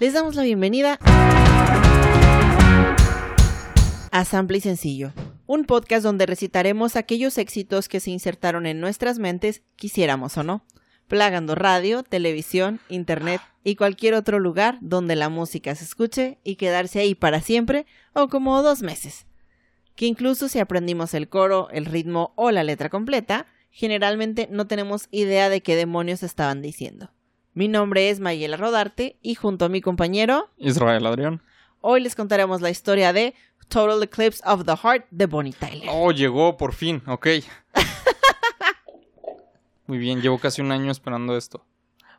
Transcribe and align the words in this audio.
Les 0.00 0.12
damos 0.12 0.36
la 0.36 0.44
bienvenida 0.44 0.96
a 4.12 4.24
Sample 4.24 4.58
y 4.58 4.60
Sencillo, 4.60 5.12
un 5.48 5.64
podcast 5.64 6.04
donde 6.04 6.24
recitaremos 6.24 6.94
aquellos 6.94 7.36
éxitos 7.36 7.88
que 7.88 7.98
se 7.98 8.12
insertaron 8.12 8.66
en 8.66 8.80
nuestras 8.80 9.18
mentes, 9.18 9.62
quisiéramos 9.74 10.36
o 10.36 10.44
no, 10.44 10.64
plagando 11.08 11.56
radio, 11.56 12.04
televisión, 12.04 12.78
internet 12.88 13.40
y 13.64 13.74
cualquier 13.74 14.14
otro 14.14 14.38
lugar 14.38 14.78
donde 14.80 15.16
la 15.16 15.30
música 15.30 15.74
se 15.74 15.82
escuche 15.82 16.38
y 16.44 16.54
quedarse 16.54 17.00
ahí 17.00 17.16
para 17.16 17.40
siempre 17.40 17.84
o 18.12 18.28
como 18.28 18.62
dos 18.62 18.82
meses. 18.82 19.26
Que 19.96 20.06
incluso 20.06 20.48
si 20.48 20.60
aprendimos 20.60 21.12
el 21.12 21.28
coro, 21.28 21.70
el 21.72 21.86
ritmo 21.86 22.34
o 22.36 22.52
la 22.52 22.62
letra 22.62 22.88
completa, 22.88 23.46
generalmente 23.72 24.46
no 24.48 24.68
tenemos 24.68 25.08
idea 25.10 25.48
de 25.48 25.60
qué 25.60 25.74
demonios 25.74 26.22
estaban 26.22 26.62
diciendo. 26.62 27.10
Mi 27.58 27.66
nombre 27.66 28.08
es 28.08 28.20
Mayela 28.20 28.56
Rodarte 28.56 29.18
y 29.20 29.34
junto 29.34 29.64
a 29.64 29.68
mi 29.68 29.80
compañero 29.80 30.48
Israel 30.58 31.04
Adrián. 31.06 31.42
Hoy 31.80 32.00
les 32.00 32.14
contaremos 32.14 32.60
la 32.60 32.70
historia 32.70 33.12
de 33.12 33.34
Total 33.66 34.00
Eclipse 34.00 34.40
of 34.46 34.64
the 34.64 34.76
Heart 34.76 35.06
de 35.10 35.26
Bonnie 35.26 35.52
Tyler. 35.52 35.88
Oh, 35.90 36.12
llegó 36.12 36.56
por 36.56 36.72
fin, 36.72 37.02
ok. 37.08 37.26
Muy 39.88 39.98
bien, 39.98 40.22
llevo 40.22 40.38
casi 40.38 40.62
un 40.62 40.70
año 40.70 40.92
esperando 40.92 41.36
esto. 41.36 41.66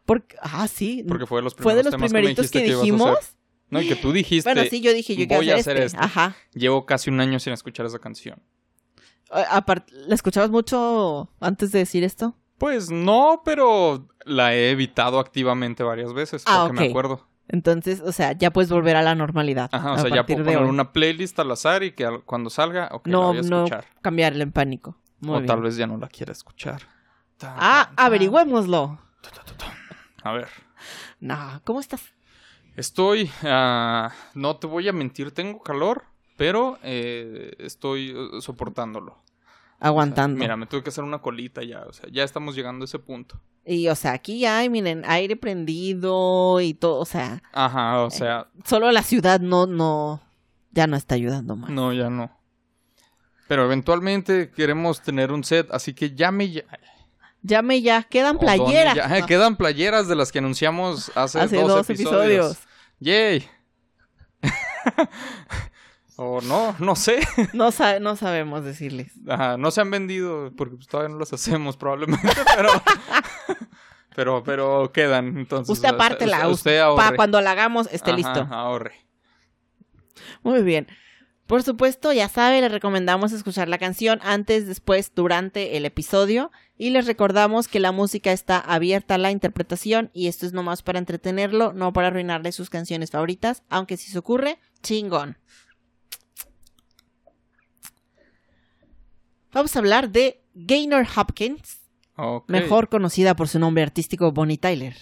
Porque, 0.05 0.35
ah, 0.41 0.67
sí. 0.67 1.05
Porque 1.07 1.25
fue 1.25 1.39
de 1.39 1.43
los 1.43 1.55
¿Fue 1.55 1.73
de 1.73 1.83
primeros 1.83 1.85
los 1.85 1.93
temas 1.93 2.11
primeritos 2.11 2.51
que, 2.51 2.59
me 2.59 2.65
dijimos. 2.65 3.17
No, 3.69 3.81
y 3.81 3.87
que 3.87 3.95
tú 3.95 4.11
dijiste. 4.11 4.53
Bueno, 4.53 4.69
sí, 4.69 4.81
yo 4.81 4.93
dije, 4.93 5.15
yo 5.15 5.25
voy 5.25 5.51
a 5.51 5.55
hacer 5.55 5.77
este. 5.77 5.85
este. 5.85 5.99
Ajá. 5.99 6.35
Llevo 6.53 6.85
casi 6.85 7.09
un 7.09 7.21
año 7.21 7.39
sin 7.39 7.53
escuchar 7.53 7.85
esa 7.85 7.99
canción. 7.99 8.41
¿La 9.31 10.15
escuchabas 10.15 10.49
mucho 10.49 11.29
antes 11.39 11.71
de 11.71 11.79
decir 11.79 12.03
esto? 12.03 12.35
Pues 12.59 12.91
no, 12.91 13.41
pero 13.43 14.07
la 14.25 14.53
he 14.53 14.69
evitado 14.71 15.19
activamente 15.19 15.81
varias 15.83 16.13
veces. 16.13 16.43
Ah, 16.45 16.65
porque 16.67 16.81
me 16.83 16.89
acuerdo. 16.89 17.25
Entonces, 17.47 18.01
o 18.01 18.11
sea, 18.11 18.33
ya 18.33 18.51
puedes 18.51 18.69
volver 18.69 18.95
a 18.95 19.01
la 19.01 19.15
normalidad. 19.15 19.69
Ajá, 19.71 19.93
o 19.93 19.97
sea, 19.97 20.09
ya 20.13 20.25
puedo 20.25 20.43
poner 20.43 20.59
hoy. 20.59 20.69
una 20.69 20.91
playlist 20.93 21.39
al 21.39 21.49
azar 21.51 21.81
y 21.83 21.93
que 21.93 22.21
cuando 22.25 22.49
salga, 22.51 22.89
ok, 22.91 23.07
la 23.07 23.11
No, 23.11 23.27
voy 23.29 23.37
a 23.39 23.41
no 23.41 23.57
escuchar. 23.65 23.85
cambiarla 24.01 24.43
en 24.43 24.51
pánico. 24.51 24.95
Muy 25.21 25.31
o 25.35 25.39
bien. 25.39 25.47
tal 25.47 25.61
vez 25.61 25.75
ya 25.75 25.87
no 25.87 25.97
la 25.97 26.07
quiera 26.09 26.31
escuchar. 26.31 26.83
Tan, 27.37 27.55
Ah, 27.57 27.91
tan, 27.95 28.05
averigüémoslo. 28.05 28.99
A 30.23 30.31
ver. 30.33 30.47
No, 31.19 31.61
¿cómo 31.63 31.79
estás? 31.79 32.03
Estoy, 32.75 33.29
ah, 33.43 34.11
no 34.35 34.57
te 34.57 34.67
voy 34.67 34.87
a 34.87 34.93
mentir, 34.93 35.31
tengo 35.31 35.61
calor, 35.61 36.03
pero 36.37 36.77
eh, 36.83 37.53
estoy 37.59 38.11
eh, 38.15 38.41
soportándolo. 39.79 39.81
O 39.81 39.81
sea, 39.81 39.87
Aguantando. 39.87 40.39
mira, 40.39 40.57
me 40.57 40.65
tuve 40.65 40.83
que 40.83 40.89
hacer 40.89 41.03
una 41.03 41.19
colita 41.19 41.63
ya, 41.63 41.81
o 41.87 41.93
sea, 41.93 42.09
ya 42.11 42.23
estamos 42.23 42.55
llegando 42.55 42.83
a 42.83 42.85
ese 42.85 42.99
punto. 42.99 43.39
Y, 43.65 43.87
o 43.87 43.95
sea, 43.95 44.13
aquí 44.13 44.39
ya 44.39 44.57
hay, 44.59 44.69
miren, 44.69 45.03
aire 45.07 45.35
prendido 45.35 46.59
y 46.61 46.73
todo, 46.73 46.99
o 46.99 47.05
sea, 47.05 47.41
Ajá, 47.53 48.01
o 48.03 48.09
sea, 48.09 48.47
solo 48.65 48.91
la 48.91 49.03
ciudad 49.03 49.39
no, 49.39 49.67
no, 49.67 50.21
ya 50.71 50.87
no 50.87 50.97
está 50.97 51.15
ayudando 51.15 51.55
más. 51.55 51.69
no, 51.69 51.93
ya 51.93 52.09
no. 52.09 52.31
Pero 53.47 53.65
eventualmente 53.65 54.51
queremos 54.51 55.01
tener 55.01 55.31
un 55.31 55.43
set, 55.43 55.67
así 55.71 55.93
que 55.93 56.13
llame 56.15 56.51
ya. 56.51 56.63
Llame 57.41 57.81
ya, 57.81 58.03
quedan 58.03 58.35
o 58.35 58.39
playeras. 58.39 58.95
ya. 58.95 59.05
Ah, 59.09 59.25
Quedan 59.25 59.55
playeras 59.55 60.07
de 60.09 60.15
las 60.15 60.31
que 60.31 60.39
anunciamos 60.39 61.09
hace, 61.15 61.39
Hace 61.39 61.55
dos, 61.55 61.67
dos 61.69 61.89
episodios. 61.89 62.57
episodios. 62.57 62.57
Yay. 62.99 63.47
o 66.21 66.41
no, 66.41 66.75
no 66.79 66.95
sé. 66.95 67.19
No, 67.53 67.71
sa- 67.71 67.99
no 67.99 68.15
sabemos 68.15 68.63
decirles. 68.65 69.13
Ajá, 69.27 69.57
no 69.57 69.71
se 69.71 69.81
han 69.81 69.89
vendido 69.89 70.51
porque 70.57 70.75
pues, 70.75 70.87
todavía 70.87 71.13
no 71.13 71.19
las 71.19 71.31
hacemos 71.33 71.77
probablemente, 71.77 72.27
pero 72.55 72.69
pero 74.15 74.43
pero 74.43 74.91
quedan, 74.91 75.37
entonces 75.37 75.69
Usted 75.71 75.89
apártela, 75.89 76.47
usted, 76.47 76.51
usted 76.51 76.79
para 76.95 77.03
ahorre. 77.07 77.15
cuando 77.15 77.41
la 77.41 77.51
hagamos 77.51 77.87
esté 77.91 78.11
Ajá, 78.11 78.17
listo. 78.17 78.47
ahorre. 78.51 78.95
Muy 80.43 80.61
bien. 80.63 80.87
Por 81.47 81.63
supuesto, 81.63 82.13
ya 82.13 82.29
sabe, 82.29 82.61
les 82.61 82.71
recomendamos 82.71 83.31
escuchar 83.31 83.69
la 83.69 83.79
canción 83.79 84.19
antes, 84.21 84.67
después, 84.67 85.13
durante 85.15 85.77
el 85.77 85.85
episodio. 85.85 86.51
Y 86.77 86.91
les 86.91 87.07
recordamos 87.07 87.67
que 87.67 87.79
la 87.79 87.91
música 87.91 88.31
está 88.31 88.59
abierta 88.59 89.15
a 89.15 89.17
la 89.17 89.31
interpretación 89.31 90.11
y 90.13 90.27
esto 90.27 90.45
es 90.45 90.53
nomás 90.53 90.83
para 90.83 90.99
entretenerlo, 90.99 91.73
no 91.73 91.91
para 91.91 92.07
arruinarle 92.09 92.51
sus 92.51 92.69
canciones 92.69 93.09
favoritas, 93.09 93.63
aunque 93.69 93.97
si 93.97 94.11
se 94.11 94.19
ocurre, 94.19 94.59
chingón. 94.83 95.37
Vamos 99.51 99.75
a 99.75 99.79
hablar 99.79 100.09
de 100.09 100.43
Gaynor 100.53 101.07
Hopkins, 101.15 101.79
mejor 102.47 102.89
conocida 102.89 103.35
por 103.35 103.47
su 103.47 103.59
nombre 103.59 103.83
artístico 103.83 104.31
Bonnie 104.31 104.57
Tyler. 104.57 104.95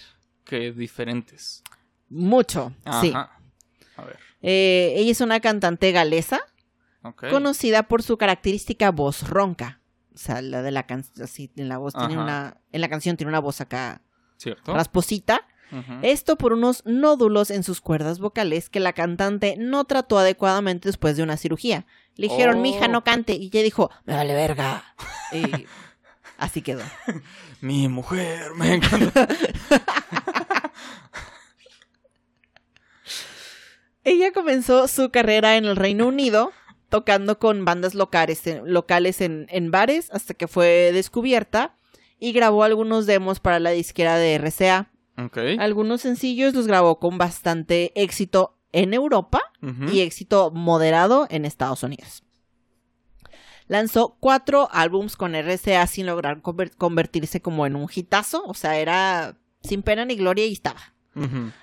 que 0.44 0.72
diferentes. 0.72 1.62
Mucho, 2.08 2.72
sí. 3.00 3.12
A 3.14 4.04
ver. 4.04 4.18
Eh, 4.40 4.94
ella 4.96 5.10
es 5.10 5.20
una 5.20 5.40
cantante 5.40 5.90
galesa 5.92 6.40
ok. 7.02 7.28
conocida 7.28 7.82
por 7.82 8.02
su 8.02 8.16
característica 8.16 8.90
voz 8.90 9.28
ronca. 9.28 9.80
O 10.14 10.18
sea, 10.18 10.40
la 10.40 10.62
de 10.62 10.70
la 10.70 10.86
canción, 10.86 11.24
así, 11.24 11.50
en 11.56 11.68
la 11.68 11.76
voz 11.78 11.92
tiene 11.94 12.16
una, 12.16 12.56
en 12.72 12.80
la 12.80 12.88
canción 12.88 13.16
tiene 13.16 13.28
una 13.28 13.40
voz 13.40 13.60
acá 13.60 14.02
¿Cierto? 14.36 14.74
rasposita. 14.74 15.46
Esto 16.00 16.36
por 16.36 16.54
unos 16.54 16.82
nódulos 16.86 17.50
en 17.50 17.62
sus 17.62 17.82
cuerdas 17.82 18.20
vocales 18.20 18.70
que 18.70 18.80
la 18.80 18.94
cantante 18.94 19.56
no 19.58 19.84
trató 19.84 20.18
adecuadamente 20.18 20.88
después 20.88 21.14
de 21.18 21.22
una 21.22 21.36
cirugía. 21.36 21.84
Le 22.18 22.28
dijeron, 22.28 22.56
Oh. 22.58 22.60
mija, 22.60 22.86
no 22.88 23.02
cante. 23.04 23.32
Y 23.34 23.46
ella 23.46 23.62
dijo, 23.62 23.90
me 24.04 24.12
vale 24.14 24.34
verga. 24.34 24.84
Y 25.32 25.66
así 26.38 26.60
quedó. 26.62 26.82
Mi 27.60 27.88
mujer, 27.88 28.52
me 28.54 28.74
encanta. 28.74 29.28
Ella 34.04 34.32
comenzó 34.32 34.88
su 34.88 35.10
carrera 35.10 35.56
en 35.56 35.64
el 35.66 35.76
Reino 35.76 36.06
Unido 36.06 36.52
tocando 36.88 37.38
con 37.38 37.64
bandas 37.66 37.94
locales, 37.94 38.46
en, 38.46 38.72
locales 38.72 39.20
en, 39.20 39.46
en 39.50 39.70
bares 39.70 40.08
hasta 40.12 40.32
que 40.32 40.48
fue 40.48 40.90
descubierta 40.94 41.74
y 42.18 42.32
grabó 42.32 42.64
algunos 42.64 43.04
demos 43.06 43.40
para 43.40 43.60
la 43.60 43.70
disquera 43.70 44.16
de 44.16 44.38
RCA. 44.38 44.90
Algunos 45.58 46.00
sencillos 46.00 46.54
los 46.54 46.66
grabó 46.66 46.98
con 46.98 47.18
bastante 47.18 47.92
éxito 48.00 48.56
en 48.72 48.94
Europa 48.94 49.40
y 49.92 50.00
éxito 50.00 50.50
moderado 50.50 51.26
en 51.30 51.44
Estados 51.44 51.82
Unidos. 51.82 52.22
Lanzó 53.66 54.16
cuatro 54.20 54.68
álbums 54.72 55.16
con 55.16 55.34
RCA 55.34 55.86
sin 55.86 56.06
lograr 56.06 56.40
conver- 56.42 56.74
convertirse 56.76 57.40
como 57.42 57.66
en 57.66 57.76
un 57.76 57.88
hitazo, 57.94 58.42
o 58.46 58.54
sea, 58.54 58.78
era 58.78 59.36
sin 59.62 59.82
pena 59.82 60.04
ni 60.04 60.14
gloria 60.16 60.46
y 60.46 60.52
estaba 60.52 60.94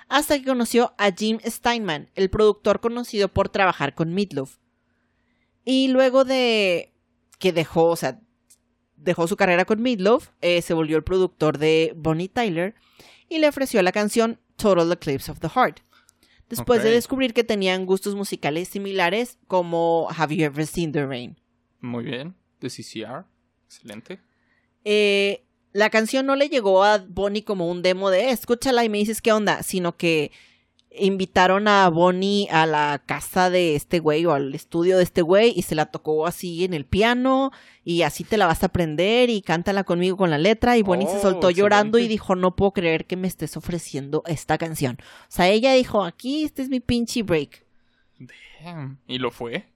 hasta 0.08 0.38
que 0.38 0.44
conoció 0.44 0.92
a 0.98 1.10
Jim 1.12 1.38
Steinman, 1.44 2.10
el 2.14 2.28
productor 2.28 2.80
conocido 2.80 3.28
por 3.28 3.48
trabajar 3.48 3.94
con 3.94 4.12
Meatloaf. 4.12 4.58
Y 5.64 5.88
luego 5.88 6.24
de 6.24 6.92
que 7.38 7.52
dejó, 7.54 7.84
o 7.86 7.96
sea, 7.96 8.20
dejó 8.96 9.26
su 9.26 9.36
carrera 9.36 9.64
con 9.64 9.80
Meatloaf, 9.80 10.28
eh, 10.42 10.60
se 10.60 10.74
volvió 10.74 10.96
el 10.98 11.04
productor 11.04 11.56
de 11.58 11.94
Bonnie 11.96 12.28
Tyler 12.28 12.74
y 13.30 13.38
le 13.38 13.48
ofreció 13.48 13.80
la 13.82 13.92
canción 13.92 14.38
Total 14.56 14.92
Eclipse 14.92 15.30
of 15.32 15.40
the 15.40 15.48
Heart. 15.48 15.80
Después 16.48 16.82
de 16.82 16.90
descubrir 16.90 17.34
que 17.34 17.42
tenían 17.44 17.86
gustos 17.86 18.14
musicales 18.14 18.68
similares 18.68 19.38
como 19.48 20.08
Have 20.16 20.36
You 20.36 20.44
Ever 20.44 20.66
Seen 20.66 20.92
the 20.92 21.04
Rain? 21.04 21.36
Muy 21.80 22.04
bien. 22.04 22.34
De 22.60 22.68
CCR. 22.70 23.24
Excelente. 23.66 24.20
Eh, 24.84 25.44
la 25.72 25.90
canción 25.90 26.24
no 26.26 26.36
le 26.36 26.48
llegó 26.48 26.84
a 26.84 26.98
Bonnie 26.98 27.42
como 27.42 27.68
un 27.70 27.82
demo 27.82 28.10
de 28.10 28.26
"Eh, 28.26 28.30
escúchala 28.30 28.84
y 28.84 28.88
me 28.88 28.98
dices 28.98 29.20
qué 29.20 29.32
onda, 29.32 29.62
sino 29.62 29.96
que 29.96 30.30
invitaron 30.98 31.68
a 31.68 31.88
Bonnie 31.88 32.48
a 32.50 32.66
la 32.66 33.02
casa 33.04 33.50
de 33.50 33.74
este 33.76 33.98
güey 34.00 34.24
o 34.26 34.32
al 34.32 34.54
estudio 34.54 34.96
de 34.98 35.02
este 35.04 35.22
güey 35.22 35.52
y 35.56 35.62
se 35.62 35.74
la 35.74 35.86
tocó 35.86 36.26
así 36.26 36.64
en 36.64 36.74
el 36.74 36.84
piano 36.84 37.52
y 37.84 38.02
así 38.02 38.24
te 38.24 38.36
la 38.36 38.46
vas 38.46 38.62
a 38.62 38.66
aprender 38.66 39.30
y 39.30 39.42
cántala 39.42 39.84
conmigo 39.84 40.16
con 40.16 40.30
la 40.30 40.38
letra 40.38 40.76
y 40.76 40.82
Bonnie 40.82 41.06
se 41.06 41.16
Oh, 41.18 41.22
soltó 41.22 41.50
llorando 41.50 41.98
y 41.98 42.08
dijo 42.08 42.34
no 42.34 42.56
puedo 42.56 42.72
creer 42.72 43.06
que 43.06 43.16
me 43.16 43.28
estés 43.28 43.56
ofreciendo 43.56 44.22
esta 44.26 44.58
canción. 44.58 44.98
O 45.00 45.26
sea, 45.28 45.48
ella 45.48 45.72
dijo 45.72 46.04
aquí 46.04 46.44
este 46.44 46.62
es 46.62 46.68
mi 46.68 46.80
pinche 46.80 47.22
break 47.22 47.64
Damn. 48.64 48.98
¿Y 49.06 49.18
lo 49.18 49.30
fue? 49.30 49.66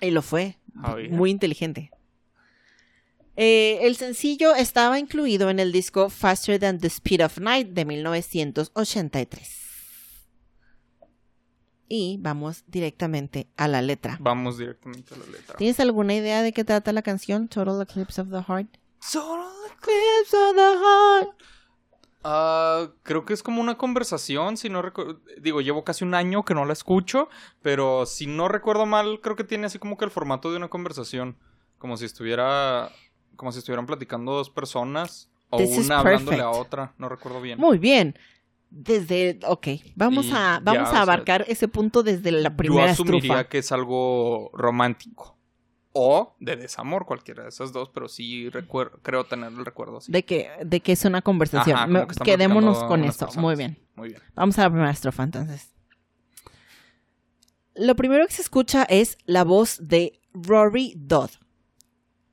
y 0.00 0.10
lo 0.10 0.22
fue. 0.22 0.56
A 0.82 0.94
ver. 0.94 1.10
Muy 1.10 1.30
inteligente. 1.30 1.90
Eh, 3.36 3.78
el 3.82 3.96
sencillo 3.96 4.54
estaba 4.54 4.98
incluido 4.98 5.48
en 5.50 5.60
el 5.60 5.70
disco 5.72 6.10
Faster 6.10 6.58
Than 6.58 6.78
the 6.78 6.88
Speed 6.88 7.24
of 7.24 7.38
Night 7.38 7.68
de 7.68 7.84
1983. 7.84 9.67
Y 11.88 12.18
vamos 12.20 12.64
directamente 12.66 13.48
a 13.56 13.66
la 13.66 13.80
letra. 13.80 14.18
Vamos 14.20 14.58
directamente 14.58 15.14
a 15.14 15.18
la 15.18 15.26
letra. 15.26 15.56
¿Tienes 15.56 15.80
alguna 15.80 16.14
idea 16.14 16.42
de 16.42 16.52
qué 16.52 16.64
trata 16.64 16.92
la 16.92 17.02
canción 17.02 17.48
Total 17.48 17.80
Eclipse 17.80 18.20
of 18.20 18.30
the 18.30 18.42
Heart? 18.42 18.68
Eclipse 19.78 20.36
of 20.36 20.54
the 20.54 20.76
Heart. 20.78 21.28
Ah, 22.24 22.90
creo 23.04 23.24
que 23.24 23.32
es 23.32 23.42
como 23.42 23.60
una 23.60 23.78
conversación, 23.78 24.56
si 24.56 24.68
no 24.68 24.82
recuerdo, 24.82 25.20
digo, 25.40 25.60
llevo 25.60 25.84
casi 25.84 26.04
un 26.04 26.14
año 26.14 26.44
que 26.44 26.52
no 26.52 26.64
la 26.64 26.72
escucho, 26.72 27.28
pero 27.62 28.06
si 28.06 28.26
no 28.26 28.48
recuerdo 28.48 28.86
mal, 28.86 29.20
creo 29.22 29.36
que 29.36 29.44
tiene 29.44 29.66
así 29.66 29.78
como 29.78 29.96
que 29.96 30.04
el 30.04 30.10
formato 30.10 30.50
de 30.50 30.56
una 30.56 30.68
conversación, 30.68 31.38
como 31.78 31.96
si 31.96 32.04
estuviera, 32.04 32.90
como 33.36 33.52
si 33.52 33.60
estuvieran 33.60 33.86
platicando 33.86 34.32
dos 34.32 34.50
personas 34.50 35.30
o 35.50 35.58
This 35.58 35.78
is 35.78 35.86
una 35.86 36.00
hablándole 36.00 36.42
a 36.42 36.50
otra, 36.50 36.92
no 36.98 37.08
recuerdo 37.08 37.40
bien. 37.40 37.58
Muy 37.58 37.78
bien. 37.78 38.18
Desde, 38.70 39.40
ok, 39.46 39.66
vamos 39.96 40.26
Y 40.26 40.32
a, 40.32 40.60
vamos 40.62 40.88
a 40.88 40.92
sea, 40.92 41.02
abarcar 41.02 41.44
ese 41.48 41.68
punto 41.68 42.02
desde 42.02 42.30
la 42.32 42.50
Yo 42.50 42.56
primera 42.56 42.90
asumiría 42.90 43.18
estrofa. 43.20 43.48
que 43.48 43.58
es 43.58 43.72
algo 43.72 44.50
romántico. 44.52 45.36
O 45.94 46.36
de 46.38 46.54
desamor, 46.56 47.06
cualquiera 47.06 47.44
de 47.44 47.48
esas 47.48 47.72
dos, 47.72 47.88
pero 47.92 48.08
sí 48.08 48.48
creo 49.02 49.24
tener 49.24 49.50
el 49.50 49.64
recuerdo 49.64 49.96
así. 49.96 50.12
De 50.12 50.22
que, 50.24 50.50
de 50.64 50.80
que 50.80 50.92
es 50.92 51.04
una 51.06 51.22
conversación. 51.22 51.76
Ajá, 51.76 51.86
Me- 51.86 51.94
como 52.00 52.06
que 52.08 52.12
están 52.12 52.24
Quedémonos 52.26 52.84
con 52.84 53.04
esto. 53.04 53.24
personas. 53.26 53.42
Muy 53.42 53.56
bien. 53.56 53.78
Muy 53.96 54.08
bien. 54.10 54.20
Vamos 54.34 54.58
a 54.58 54.62
la 54.64 54.70
primera 54.70 54.90
estrofa 54.90 55.22
entonces. 55.24 55.70
Lo 57.74 57.96
primero 57.96 58.26
que 58.26 58.32
se 58.34 58.42
escucha 58.42 58.82
es 58.84 59.18
la 59.24 59.44
voz 59.44 59.78
de 59.88 60.20
Rory 60.34 60.94
Dodd. 60.96 61.30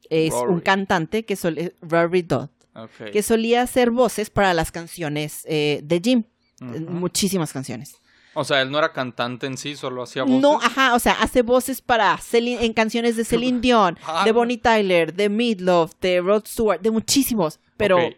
Es 0.09 0.33
un 0.33 0.59
cantante 0.59 1.25
que 1.25 1.35
sol- 1.35 1.73
Rory 1.81 2.21
Dodd, 2.21 2.49
Ok. 2.75 3.11
que 3.11 3.23
solía 3.23 3.61
hacer 3.61 3.89
voces 3.91 4.29
para 4.29 4.53
las 4.53 4.71
canciones 4.71 5.43
eh, 5.47 5.79
de 5.83 6.01
Jim. 6.03 6.23
Eh, 6.61 6.81
Ujú. 6.81 6.91
Muchísimas 6.91 7.51
canciones. 7.53 7.95
O 8.33 8.43
sea, 8.43 8.61
él 8.61 8.69
no 8.69 8.77
era 8.77 8.91
cantante 8.91 9.47
en 9.47 9.57
sí, 9.57 9.75
solo 9.77 10.03
hacía 10.03 10.23
voces. 10.23 10.41
No, 10.41 10.59
ajá, 10.61 10.93
o 10.93 10.99
sea, 10.99 11.13
hace 11.13 11.41
voces 11.41 11.81
para 11.81 12.17
Celine- 12.17 12.61
en 12.63 12.73
canciones 12.73 13.15
de 13.15 13.23
Celine 13.23 13.61
Dion, 13.61 13.97
Ah, 14.05 14.23
de. 14.25 14.31
Bonnie 14.33 14.57
Tyler, 14.57 15.13
de 15.13 15.29
Meatloaf, 15.29 15.93
de 16.01 16.19
Rod 16.19 16.45
Stewart, 16.45 16.81
de 16.81 16.91
muchísimos. 16.91 17.59
Pero 17.77 17.97
Ok. 18.07 18.13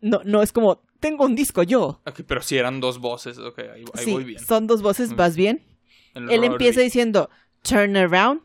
no, 0.00 0.22
no 0.24 0.42
es 0.42 0.52
como, 0.52 0.80
tengo 1.00 1.26
un 1.26 1.34
disco 1.34 1.62
yo. 1.62 2.00
Ok, 2.06 2.20
pero 2.26 2.40
si 2.40 2.56
eran 2.56 2.80
dos 2.80 2.98
voces, 2.98 3.36
ok, 3.38 3.58
ahí, 3.58 3.84
ahí 3.94 4.04
sí, 4.04 4.12
voy 4.12 4.24
bien. 4.24 4.42
son 4.42 4.66
dos 4.66 4.80
voces, 4.80 5.14
¿vas 5.14 5.36
bien? 5.36 5.62
El 6.14 6.30
Él 6.30 6.36
Rory. 6.40 6.46
empieza 6.46 6.80
diciendo, 6.80 7.28
turn 7.62 7.94
around, 7.96 8.40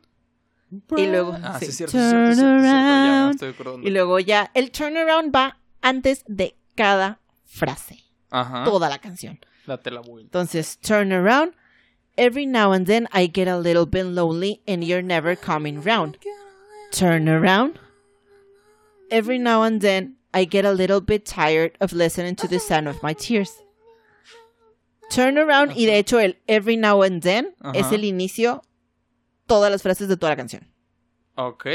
y 0.97 1.05
luego, 1.07 1.37
Ah, 1.43 1.59
sí, 1.59 1.67
sí, 1.67 1.71
cierto, 1.73 1.91
cierto, 1.97 2.35
cierto, 2.35 2.63
ya 2.63 3.29
estoy 3.31 3.49
acordando. 3.49 3.87
y 3.87 3.91
luego 3.91 4.19
ya, 4.19 4.51
el 4.53 4.71
turn 4.71 4.97
around 4.97 5.33
va 5.35 5.57
antes 5.81 6.23
de 6.27 6.55
cada 6.75 7.19
frase, 7.45 8.03
Ajá, 8.31 8.63
toda 8.63 8.89
la 8.89 8.99
canción. 8.99 9.39
la 9.65 9.77
vuelta. 10.01 10.21
Entonces, 10.21 10.77
turn 10.79 11.11
around. 11.13 11.53
Every 12.15 12.45
now 12.45 12.73
and 12.73 12.85
then 12.85 13.07
I 13.11 13.27
get 13.27 13.47
a 13.47 13.57
little 13.57 13.85
bit 13.87 14.05
lonely 14.05 14.61
and 14.67 14.83
you're 14.83 15.01
never 15.01 15.35
coming 15.35 15.81
round. 15.81 16.17
Turn 16.91 17.27
around. 17.27 17.79
Every 19.09 19.39
now 19.39 19.63
and 19.63 19.81
then 19.81 20.17
I 20.33 20.45
get 20.45 20.63
a 20.65 20.71
little 20.71 21.01
bit 21.01 21.25
tired 21.25 21.75
of 21.79 21.91
listening 21.93 22.35
to 22.37 22.47
the 22.47 22.59
sound 22.59 22.87
of 22.87 23.01
my 23.01 23.13
tears. 23.13 23.51
Turn 25.09 25.37
around 25.37 25.71
y 25.75 25.85
de 25.85 25.97
hecho 25.97 26.17
el 26.19 26.35
every 26.47 26.75
now 26.75 27.01
and 27.03 27.21
then 27.21 27.53
es 27.73 27.91
el 27.91 28.03
inicio, 28.03 28.61
todas 29.45 29.71
las 29.71 29.81
frases 29.81 30.07
de 30.07 30.17
toda 30.17 30.31
la 30.31 30.35
canción. 30.37 30.69
Ok, 31.35 31.65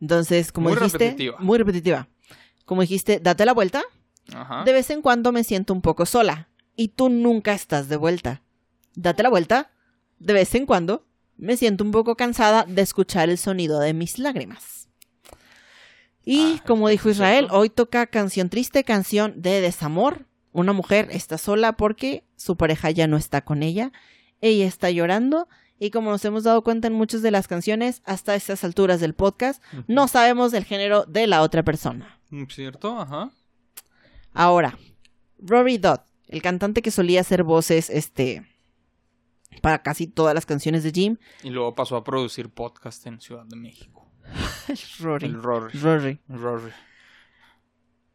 Entonces, 0.00 0.52
como 0.52 0.68
Muy 0.68 0.76
dijiste, 0.78 0.98
repetitiva. 0.98 1.36
muy 1.40 1.58
repetitiva. 1.58 2.08
Como 2.64 2.80
dijiste, 2.82 3.20
date 3.20 3.44
la 3.44 3.52
vuelta. 3.54 3.82
ajá. 4.34 4.64
De 4.64 4.72
vez 4.72 4.90
en 4.90 5.02
cuando 5.02 5.32
me 5.32 5.44
siento 5.44 5.72
un 5.72 5.80
poco 5.82 6.06
sola 6.06 6.48
y 6.76 6.88
tú 6.88 7.08
nunca 7.08 7.52
estás 7.54 7.88
de 7.88 7.96
vuelta. 7.96 8.42
Date 8.94 9.22
la 9.22 9.28
vuelta. 9.30 9.70
De 10.18 10.32
vez 10.32 10.54
en 10.54 10.66
cuando 10.66 11.06
me 11.36 11.56
siento 11.56 11.82
un 11.84 11.90
poco 11.90 12.16
cansada 12.16 12.64
de 12.64 12.82
escuchar 12.82 13.30
el 13.30 13.38
sonido 13.38 13.80
de 13.80 13.94
mis 13.94 14.18
lágrimas. 14.18 14.88
Y 16.24 16.58
Ah, 16.60 16.64
como 16.66 16.88
dijo 16.88 17.08
¿es 17.08 17.16
Israel, 17.16 17.48
hoy 17.50 17.68
toca 17.70 18.06
canción 18.06 18.48
triste, 18.48 18.84
canción 18.84 19.40
de 19.42 19.60
desamor. 19.60 20.26
Una 20.52 20.72
mujer 20.72 21.08
está 21.10 21.38
sola 21.38 21.72
porque 21.76 22.24
su 22.36 22.56
pareja 22.56 22.90
ya 22.90 23.06
no 23.06 23.16
está 23.16 23.42
con 23.42 23.62
ella. 23.62 23.90
Ella 24.40 24.66
está 24.66 24.90
llorando 24.90 25.48
y 25.82 25.90
como 25.90 26.12
nos 26.12 26.24
hemos 26.24 26.44
dado 26.44 26.62
cuenta 26.62 26.86
en 26.86 26.94
muchas 26.94 27.22
de 27.22 27.32
las 27.32 27.48
canciones, 27.48 28.02
hasta 28.04 28.36
estas 28.36 28.62
alturas 28.62 29.00
del 29.00 29.14
podcast, 29.14 29.60
no 29.88 30.06
sabemos 30.06 30.52
del 30.52 30.64
género 30.64 31.06
de 31.06 31.26
la 31.26 31.42
otra 31.42 31.64
persona. 31.64 32.20
Mm, 32.30 32.44
¿Cierto? 32.44 33.00
Ajá. 33.00 33.32
Ahora, 34.32 34.78
Rory 35.40 35.78
Dodd, 35.78 35.98
el 36.28 36.40
cantante 36.40 36.82
que 36.82 36.92
solía 36.92 37.22
hacer 37.22 37.42
voces, 37.42 37.90
este, 37.90 38.46
para 39.60 39.82
casi 39.82 40.06
todas 40.06 40.36
las 40.36 40.46
canciones 40.46 40.84
de 40.84 40.92
Jim. 40.92 41.16
Y 41.42 41.50
luego 41.50 41.74
pasó 41.74 41.96
a 41.96 42.04
producir 42.04 42.48
podcast 42.48 43.04
en 43.08 43.20
Ciudad 43.20 43.44
de 43.44 43.56
México. 43.56 44.08
Rory. 45.00 45.26
El 45.26 45.42
Rory. 45.42 45.78
Rory. 45.80 46.20
Rory. 46.28 46.70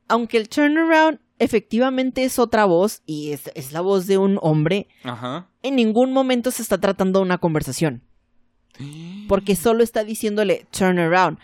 Aunque 0.07 0.37
el 0.37 0.49
turnaround 0.49 1.19
efectivamente 1.39 2.23
es 2.23 2.39
otra 2.39 2.65
voz 2.65 3.01
y 3.05 3.31
es, 3.31 3.51
es 3.55 3.71
la 3.71 3.81
voz 3.81 4.07
de 4.07 4.17
un 4.17 4.39
hombre, 4.41 4.87
Ajá. 5.03 5.47
en 5.63 5.75
ningún 5.75 6.11
momento 6.11 6.51
se 6.51 6.61
está 6.61 6.79
tratando 6.79 7.21
una 7.21 7.37
conversación. 7.37 8.03
Porque 9.27 9.55
solo 9.57 9.83
está 9.83 10.03
diciéndole 10.03 10.65
turn 10.71 10.99
around. 10.99 11.39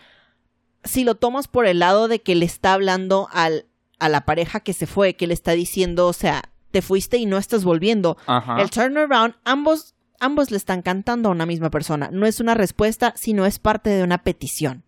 Si 0.84 1.04
lo 1.04 1.16
tomas 1.16 1.48
por 1.48 1.66
el 1.66 1.80
lado 1.80 2.08
de 2.08 2.22
que 2.22 2.36
le 2.36 2.46
está 2.46 2.74
hablando 2.74 3.28
al, 3.32 3.66
a 4.00 4.10
la 4.10 4.26
pareja 4.26 4.60
que 4.60 4.74
se 4.74 4.88
fue, 4.88 5.16
que 5.16 5.28
le 5.28 5.34
está 5.34 5.54
diciendo, 5.54 6.08
o 6.08 6.14
sea, 6.14 6.44
te 6.72 6.82
fuiste 6.82 7.18
y 7.18 7.26
no 7.26 7.38
estás 7.38 7.64
volviendo. 7.64 8.18
Ajá. 8.26 8.62
El 8.62 8.70
turnaround, 8.70 9.36
ambos, 9.46 9.96
ambos 10.20 10.52
le 10.52 10.58
están 10.58 10.82
cantando 10.82 11.30
a 11.30 11.32
una 11.32 11.46
misma 11.46 11.70
persona. 11.70 12.10
No 12.12 12.26
es 12.26 12.40
una 12.40 12.54
respuesta, 12.56 13.14
sino 13.16 13.46
es 13.46 13.60
parte 13.60 13.92
de 13.92 14.04
una 14.04 14.24
petición. 14.24 14.84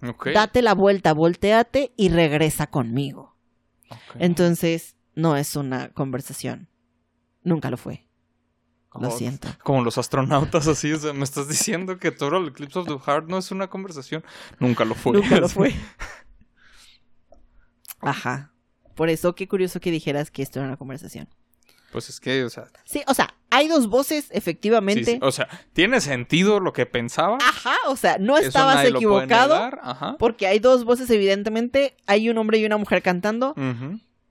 Date 0.00 0.62
la 0.62 0.74
vuelta, 0.74 1.12
volteate 1.12 1.92
y 1.96 2.08
regresa 2.08 2.68
conmigo. 2.68 3.36
Entonces, 4.18 4.96
no 5.14 5.36
es 5.36 5.56
una 5.56 5.90
conversación. 5.90 6.68
Nunca 7.42 7.70
lo 7.70 7.76
fue. 7.76 8.08
Lo 9.00 9.10
siento. 9.10 9.48
Como 9.62 9.82
los 9.82 9.98
astronautas 9.98 10.66
así, 10.66 10.92
o 10.92 10.98
sea, 10.98 11.12
me 11.12 11.24
estás 11.24 11.48
diciendo 11.48 11.98
que 11.98 12.10
Total 12.10 12.48
Eclipse 12.48 12.78
of 12.78 12.88
the 12.88 12.98
Heart 12.98 13.28
no 13.28 13.38
es 13.38 13.50
una 13.50 13.68
conversación. 13.68 14.24
Nunca 14.58 14.84
lo 14.84 14.94
fue. 14.94 15.12
Nunca 15.12 15.38
lo 15.38 15.48
fue. 15.48 15.74
Ajá. 18.00 18.52
Por 18.94 19.08
eso, 19.08 19.34
qué 19.34 19.46
curioso 19.46 19.78
que 19.80 19.90
dijeras 19.90 20.30
que 20.30 20.42
esto 20.42 20.58
era 20.58 20.68
una 20.68 20.76
conversación. 20.76 21.28
Pues 21.92 22.10
es 22.10 22.20
que, 22.20 22.44
o 22.44 22.50
sea, 22.50 22.66
Sí, 22.84 23.02
o 23.06 23.14
sea, 23.14 23.34
hay 23.50 23.66
dos 23.68 23.88
voces, 23.88 24.26
efectivamente. 24.30 25.04
sí, 25.04 25.18
o 25.22 25.32
sea, 25.32 25.48
tiene 25.72 26.00
sentido 26.00 26.60
lo 26.60 26.72
que 26.72 26.84
pensaba. 26.84 27.38
Ajá, 27.40 27.76
o 27.86 27.96
sea, 27.96 28.18
no 28.18 28.36
estabas 28.36 28.84
equivocado. 28.84 29.54
Ajá. 29.54 30.16
Porque 30.18 30.46
hay 30.46 30.58
dos 30.58 30.84
voces, 30.84 31.08
evidentemente. 31.10 31.96
Hay 32.06 32.28
un 32.28 32.36
hombre 32.38 32.58
y 32.58 32.66
una 32.66 32.76
mujer 32.76 33.02
cantando. 33.02 33.54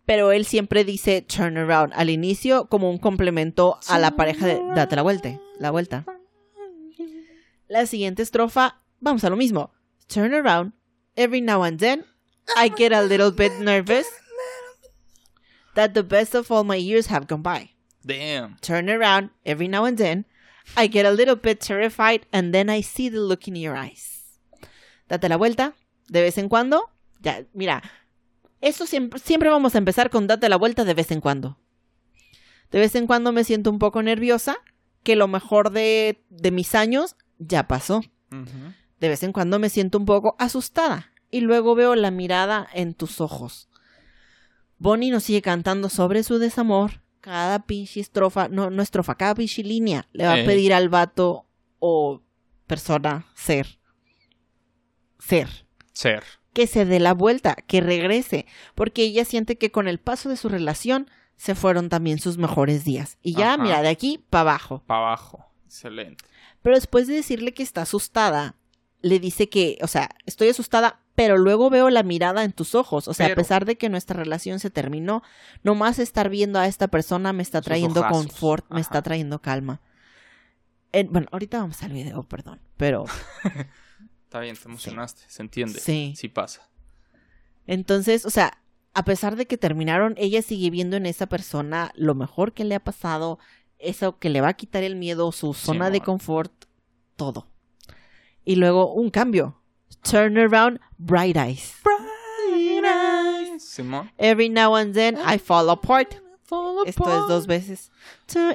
Pero 0.06 0.31
él 0.31 0.45
siempre 0.45 0.86
dice 0.86 1.21
turn 1.21 1.57
around 1.57 1.92
al 1.95 2.09
inicio 2.09 2.68
como 2.69 2.89
un 2.89 2.98
complemento 2.98 3.80
a 3.88 4.00
la 4.00 4.15
pareja 4.15 4.45
de 4.45 4.62
date 4.75 4.95
la 4.95 5.01
vuelta. 5.01 5.39
La 5.60 5.71
vuelta. 5.71 6.06
La 7.68 7.86
siguiente 7.86 8.21
estrofa, 8.21 8.80
vamos 9.00 9.24
a 9.24 9.30
lo 9.30 9.36
mismo. 9.36 9.74
Turn 10.07 10.33
around. 10.33 10.74
Every 11.15 11.42
now 11.42 11.63
and 11.63 11.80
then, 11.80 12.06
I 12.56 12.69
get 12.69 12.94
a 12.94 13.01
little 13.01 13.31
bit 13.31 13.51
nervous 13.60 14.06
that 15.77 15.94
the 15.94 16.03
best 16.03 16.33
of 16.35 16.51
all 16.51 16.63
my 16.63 16.75
years 16.75 17.07
have 17.07 17.27
gone 17.27 17.44
by. 17.44 17.69
Damn. 18.03 18.57
Turn 18.62 18.89
around. 18.89 19.29
Every 19.46 19.67
now 19.67 19.86
and 19.86 19.98
then, 19.98 20.25
I 20.75 20.88
get 20.88 21.05
a 21.05 21.12
little 21.12 21.36
bit 21.36 21.62
terrified 21.62 22.25
and 22.34 22.51
then 22.51 22.69
I 22.69 22.81
see 22.81 23.10
the 23.10 23.19
look 23.19 23.48
in 23.48 23.55
your 23.55 23.77
eyes. 23.77 24.39
Date 25.07 25.29
la 25.29 25.38
vuelta. 25.38 25.75
De 26.10 26.22
vez 26.22 26.38
en 26.38 26.50
cuando. 26.50 26.89
Ya, 27.22 27.46
mira. 27.53 27.84
Esto 28.60 28.88
siempre, 28.88 29.19
siempre 29.19 29.50
vamos 29.50 29.75
a 29.75 29.77
empezar 29.77 30.10
con 30.10 30.25
date 30.25 30.50
la 30.50 30.57
vuelta 30.57 30.84
de 30.84 30.96
vez 30.96 31.12
en 31.12 31.22
cuando. 31.22 31.60
De 32.72 32.79
vez 32.79 32.96
en 32.96 33.05
cuando 33.05 33.31
me 33.31 33.43
siento 33.43 33.69
un 33.69 33.77
poco 33.77 34.01
nerviosa, 34.01 34.57
que 35.03 35.15
lo 35.15 35.27
mejor 35.27 35.72
de, 35.72 36.24
de 36.29 36.51
mis 36.51 36.74
años 36.74 37.15
ya 37.38 37.67
pasó. 37.67 38.01
De 39.00 39.10
vez 39.10 39.22
en 39.22 39.31
cuando 39.31 39.60
me 39.60 39.69
siento 39.69 40.00
un 40.00 40.05
poco 40.05 40.36
asustada 40.39 41.13
y 41.29 41.41
luego 41.41 41.75
veo 41.75 41.96
la 41.96 42.10
mirada 42.10 42.67
en 42.74 42.93
tus 42.93 43.22
ojos. 43.22 43.66
Bonnie 44.79 45.12
nos 45.12 45.24
sigue 45.24 45.41
cantando 45.41 45.89
sobre 45.89 46.24
su 46.24 46.38
desamor. 46.39 47.01
Cada 47.22 47.65
pinche 47.65 48.00
estrofa, 48.00 48.48
no, 48.48 48.69
no 48.69 48.81
estrofa, 48.81 49.15
cada 49.15 49.36
pinche 49.36 49.63
línea 49.63 50.07
le 50.13 50.25
va 50.25 50.34
a 50.34 50.39
Eh. 50.39 50.46
pedir 50.46 50.74
al 50.74 50.88
vato 50.89 51.46
o 51.79 52.22
persona 52.67 53.25
ser. 53.36 53.79
Ser. 55.19 55.50
Ser. 55.93 56.24
Que 56.53 56.67
se 56.67 56.86
dé 56.86 57.00
la 57.00 57.13
vuelta, 57.13 57.55
que 57.55 57.81
regrese. 57.81 58.46
Porque 58.75 59.03
ella 59.03 59.25
siente 59.25 59.57
que 59.57 59.72
con 59.72 59.88
el 59.88 60.00
paso 60.00 60.29
de 60.29 60.38
su 60.38 60.50
relación 60.50 61.10
se 61.36 61.53
fueron 61.55 61.89
también 61.89 62.19
sus 62.19 62.38
mejores 62.38 62.84
días. 62.84 63.17
Y 63.22 63.34
ya, 63.34 63.53
Ajá. 63.55 63.63
mira, 63.63 63.81
de 63.81 63.89
aquí 63.89 64.24
para 64.29 64.41
abajo. 64.41 64.84
Para 64.88 65.01
abajo. 65.01 65.46
Excelente. 65.65 66.24
Pero 66.62 66.75
después 66.75 67.07
de 67.07 67.15
decirle 67.15 67.53
que 67.53 67.63
está 67.63 67.84
asustada, 67.84 68.55
le 69.01 69.19
dice 69.19 69.50
que, 69.50 69.77
o 69.81 69.88
sea, 69.88 70.10
estoy 70.25 70.50
asustada, 70.50 71.00
pero 71.17 71.36
luego 71.39 71.71
veo 71.71 71.89
la 71.89 72.03
mirada 72.03 72.43
en 72.43 72.51
tus 72.51 72.75
ojos. 72.75 73.07
O 73.07 73.13
sea, 73.15 73.25
Pero- 73.25 73.33
a 73.33 73.43
pesar 73.43 73.65
de 73.65 73.75
que 73.75 73.89
nuestra 73.89 74.19
relación 74.19 74.59
se 74.59 74.69
terminó, 74.69 75.24
nomás 75.63 75.97
estar 75.97 76.29
viendo 76.29 76.59
a 76.59 76.67
esta 76.67 76.89
persona 76.89 77.33
me 77.33 77.41
está 77.41 77.59
trayendo 77.59 78.01
ojazos. 78.01 78.27
confort, 78.27 78.69
me 78.69 78.79
está 78.81 79.01
trayendo 79.01 79.41
calma. 79.41 79.81
En- 80.91 81.12
bueno, 81.12 81.27
ahorita 81.31 81.57
vamos 81.59 81.81
al 81.81 81.91
video, 81.91 82.21
perdón, 82.21 82.59
pero 82.77 83.05
Está 84.25 84.41
bien, 84.41 84.55
te 84.55 84.65
emocionaste. 84.69 85.24
Se 85.27 85.41
entiende. 85.41 85.79
Sí. 85.79 86.13
Sí 86.15 86.27
pasa. 86.27 86.69
entonces, 87.65 88.24
o 88.24 88.29
sea, 88.29 88.59
a 88.93 89.03
pesar 89.03 89.38
de 89.38 89.47
que 89.47 89.57
terminaron, 89.57 90.13
ella 90.17 90.43
sigue 90.43 90.69
viendo 90.69 90.97
en 90.97 91.07
esa 91.07 91.25
persona 91.25 91.91
lo 91.95 92.13
mejor 92.13 92.53
que 92.53 92.63
le 92.63 92.75
ha 92.75 92.79
pasado, 92.83 93.39
eso 93.79 94.19
que 94.19 94.29
le 94.29 94.41
va 94.41 94.50
a 94.50 94.53
quitar 94.53 94.83
el 94.83 94.95
miedo, 94.95 95.31
su 95.31 95.55
zona 95.55 95.89
de 95.89 96.01
confort, 96.01 96.53
todo. 97.15 97.47
Y 98.45 98.57
luego 98.57 98.93
un 98.93 99.09
cambio. 99.09 99.59
Turn 100.09 100.37
around, 100.37 100.79
bright 100.97 101.35
eyes. 101.35 101.73
Simón. 103.59 104.09
Every 104.17 104.49
now 104.49 104.75
and 104.75 104.93
then 104.93 105.17
I 105.17 105.37
fall 105.37 105.69
apart. 105.69 106.15
Esto 106.85 107.09
es 107.09 107.27
dos 107.27 107.45
veces. 107.45 107.91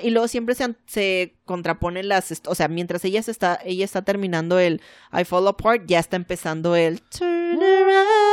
Y 0.03 0.11
luego 0.11 0.29
siempre 0.29 0.55
se, 0.55 0.75
se 0.87 1.37
contraponen 1.45 2.09
las, 2.09 2.41
o 2.47 2.55
sea, 2.55 2.69
mientras 2.69 3.05
ella 3.05 3.23
se 3.23 3.31
está, 3.31 3.59
ella 3.65 3.85
está 3.85 4.03
terminando 4.03 4.59
el 4.59 4.81
I 5.13 5.25
fall 5.25 5.47
apart, 5.47 5.83
ya 5.87 5.99
está 5.99 6.17
empezando 6.17 6.75
el 6.75 7.03
turn 7.03 7.63
around, 7.63 8.09
bright 8.09 8.32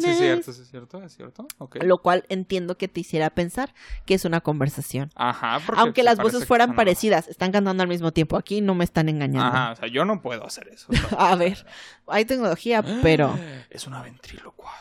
Sí, 0.00 0.10
es 0.10 0.18
cierto, 0.18 0.52
sí, 0.52 0.62
es 0.62 0.68
cierto, 0.70 1.02
es 1.02 1.14
cierto. 1.16 1.46
Lo 1.82 1.98
cual 1.98 2.24
entiendo 2.28 2.76
que 2.78 2.88
te 2.88 3.00
hiciera 3.00 3.30
pensar 3.30 3.74
que 4.04 4.14
es 4.14 4.24
una 4.24 4.40
conversación. 4.40 5.10
Ajá, 5.14 5.60
porque 5.64 5.80
Aunque 5.80 6.02
las 6.02 6.18
voces 6.18 6.46
fueran 6.46 6.68
son- 6.70 6.76
parecidas, 6.76 7.28
están 7.28 7.52
cantando 7.52 7.82
al 7.82 7.88
mismo 7.88 8.12
tiempo. 8.12 8.36
Aquí 8.36 8.60
no 8.60 8.74
me 8.74 8.84
están 8.84 9.08
engañando. 9.08 9.46
Ajá, 9.56 9.72
o 9.72 9.76
sea, 9.76 9.88
yo 9.88 10.04
no 10.04 10.20
puedo 10.22 10.44
hacer 10.46 10.68
eso. 10.68 10.86
A 11.18 11.34
ver, 11.36 11.66
hay 12.06 12.24
tecnología, 12.24 12.82
pero 13.02 13.38
Es 13.70 13.86
una 13.86 14.02
ventrílocua. 14.02 14.72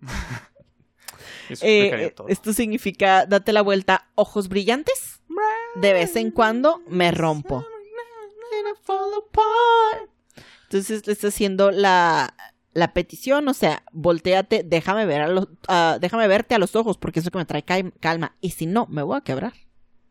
Eso 1.48 1.64
eh, 1.64 2.14
esto 2.28 2.52
significa 2.52 3.24
date 3.24 3.54
la 3.54 3.62
vuelta, 3.62 4.08
ojos 4.14 4.48
brillantes. 4.48 5.22
De 5.76 5.92
vez 5.94 6.14
en 6.16 6.30
cuando 6.30 6.82
me 6.88 7.10
rompo. 7.10 7.64
Entonces 10.64 11.06
le 11.06 11.12
está 11.12 11.28
haciendo 11.28 11.70
la, 11.70 12.34
la 12.78 12.92
petición, 12.94 13.46
o 13.48 13.54
sea, 13.54 13.82
volteate, 13.92 14.62
déjame 14.64 15.04
ver 15.06 15.20
a 15.22 15.28
los, 15.28 15.48
ah, 15.68 15.98
déjame 16.00 16.26
verte 16.28 16.54
a 16.54 16.58
los 16.58 16.74
ojos, 16.76 16.96
porque 16.98 17.20
eso 17.20 17.30
que 17.30 17.38
me 17.38 17.44
trae 17.44 17.62
cal- 17.64 17.92
calma. 18.00 18.36
Y 18.40 18.50
si 18.50 18.66
no, 18.66 18.86
me 18.86 19.02
voy 19.02 19.16
a 19.16 19.22
quebrar. 19.22 19.52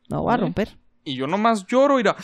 Me 0.10 0.18
voy 0.18 0.34
a 0.34 0.38
romper. 0.38 0.78
Y 1.04 1.16
yo 1.16 1.26
nomás 1.28 1.66
lloro, 1.66 2.00
irá. 2.00 2.16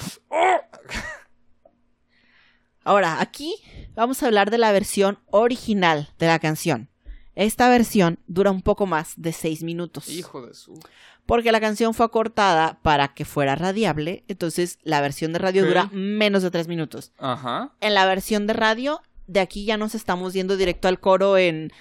Ahora, 2.84 3.22
aquí 3.22 3.56
vamos 3.96 4.22
a 4.22 4.26
hablar 4.28 4.52
de 4.52 4.58
la 4.58 4.72
versión 4.72 5.20
original 5.32 6.10
de 6.20 6.28
la 6.28 6.40
canción. 6.40 6.90
Esta 7.36 7.70
versión 7.70 8.20
dura 8.28 8.52
un 8.52 8.62
poco 8.62 8.86
más 8.86 9.14
de 9.16 9.32
seis 9.32 9.64
minutos. 9.64 10.10
Hijo 10.10 10.46
de 10.46 10.54
su. 10.54 10.78
Porque 11.26 11.52
la 11.54 11.62
canción 11.62 11.94
fue 11.94 12.06
acortada 12.06 12.80
para 12.84 13.14
que 13.14 13.24
fuera 13.26 13.56
radiable. 13.56 14.26
Entonces, 14.28 14.78
la 14.84 15.00
versión 15.02 15.32
de 15.32 15.40
radio 15.40 15.66
dura 15.66 15.90
menos 15.94 16.44
de 16.44 16.52
tres 16.52 16.68
minutos. 16.68 17.14
Ajá. 17.18 17.72
En 17.80 17.94
la 17.94 18.06
versión 18.06 18.46
de 18.46 18.54
radio, 18.54 19.02
de 19.28 19.40
aquí 19.40 19.66
ya 19.66 19.78
nos 19.78 19.96
estamos 19.96 20.34
yendo 20.34 20.58
directo 20.58 20.88
al 20.88 21.00
coro 21.00 21.38
en. 21.38 21.72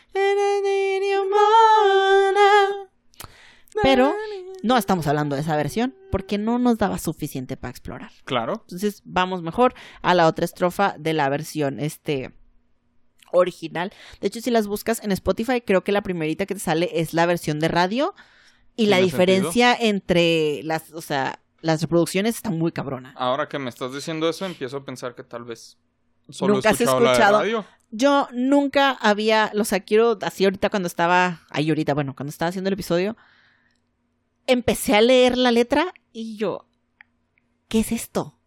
Pero 3.82 4.14
no 4.62 4.76
estamos 4.76 5.06
hablando 5.06 5.34
de 5.34 5.42
esa 5.42 5.56
versión 5.56 5.94
porque 6.10 6.38
no 6.38 6.58
nos 6.58 6.78
daba 6.78 6.98
suficiente 6.98 7.56
para 7.56 7.70
explorar. 7.70 8.12
Claro. 8.24 8.62
Entonces 8.62 9.02
vamos 9.04 9.42
mejor 9.42 9.74
a 10.02 10.14
la 10.14 10.26
otra 10.26 10.44
estrofa 10.44 10.94
de 10.98 11.14
la 11.14 11.28
versión 11.28 11.80
este 11.80 12.32
original. 13.32 13.92
De 14.20 14.28
hecho, 14.28 14.40
si 14.40 14.50
las 14.50 14.66
buscas 14.66 15.02
en 15.02 15.10
Spotify, 15.12 15.62
creo 15.62 15.82
que 15.84 15.92
la 15.92 16.02
primerita 16.02 16.46
que 16.46 16.54
te 16.54 16.60
sale 16.60 16.90
es 16.92 17.14
la 17.14 17.26
versión 17.26 17.58
de 17.60 17.68
radio 17.68 18.14
y 18.76 18.86
la 18.86 18.96
¿Tiene 18.96 19.10
diferencia 19.10 19.74
entre 19.74 20.62
las, 20.62 20.92
o 20.92 21.00
sea, 21.00 21.40
las 21.60 21.80
reproducciones 21.80 22.36
está 22.36 22.50
muy 22.50 22.72
cabrona. 22.72 23.14
Ahora 23.16 23.48
que 23.48 23.58
me 23.58 23.70
estás 23.70 23.92
diciendo 23.94 24.28
eso, 24.28 24.44
empiezo 24.44 24.78
a 24.78 24.84
pensar 24.84 25.14
que 25.14 25.24
tal 25.24 25.44
vez 25.44 25.78
solo 26.28 26.54
Nunca 26.54 26.70
has 26.70 26.80
escuchado, 26.80 27.38
radio. 27.40 27.64
Yo 27.90 28.26
nunca 28.32 28.90
había, 28.92 29.52
o 29.54 29.64
sea, 29.64 29.80
quiero 29.80 30.18
así 30.22 30.44
ahorita 30.44 30.70
cuando 30.70 30.86
estaba, 30.86 31.42
ahí 31.50 31.68
ahorita, 31.68 31.92
bueno, 31.92 32.14
cuando 32.16 32.30
estaba 32.30 32.48
haciendo 32.48 32.68
el 32.68 32.74
episodio, 32.74 33.16
empecé 34.46 34.96
a 34.96 35.02
leer 35.02 35.36
la 35.36 35.50
letra 35.50 35.92
y 36.12 36.36
yo, 36.36 36.66
¿qué 37.68 37.80
es 37.80 37.92
esto? 37.92 38.38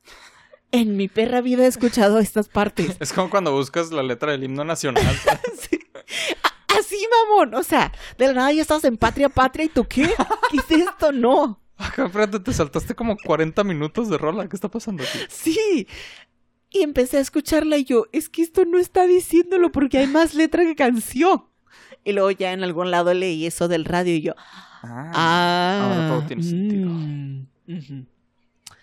En 0.72 0.98
mi 0.98 1.08
perra 1.08 1.42
vida 1.42 1.64
he 1.64 1.68
escuchado 1.68 2.20
estas 2.20 2.50
partes. 2.50 2.98
Es 3.00 3.14
como 3.14 3.30
cuando 3.30 3.52
buscas 3.52 3.92
la 3.92 4.04
letra 4.04 4.32
del 4.32 4.44
himno 4.44 4.64
nacional. 4.66 5.04
Sí. 5.58 5.80
Así, 6.78 7.08
mamón. 7.30 7.56
O 7.56 7.64
sea, 7.64 7.92
de 8.18 8.28
la 8.28 8.34
nada 8.34 8.52
ya 8.52 8.62
estás 8.62 8.84
en 8.84 8.98
patria, 8.98 9.30
patria, 9.30 9.66
¿y 9.66 9.70
tú 9.70 9.86
qué? 9.88 10.14
¿Qué 10.52 10.58
es 10.58 10.72
esto? 10.82 11.12
No. 11.12 11.62
Acá, 11.78 12.06
espérate, 12.06 12.40
te 12.40 12.54
saltaste 12.54 12.96
como 12.96 13.18
40 13.18 13.64
minutos 13.64 14.10
de 14.10 14.18
rola. 14.18 14.48
¿Qué 14.48 14.56
está 14.56 14.70
pasando 14.70 15.04
aquí? 15.04 15.20
Sí. 15.30 15.88
Y 16.76 16.82
empecé 16.82 17.18
a 17.18 17.22
escucharla 17.22 17.78
y 17.78 17.86
yo, 17.86 18.08
es 18.12 18.28
que 18.28 18.42
esto 18.42 18.66
no 18.66 18.78
está 18.80 19.08
diciéndolo 19.08 19.72
porque 19.72 19.98
hay 20.00 20.08
más 20.08 20.34
letra 20.34 20.64
que 20.66 20.76
canción. 20.76 21.46
Y 22.04 22.12
luego 22.12 22.32
ya 22.32 22.52
en 22.52 22.64
algún 22.66 22.92
lado 22.92 23.14
leí 23.14 23.46
eso 23.46 23.70
del 23.70 23.86
radio 23.86 24.14
y 24.14 24.22
yo, 24.22 24.34
ah. 24.84 25.80
ahora 25.84 26.08
todo 26.10 26.28
tiene 26.28 26.44
sentido. 26.44 26.90
mm. 26.90 28.06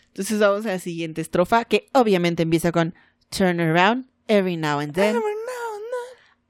Entonces 0.08 0.38
vamos 0.38 0.64
a 0.64 0.70
la 0.70 0.78
siguiente 0.78 1.20
estrofa 1.20 1.66
que 1.66 1.88
obviamente 1.92 2.42
empieza 2.44 2.72
con 2.72 2.94
Turn 3.28 3.60
around 3.60 4.06
every 4.26 4.56
now 4.56 4.78
and 4.80 4.94
then. 4.94 5.20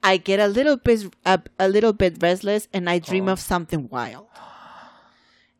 I 0.01 0.21
get 0.25 0.39
a 0.39 0.47
little 0.47 0.77
bit 0.77 1.13
a, 1.25 1.41
a 1.57 1.67
little 1.67 1.93
bit 1.93 2.21
restless 2.21 2.69
and 2.73 2.89
I 2.89 2.99
dream 2.99 3.27
Oh. 3.27 3.33
of 3.33 3.39
something 3.41 3.87
wild. 3.91 4.27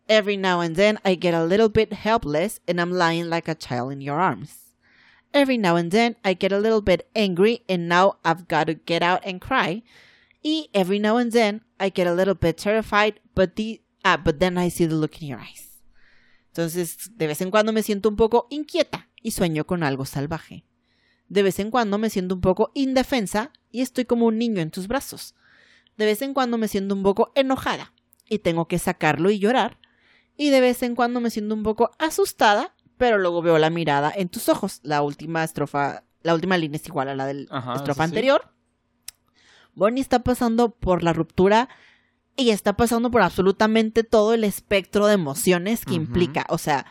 Every 0.07 0.37
now 0.37 0.61
and 0.61 0.75
then 0.77 0.99
I 1.05 1.15
get 1.15 1.33
a 1.33 1.43
little 1.45 1.69
bit 1.69 1.91
helpless 1.93 2.59
and 2.67 2.79
I'm 2.79 2.91
lying 2.91 3.29
like 3.29 3.47
a 3.49 3.55
child 3.55 3.91
in 3.91 4.01
your 4.01 4.19
arms. 4.19 4.62
Every 5.33 5.57
now 5.57 5.75
and 5.75 5.91
then 5.91 6.15
I 6.23 6.35
get 6.35 6.51
a 6.51 6.59
little 6.59 6.81
bit 6.81 7.09
angry 7.15 7.63
and 7.67 7.89
now 7.89 8.19
I've 8.23 8.47
got 8.47 8.67
to 8.67 8.75
get 8.75 9.01
out 9.01 9.21
and 9.25 9.41
cry. 9.41 9.83
Y 10.43 10.69
every 10.73 10.99
now 10.99 11.17
and 11.17 11.31
then 11.31 11.63
I 11.79 11.89
get 11.89 12.05
a 12.05 12.13
little 12.13 12.35
bit 12.35 12.57
terrified, 12.57 13.19
but 13.33 13.55
the 13.55 13.81
ah, 14.03 14.17
but 14.17 14.39
then 14.39 14.57
I 14.57 14.69
see 14.69 14.85
the 14.85 14.95
look 14.95 15.21
in 15.21 15.29
your 15.29 15.39
eyes. 15.39 15.81
Entonces, 16.49 17.09
de 17.17 17.27
vez 17.27 17.41
en 17.41 17.49
cuando 17.49 17.73
me 17.73 17.81
siento 17.81 18.09
un 18.09 18.15
poco 18.15 18.45
inquieta 18.51 19.09
y 19.23 19.31
sueño 19.31 19.65
con 19.65 19.81
algo 19.81 20.05
salvaje. 20.05 20.65
De 21.29 21.41
vez 21.41 21.57
en 21.57 21.71
cuando 21.71 21.97
me 21.97 22.11
siento 22.11 22.35
un 22.35 22.41
poco 22.41 22.71
indefensa 22.75 23.51
y 23.71 23.81
estoy 23.81 24.05
como 24.05 24.27
un 24.27 24.37
niño 24.37 24.61
en 24.61 24.69
tus 24.69 24.87
brazos. 24.87 25.33
De 25.97 26.05
vez 26.05 26.21
en 26.21 26.35
cuando 26.35 26.59
me 26.59 26.67
siento 26.67 26.93
un 26.93 27.01
poco 27.01 27.31
enojada 27.33 27.93
y 28.29 28.39
tengo 28.39 28.67
que 28.67 28.77
sacarlo 28.77 29.31
y 29.31 29.39
llorar. 29.39 29.79
Y 30.37 30.49
de 30.49 30.61
vez 30.61 30.83
en 30.83 30.93
cuando 30.93 31.19
me 31.21 31.31
siento 31.31 31.55
un 31.55 31.63
poco 31.63 31.89
asustada, 31.97 32.72
pero 32.97 33.17
luego 33.17 33.41
veo 33.41 33.57
la 33.57 33.69
mirada 33.69 34.11
en 34.15 34.29
tus 34.29 34.49
ojos. 34.49 34.79
La 34.83 35.01
última 35.01 35.43
estrofa, 35.43 36.03
la 36.21 36.33
última 36.33 36.57
línea 36.57 36.77
es 36.77 36.87
igual 36.87 37.09
a 37.09 37.15
la 37.15 37.25
del 37.25 37.47
Ajá, 37.51 37.75
estrofa 37.75 38.03
sí. 38.03 38.09
anterior. 38.09 38.49
Bonnie 39.75 40.01
está 40.01 40.19
pasando 40.23 40.69
por 40.69 41.03
la 41.03 41.13
ruptura 41.13 41.69
y 42.35 42.49
está 42.49 42.73
pasando 42.73 43.11
por 43.11 43.21
absolutamente 43.21 44.03
todo 44.03 44.33
el 44.33 44.43
espectro 44.43 45.07
de 45.07 45.13
emociones 45.13 45.85
que 45.85 45.93
implica. 45.95 46.45
O 46.49 46.57
sea, 46.57 46.85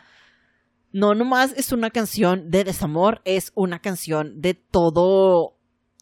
no 0.91 1.15
nomás 1.15 1.53
es 1.57 1.71
una 1.71 1.89
canción 1.89 2.51
de 2.51 2.63
desamor, 2.63 3.21
es 3.25 3.51
una 3.55 3.79
canción 3.79 4.41
de 4.41 4.53
todo 4.53 5.57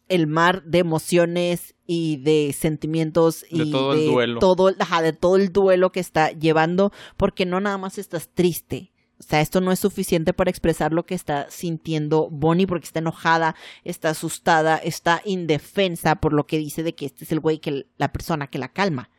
el 0.08 0.26
mar 0.26 0.64
de 0.64 0.78
emociones 0.80 1.74
y 1.86 2.18
de 2.18 2.52
sentimientos 2.52 3.42
De 3.50 3.64
y 3.64 3.70
todo 3.70 3.94
el 3.94 4.06
duelo. 4.06 4.38
todo 4.40 4.70
ajá, 4.78 5.00
de 5.02 5.12
todo 5.12 5.36
el 5.36 5.52
duelo 5.52 5.90
que 5.90 6.00
está 6.00 6.30
llevando, 6.32 6.92
porque 7.16 7.46
no 7.46 7.60
nada 7.60 7.78
más 7.78 7.98
estás 7.98 8.28
triste. 8.28 8.91
O 9.24 9.24
sea, 9.24 9.40
esto 9.40 9.60
no 9.60 9.70
es 9.70 9.78
suficiente 9.78 10.32
para 10.32 10.50
expresar 10.50 10.92
lo 10.92 11.06
que 11.06 11.14
está 11.14 11.48
sintiendo 11.48 12.28
Bonnie 12.28 12.66
porque 12.66 12.86
está 12.86 12.98
enojada, 12.98 13.54
está 13.84 14.10
asustada, 14.10 14.76
está 14.78 15.22
indefensa 15.24 16.16
por 16.16 16.32
lo 16.32 16.44
que 16.46 16.58
dice 16.58 16.82
de 16.82 16.94
que 16.96 17.06
este 17.06 17.24
es 17.24 17.30
el 17.30 17.38
güey 17.38 17.60
que 17.60 17.86
la 17.98 18.10
persona 18.12 18.48
que 18.48 18.58
la 18.58 18.68
calma. 18.72 19.10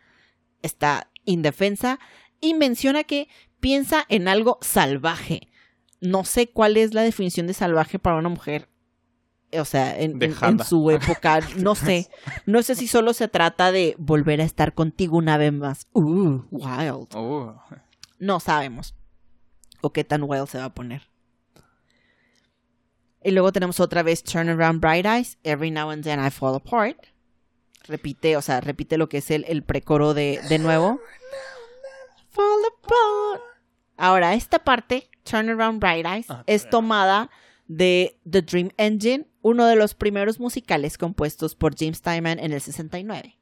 Está 0.61 1.09
indefensa 1.23 1.99
y 2.41 2.53
menciona 2.53 3.05
que 3.05 3.29
piensa 3.61 4.03
en 4.09 4.27
algo 4.27 4.57
salvaje. 4.61 5.47
No 6.01 6.25
sé 6.25 6.49
cuál 6.49 6.75
es 6.75 6.93
la 6.93 7.01
definición 7.03 7.47
de 7.47 7.53
salvaje 7.53 7.97
para 7.97 8.17
una 8.17 8.27
mujer. 8.27 8.67
O 9.57 9.63
sea, 9.65 9.95
en, 9.95 10.03
en- 10.03 10.11
en 10.11 10.19
Dejada. 10.19 10.63
su 10.65 10.91
época, 10.91 11.39
no 11.59 11.75
sé. 11.75 12.09
No 12.45 12.61
sé 12.61 12.75
si 12.75 12.87
solo 12.87 13.13
se 13.13 13.29
trata 13.29 13.71
de 13.71 13.95
volver 13.99 14.41
a 14.41 14.43
estar 14.43 14.73
contigo 14.73 15.15
una 15.17 15.37
vez 15.37 15.53
más. 15.53 15.87
Uh, 15.93 16.41
wild. 16.51 17.07
Oh. 17.15 17.55
No 18.19 18.39
sabemos. 18.41 18.95
O 19.85 19.91
qué 19.91 20.05
tan 20.05 20.23
wild 20.23 20.47
se 20.47 20.57
va 20.57 20.65
a 20.65 20.73
poner. 20.73 21.09
Y 23.21 23.31
luego 23.31 23.51
tenemos 23.51 23.81
otra 23.81 24.01
vez 24.01 24.23
Turn 24.23 24.47
Around 24.47 24.79
Bright 24.79 25.05
Eyes. 25.05 25.37
Every 25.43 25.71
now 25.71 25.89
and 25.89 26.03
then 26.03 26.25
I 26.25 26.29
fall 26.29 26.55
apart. 26.55 26.97
Repite, 27.87 28.37
o 28.37 28.41
sea, 28.41 28.61
repite 28.61 28.97
lo 28.97 29.09
que 29.09 29.17
es 29.17 29.29
el, 29.29 29.43
el 29.49 29.61
precoro 29.63 30.13
de, 30.13 30.39
de 30.47 30.57
nuevo. 30.57 31.01
Fall 32.29 32.61
apart. 32.77 33.41
Ahora, 33.97 34.35
esta 34.35 34.59
parte, 34.59 35.09
Turn 35.23 35.49
Around 35.49 35.81
Bright 35.81 36.05
Eyes, 36.05 36.25
Ah, 36.29 36.43
es 36.47 36.69
tomada 36.69 37.29
de 37.67 38.17
The 38.29 38.41
Dream 38.41 38.71
Engine, 38.77 39.27
uno 39.41 39.65
de 39.65 39.75
los 39.75 39.95
primeros 39.95 40.39
musicales 40.39 40.97
compuestos 40.97 41.55
por 41.55 41.75
James 41.77 41.97
Steinman 41.97 42.39
en 42.39 42.53
el 42.53 42.61
69. 42.61 43.37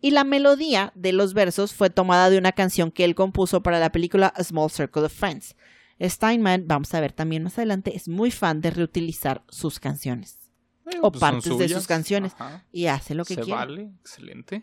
Y 0.00 0.10
la 0.10 0.24
melodía 0.24 0.92
de 0.94 1.12
los 1.12 1.32
versos 1.32 1.72
fue 1.72 1.88
tomada 1.90 2.28
de 2.28 2.36
una 2.38 2.52
canción 2.52 2.90
que 2.90 3.04
él 3.04 3.14
compuso 3.14 3.62
para 3.62 3.80
la 3.80 3.90
película 3.90 4.28
A 4.28 4.44
Small 4.44 4.70
Circle 4.70 5.04
of 5.04 5.12
Friends. 5.12 5.56
Steinman, 6.00 6.64
vamos 6.66 6.94
a 6.94 7.00
ver 7.00 7.12
también 7.12 7.42
más 7.42 7.58
adelante, 7.58 7.94
es 7.96 8.08
muy 8.08 8.30
fan 8.30 8.60
de 8.60 8.70
reutilizar 8.70 9.42
sus 9.48 9.80
canciones 9.80 10.38
Eh, 10.86 10.98
O 11.02 11.10
pues 11.12 11.20
partes 11.20 11.58
de 11.58 11.68
sus 11.68 11.86
canciones. 11.86 12.32
Ajá. 12.38 12.64
y 12.72 12.86
hace 12.86 13.14
lo 13.14 13.24
que 13.24 13.34
Se 13.34 13.40
quiere. 13.42 13.58
vale, 13.58 13.90
excelente. 14.00 14.62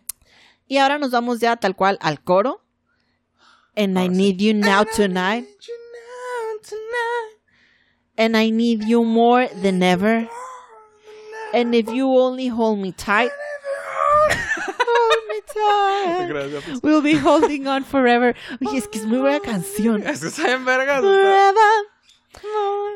Y 0.67 0.77
ahora 0.77 0.97
nos 0.97 1.11
vamos 1.11 1.39
ya 1.39 1.55
tal 1.57 1.75
cual 1.75 1.97
al 2.01 2.21
coro. 2.23 2.63
And 3.75 3.97
I 3.97 4.01
Ahora 4.03 4.13
sí. 4.13 4.17
need 4.17 4.37
you 4.37 4.53
now 4.53 4.83
tonight. 4.85 5.45
And 8.17 8.35
I 8.37 8.49
need 8.51 8.85
you 8.87 9.03
more 9.03 9.49
than 9.61 9.83
ever. 9.83 10.29
And 11.53 11.75
if 11.75 11.87
you 11.93 12.07
only 12.17 12.47
hold 12.47 12.79
me 12.79 12.91
tight. 12.93 13.31
Time. 15.55 16.27
Gracias. 16.27 16.63
pues. 16.63 16.79
We'll 16.83 17.01
be 17.01 17.17
holding 17.17 17.67
on 17.67 17.83
forever. 17.83 18.35
Oye, 18.65 18.77
es 18.77 18.87
que 18.87 18.99
es 18.99 19.05
muy 19.05 19.17
buena 19.19 19.39
canción. 19.39 20.05
Es 20.05 20.21
que 20.21 20.27
está 20.27 20.45
bien 20.45 20.65
vergas. 20.65 21.01
Forever. 21.01 21.55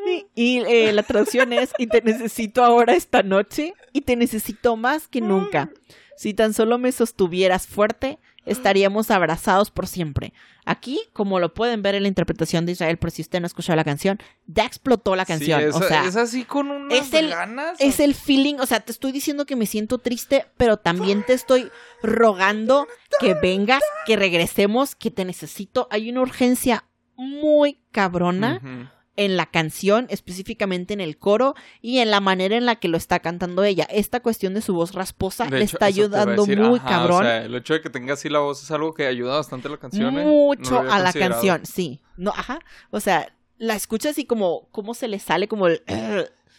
Y, 0.05 0.25
y, 0.35 0.57
eh, 0.59 0.91
la 0.91 1.03
traducción 1.03 1.53
es, 1.53 1.71
y 1.77 1.87
te 1.87 2.01
necesito 2.01 2.63
ahora 2.63 2.93
esta 2.93 3.23
noche, 3.23 3.73
y 3.93 4.01
te 4.01 4.15
necesito 4.15 4.75
más 4.75 5.07
que 5.07 5.21
nunca. 5.21 5.69
Si 6.17 6.33
tan 6.33 6.53
solo 6.53 6.77
me 6.77 6.91
sostuvieras 6.91 7.65
fuerte, 7.65 8.19
estaríamos 8.49 9.11
abrazados 9.11 9.71
por 9.71 9.87
siempre. 9.87 10.33
Aquí, 10.65 11.01
como 11.13 11.39
lo 11.39 11.53
pueden 11.53 11.81
ver 11.81 11.95
en 11.95 12.03
la 12.03 12.09
interpretación 12.09 12.65
de 12.65 12.73
Israel, 12.73 12.97
por 12.97 13.09
si 13.11 13.21
usted 13.21 13.39
no 13.39 13.45
ha 13.45 13.47
escuchado 13.47 13.75
la 13.75 13.83
canción, 13.83 14.19
ya 14.45 14.65
explotó 14.65 15.15
la 15.15 15.25
canción. 15.25 15.59
Sí, 15.61 15.65
es, 15.67 15.75
o 15.75 15.81
sea, 15.81 16.05
es 16.05 16.15
así 16.15 16.43
con 16.43 16.69
unas 16.69 16.97
es 17.07 17.13
el- 17.13 17.29
ganas. 17.29 17.79
es 17.79 17.99
el 17.99 18.13
feeling, 18.13 18.55
o 18.59 18.65
sea, 18.65 18.79
te 18.81 18.91
estoy 18.91 19.11
diciendo 19.11 19.45
que 19.45 19.55
me 19.55 19.65
siento 19.65 19.97
triste, 19.97 20.45
pero 20.57 20.77
también 20.77 21.23
te 21.25 21.33
estoy 21.33 21.71
rogando 22.03 22.87
que 23.19 23.33
vengas, 23.33 23.81
que 24.05 24.15
regresemos, 24.15 24.95
que 24.95 25.09
te 25.11 25.25
necesito. 25.25 25.87
Hay 25.91 26.09
una 26.09 26.21
urgencia 26.21 26.85
muy 27.15 27.81
cabrona. 27.91 28.93
En 29.25 29.37
la 29.37 29.45
canción, 29.45 30.07
específicamente 30.09 30.93
en 30.93 31.01
el 31.01 31.17
coro 31.17 31.53
y 31.81 31.99
en 31.99 32.09
la 32.09 32.19
manera 32.21 32.55
en 32.55 32.65
la 32.65 32.77
que 32.77 32.87
lo 32.87 32.97
está 32.97 33.19
cantando 33.19 33.63
ella. 33.63 33.85
Esta 33.91 34.21
cuestión 34.21 34.53
de 34.53 34.61
su 34.61 34.73
voz 34.73 34.93
rasposa 34.93 35.45
De 35.45 35.51
le 35.59 35.65
hecho, 35.65 35.75
está 35.75 35.85
ayudando 35.85 36.43
decir, 36.45 36.57
muy 36.59 36.79
ajá, 36.79 36.87
cabrón. 36.89 37.19
O 37.21 37.23
sea, 37.23 37.43
el 37.43 37.53
hecho 37.55 37.73
de 37.73 37.81
que 37.81 37.89
tenga 37.89 38.13
así 38.13 38.29
la 38.29 38.39
voz 38.39 38.63
es 38.63 38.71
algo 38.71 38.93
que 38.93 39.05
ayuda 39.07 39.35
bastante 39.35 39.67
a 39.67 39.71
la 39.71 39.77
canción. 39.77 40.17
¿eh? 40.17 40.23
No 40.23 40.31
mucho 40.31 40.79
a 40.79 40.99
la 40.99 41.11
canción, 41.13 41.65
sí. 41.65 41.99
No, 42.17 42.31
ajá. 42.31 42.59
O 42.91 42.99
sea, 42.99 43.33
la 43.57 43.75
escuchas 43.75 44.17
y 44.17 44.25
como 44.25 44.67
cómo 44.71 44.93
se 44.93 45.07
le 45.07 45.19
sale 45.19 45.47
como 45.47 45.67
el. 45.67 45.83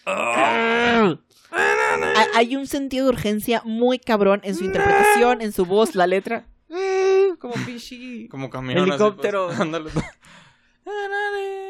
Ha- 0.07 1.17
Hay 2.35 2.57
un 2.57 2.67
sentido 2.67 3.07
de 3.07 3.12
urgencia 3.12 3.62
muy 3.64 3.99
cabrón 3.99 4.40
en 4.45 4.55
su 4.55 4.64
interpretación, 4.64 5.40
en 5.43 5.52
su 5.52 5.64
voz, 5.67 5.95
la 5.95 6.07
letra. 6.07 6.47
Como 7.38 7.55
pinche. 7.64 8.29
Como 8.29 8.50
camión. 8.50 8.79
así, 8.81 8.90
Helicóptero. 8.90 9.47
pues, 9.49 9.61
ándale. 9.61 9.90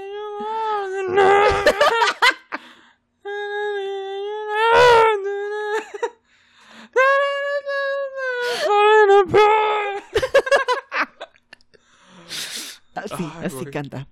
Así, 12.94 13.14
Ay, 13.18 13.46
así 13.46 13.56
güey. 13.56 13.70
canta. 13.70 14.06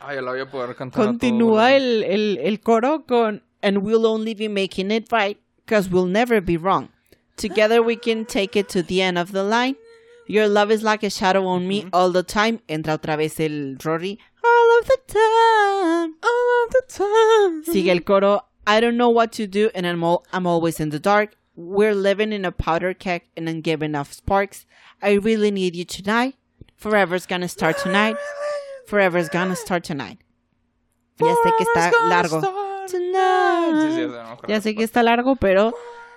Ay, 0.00 0.16
ya 0.16 0.22
la 0.22 0.30
voy 0.32 0.40
a 0.40 0.50
poder 0.50 0.74
cantar. 0.76 1.00
a 1.00 1.04
todo 1.04 1.12
Continúa 1.12 1.74
el, 1.74 2.02
el, 2.04 2.38
el 2.42 2.60
coro 2.60 3.04
con 3.06 3.42
And 3.62 3.78
we'll 3.78 4.06
only 4.06 4.34
be 4.34 4.48
making 4.48 4.90
it 4.90 5.12
right, 5.12 5.38
cause 5.66 5.90
we'll 5.90 6.06
never 6.06 6.40
be 6.40 6.56
wrong. 6.56 6.88
Together 7.36 7.82
we 7.82 7.94
can 7.96 8.24
take 8.24 8.56
it 8.58 8.68
to 8.70 8.82
the 8.82 9.02
end 9.02 9.18
of 9.18 9.32
the 9.32 9.42
line. 9.42 9.76
Your 10.26 10.48
love 10.48 10.70
is 10.70 10.82
like 10.82 11.02
a 11.02 11.10
shadow 11.10 11.44
on 11.46 11.66
me 11.68 11.86
all 11.92 12.10
the 12.10 12.22
time. 12.22 12.60
Entra 12.68 12.94
otra 12.98 13.16
vez 13.18 13.38
el 13.38 13.76
Rory. 13.84 14.18
All 14.80 14.86
of 14.86 14.88
the 14.88 15.12
time. 15.12 16.14
All 16.22 16.64
of 16.64 16.70
the 16.72 16.82
time. 16.88 17.64
Sigue 17.64 17.90
el 17.90 18.00
coro. 18.00 18.44
I 18.66 18.80
don't 18.80 18.96
know 18.96 19.10
what 19.10 19.32
to 19.32 19.46
do 19.46 19.70
and 19.74 19.86
I'm, 19.86 20.02
all, 20.02 20.24
I'm 20.32 20.46
always 20.46 20.80
in 20.80 20.90
the 20.90 20.98
dark. 20.98 21.36
We're 21.54 21.94
living 21.94 22.32
in 22.32 22.44
a 22.46 22.52
powder 22.52 22.94
keg 22.94 23.22
and 23.36 23.48
I'm 23.48 23.60
giving 23.60 23.94
off 23.94 24.12
sparks. 24.12 24.64
I 25.02 25.14
really 25.14 25.50
need 25.50 25.76
you 25.76 25.84
tonight. 25.84 26.36
Forever's 26.76 27.26
gonna 27.26 27.48
start 27.48 27.76
tonight. 27.78 28.16
Forever's 28.86 29.28
gonna 29.28 29.56
start 29.56 29.84
tonight. 29.84 30.18
Ya 31.18 31.34
sé 31.34 31.52
que 31.58 31.64
está 31.64 31.90
largo. 32.08 32.40
Ya 34.48 34.60
sé 34.62 34.74
que 34.74 34.84
está 34.84 35.02
largo, 35.02 35.36
pero 35.36 35.74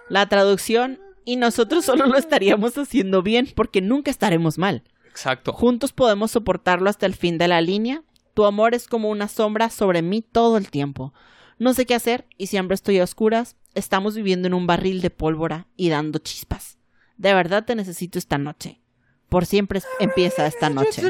la 0.08 0.27
traducción 0.27 1.00
y 1.25 1.36
nosotros 1.36 1.84
solo 1.84 2.05
lo 2.05 2.17
estaríamos 2.17 2.77
haciendo 2.77 3.22
bien 3.22 3.51
porque 3.53 3.82
nunca 3.82 4.10
estaremos 4.10 4.58
mal. 4.58 4.84
Exacto. 5.10 5.51
Juntos 5.51 5.91
podemos 5.91 6.32
soportarlo 6.32 6.89
hasta 6.89 7.05
el 7.05 7.13
fin 7.13 7.38
de 7.38 7.50
la 7.50 7.60
línea. 7.60 8.03
Tu 8.34 8.46
amor 8.46 8.74
es 8.74 8.88
como 8.88 9.10
una 9.10 9.27
sombra 9.27 9.70
sobre 9.70 10.01
mí 10.01 10.22
todo 10.22 10.57
el 10.57 10.72
tiempo. 10.72 11.14
No 11.60 11.74
sé 11.74 11.86
qué 11.86 11.96
hacer 11.96 12.25
y 12.38 12.48
siempre 12.48 12.75
estoy 12.75 13.00
a 13.00 13.03
oscuras. 13.03 13.55
Estamos 13.75 14.16
viviendo 14.16 14.48
en 14.48 14.53
un 14.53 14.68
barril 14.68 15.01
de 15.01 15.10
pólvora 15.10 15.68
y 15.75 15.90
dando 15.90 16.20
chispas. 16.20 16.77
De 17.18 17.34
verdad 17.34 17.66
te 17.66 17.75
necesito 17.75 18.18
esta 18.18 18.38
noche. 18.38 18.81
Por 19.29 19.46
siempre 19.46 19.81
empieza 20.00 20.48
esta 20.48 20.70
noche. 20.70 21.01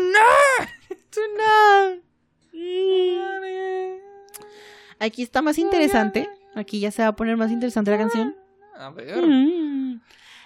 Aquí 4.99 5.23
está 5.23 5.41
más 5.41 5.57
interesante. 5.57 6.29
Aquí 6.55 6.79
ya 6.79 6.91
se 6.91 7.01
va 7.01 7.09
a 7.09 7.15
poner 7.15 7.35
más 7.35 7.51
interesante 7.51 7.91
la 7.91 7.97
canción. 7.97 8.35
A 8.75 8.89
ver. 8.89 9.25
Mm. 9.25 10.01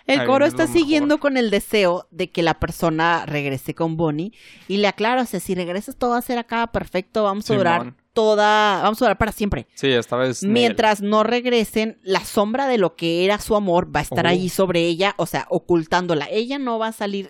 El 0.08 0.26
coro 0.26 0.46
está 0.46 0.64
mejor. 0.64 0.78
siguiendo 0.80 1.20
con 1.20 1.38
el 1.38 1.50
deseo 1.52 2.08
de 2.12 2.32
que 2.32 2.42
la 2.42 2.60
persona 2.60 3.26
regrese 3.26 3.76
con 3.76 3.98
Bonnie 3.98 4.32
y 4.68 4.78
le 4.78 4.88
aclara, 4.88 5.22
o 5.22 5.26
sea, 5.26 5.40
si 5.40 5.54
regresas 5.56 5.96
todo 5.98 6.12
va 6.12 6.18
a 6.18 6.22
ser 6.22 6.38
acá 6.38 6.68
perfecto, 6.68 7.24
vamos 7.24 7.50
a 7.52 7.56
durar 7.56 7.94
toda, 8.14 8.82
vamos 8.82 9.00
a 9.02 9.06
durar 9.06 9.18
para 9.20 9.32
siempre. 9.32 9.68
Sí, 9.76 9.90
esta 9.92 10.16
vez. 10.18 10.42
Nel. 10.42 10.52
Mientras 10.52 11.02
no 11.02 11.24
regresen, 11.24 12.00
la 12.02 12.22
sombra 12.22 12.68
de 12.68 12.78
lo 12.80 12.96
que 12.96 13.26
era 13.26 13.40
su 13.40 13.56
amor 13.56 13.96
va 13.96 14.00
a 14.00 14.04
estar 14.04 14.26
Oh. 14.26 14.30
allí 14.30 14.50
sobre 14.50 14.82
ella, 14.82 15.14
o 15.18 15.26
sea, 15.28 15.46
ocultándola. 15.50 16.28
Ella 16.32 16.58
no 16.58 16.80
va 16.80 16.88
a 16.88 16.92
salir. 16.94 17.28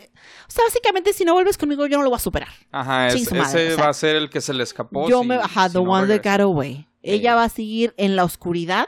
O 0.47 0.51
sea, 0.51 0.63
básicamente, 0.65 1.11
si 1.11 1.25
no 1.25 1.33
vuelves 1.33 1.57
conmigo, 1.57 1.87
yo 1.87 1.97
no 1.97 2.03
lo 2.03 2.09
voy 2.09 2.17
a 2.17 2.19
superar. 2.19 2.49
Ajá, 2.71 3.07
es- 3.07 3.31
madre, 3.33 3.65
ese 3.65 3.73
o 3.73 3.75
sea, 3.75 3.83
va 3.83 3.89
a 3.89 3.93
ser 3.93 4.15
el 4.15 4.29
que 4.29 4.39
se 4.39 4.53
le 4.53 4.63
escapó. 4.63 5.09
Yo 5.09 5.21
si- 5.23 5.27
me. 5.27 5.35
Ajá, 5.35 5.67
si 5.67 5.73
the 5.73 5.83
no 5.83 5.91
one 5.91 6.07
that 6.07 6.23
got 6.23 6.39
away. 6.41 6.87
Ella 7.03 7.35
va 7.35 7.43
a 7.45 7.49
seguir 7.49 7.93
en 7.97 8.15
la 8.15 8.23
oscuridad, 8.23 8.87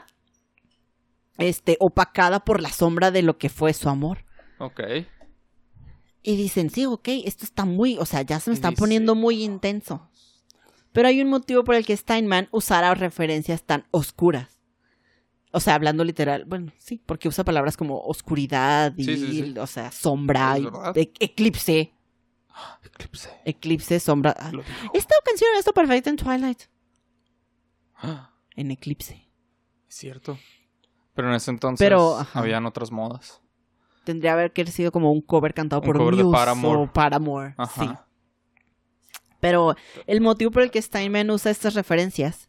este, 1.40 1.76
opacada 1.80 2.44
por 2.44 2.60
la 2.60 2.70
sombra 2.70 3.10
de 3.10 3.22
lo 3.22 3.38
que 3.38 3.48
fue 3.48 3.72
su 3.72 3.88
amor. 3.88 4.24
Ok. 4.58 4.80
Y 6.22 6.36
dicen, 6.36 6.70
sí, 6.70 6.84
ok, 6.86 7.08
esto 7.24 7.44
está 7.44 7.64
muy, 7.64 7.96
o 7.98 8.04
sea, 8.04 8.22
ya 8.22 8.38
se 8.40 8.50
me 8.50 8.54
está 8.54 8.68
dice- 8.70 8.80
poniendo 8.80 9.14
muy 9.14 9.42
intenso. 9.42 10.08
Pero 10.92 11.08
hay 11.08 11.22
un 11.22 11.28
motivo 11.30 11.64
por 11.64 11.74
el 11.76 11.86
que 11.86 11.96
Steinman 11.96 12.48
usara 12.50 12.94
referencias 12.94 13.62
tan 13.62 13.86
oscuras. 13.90 14.58
O 15.52 15.60
sea, 15.60 15.74
hablando 15.74 16.04
literal, 16.04 16.44
bueno, 16.44 16.72
sí, 16.78 17.02
porque 17.04 17.26
usa 17.28 17.42
palabras 17.44 17.76
como 17.76 18.00
oscuridad 18.00 18.92
y, 18.96 19.04
Sí, 19.04 19.16
sí, 19.16 19.42
sí. 19.52 19.58
o 19.58 19.66
sea, 19.66 19.90
sombra, 19.90 20.58
y 20.58 20.66
e- 20.94 21.12
eclipse, 21.20 21.92
Eclipse. 22.84 23.30
eclipse, 23.44 23.98
sombra. 24.00 24.34
Ah. 24.38 24.52
Esta 24.94 25.14
canción 25.24 25.50
está 25.58 25.72
perfecta 25.72 26.10
en 26.10 26.16
Twilight, 26.16 26.62
Ah, 27.96 28.32
en 28.56 28.70
eclipse. 28.70 29.28
Es 29.88 29.94
cierto. 29.96 30.38
Pero 31.20 31.28
en 31.28 31.34
ese 31.36 31.50
entonces 31.50 31.84
Pero, 31.84 32.26
habían 32.32 32.64
otras 32.64 32.90
modas. 32.90 33.42
Tendría 34.04 34.32
que 34.48 34.62
haber 34.62 34.72
sido 34.72 34.90
como 34.90 35.12
un 35.12 35.20
cover 35.20 35.52
cantado 35.52 35.82
Un 35.82 35.86
por 35.86 35.98
cover 35.98 36.16
de 36.16 36.24
Muse 36.24 36.34
Paramore. 36.34 36.78
o 36.82 36.92
Paramore, 36.92 37.54
Ajá. 37.58 37.82
sí. 37.82 37.90
Pero 39.38 39.76
el 40.06 40.22
motivo 40.22 40.50
por 40.50 40.62
el 40.62 40.70
que 40.70 40.80
Steinman 40.80 41.30
usa 41.30 41.50
estas 41.50 41.74
referencias 41.74 42.48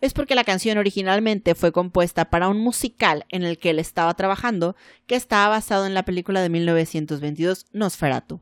es 0.00 0.12
porque 0.12 0.36
la 0.36 0.44
canción 0.44 0.78
originalmente 0.78 1.56
fue 1.56 1.72
compuesta 1.72 2.26
para 2.26 2.48
un 2.48 2.60
musical 2.60 3.24
en 3.30 3.42
el 3.42 3.58
que 3.58 3.70
él 3.70 3.80
estaba 3.80 4.14
trabajando, 4.14 4.76
que 5.06 5.16
estaba 5.16 5.48
basado 5.48 5.84
en 5.86 5.94
la 5.94 6.04
película 6.04 6.42
de 6.42 6.48
1922 6.48 7.66
Nosferatu. 7.72 8.40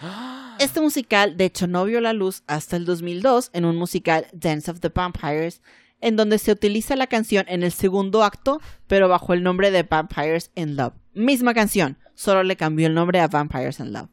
Este 0.58 0.80
musical, 0.80 1.36
de 1.36 1.46
hecho, 1.46 1.66
no 1.66 1.84
vio 1.84 2.00
la 2.00 2.12
luz 2.12 2.42
hasta 2.46 2.76
el 2.76 2.84
2002 2.84 3.50
en 3.52 3.64
un 3.64 3.76
musical 3.76 4.26
Dance 4.32 4.70
of 4.70 4.80
the 4.80 4.88
Vampires, 4.88 5.62
en 6.04 6.16
donde 6.16 6.38
se 6.38 6.52
utiliza 6.52 6.94
la 6.96 7.06
canción 7.08 7.44
en 7.48 7.62
el 7.62 7.72
segundo 7.72 8.22
acto, 8.22 8.60
pero 8.86 9.08
bajo 9.08 9.32
el 9.32 9.42
nombre 9.42 9.70
de 9.70 9.82
Vampires 9.82 10.50
in 10.54 10.76
Love. 10.76 10.94
Misma 11.14 11.54
canción, 11.54 11.98
solo 12.14 12.42
le 12.42 12.56
cambió 12.56 12.86
el 12.86 12.94
nombre 12.94 13.20
a 13.20 13.28
Vampires 13.28 13.80
in 13.80 13.92
Love. 13.92 14.08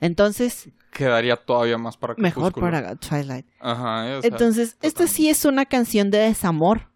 Entonces, 0.00 0.68
Quedaría 0.92 1.36
todavía 1.36 1.76
más 1.78 1.96
para 1.96 2.14
mejor 2.18 2.52
Crepúsculo. 2.52 2.66
para 2.70 2.94
Twilight. 2.96 3.46
Ajá, 3.60 4.18
o 4.18 4.20
sea, 4.20 4.30
Entonces, 4.30 4.76
esta 4.82 5.06
sí 5.08 5.28
es 5.28 5.44
una 5.44 5.64
canción 5.64 6.10
de 6.10 6.18
desamor. 6.18 6.90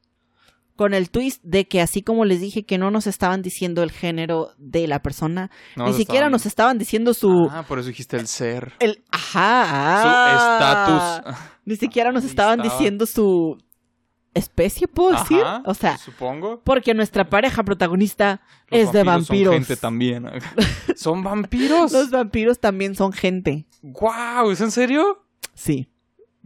Con 0.77 0.95
el 0.95 1.11
twist 1.11 1.43
de 1.43 1.67
que 1.67 1.81
así 1.81 2.03
como 2.03 2.25
les 2.25 2.41
dije 2.41 2.63
que 2.65 2.79
no 2.79 2.93
nos 2.93 3.09
estaban 3.09 3.43
diciendo 3.43 3.83
el 3.83 3.91
género 3.91 4.51
de 4.59 4.87
la 4.87 5.01
persona, 5.03 5.51
no 5.75 5.87
ni 5.87 5.93
siquiera 5.95 6.27
estaban- 6.27 6.31
nos 6.33 6.47
estaban 6.47 6.79
diciendo 6.79 7.15
su... 7.15 7.49
Ah, 7.51 7.65
por 7.67 7.81
eso 7.81 7.89
dijiste 7.89 8.17
el 8.17 8.29
ser. 8.29 8.75
El, 8.79 9.03
ajá. 9.11 10.03
Su 10.03 11.27
estatus. 11.27 11.37
Ni 11.65 11.75
siquiera 11.75 12.13
nos 12.13 12.23
estaban 12.25 12.61
estaba. 12.61 12.77
diciendo 12.79 13.07
su 13.07 13.59
especie, 14.39 14.89
¿puedo 14.89 15.11
decir? 15.19 15.41
Ajá, 15.43 15.63
O 15.67 15.75
sea, 15.75 15.99
supongo. 15.99 16.61
porque 16.65 16.95
nuestra 16.95 17.29
pareja 17.29 17.63
protagonista 17.63 18.41
Los 18.71 18.81
es 18.81 18.93
de 18.93 19.03
vampiros. 19.03 19.55
Son 19.55 19.65
gente 19.65 19.77
también. 19.81 20.27
¿Son 20.97 21.23
vampiros? 21.23 21.93
Los 21.93 22.11
vampiros 22.11 22.59
también 22.59 22.95
son 22.95 23.13
gente. 23.13 23.67
¡Guau! 23.83 24.51
¿Es 24.51 24.61
en 24.61 24.71
serio? 24.71 25.25
Sí. 25.55 25.91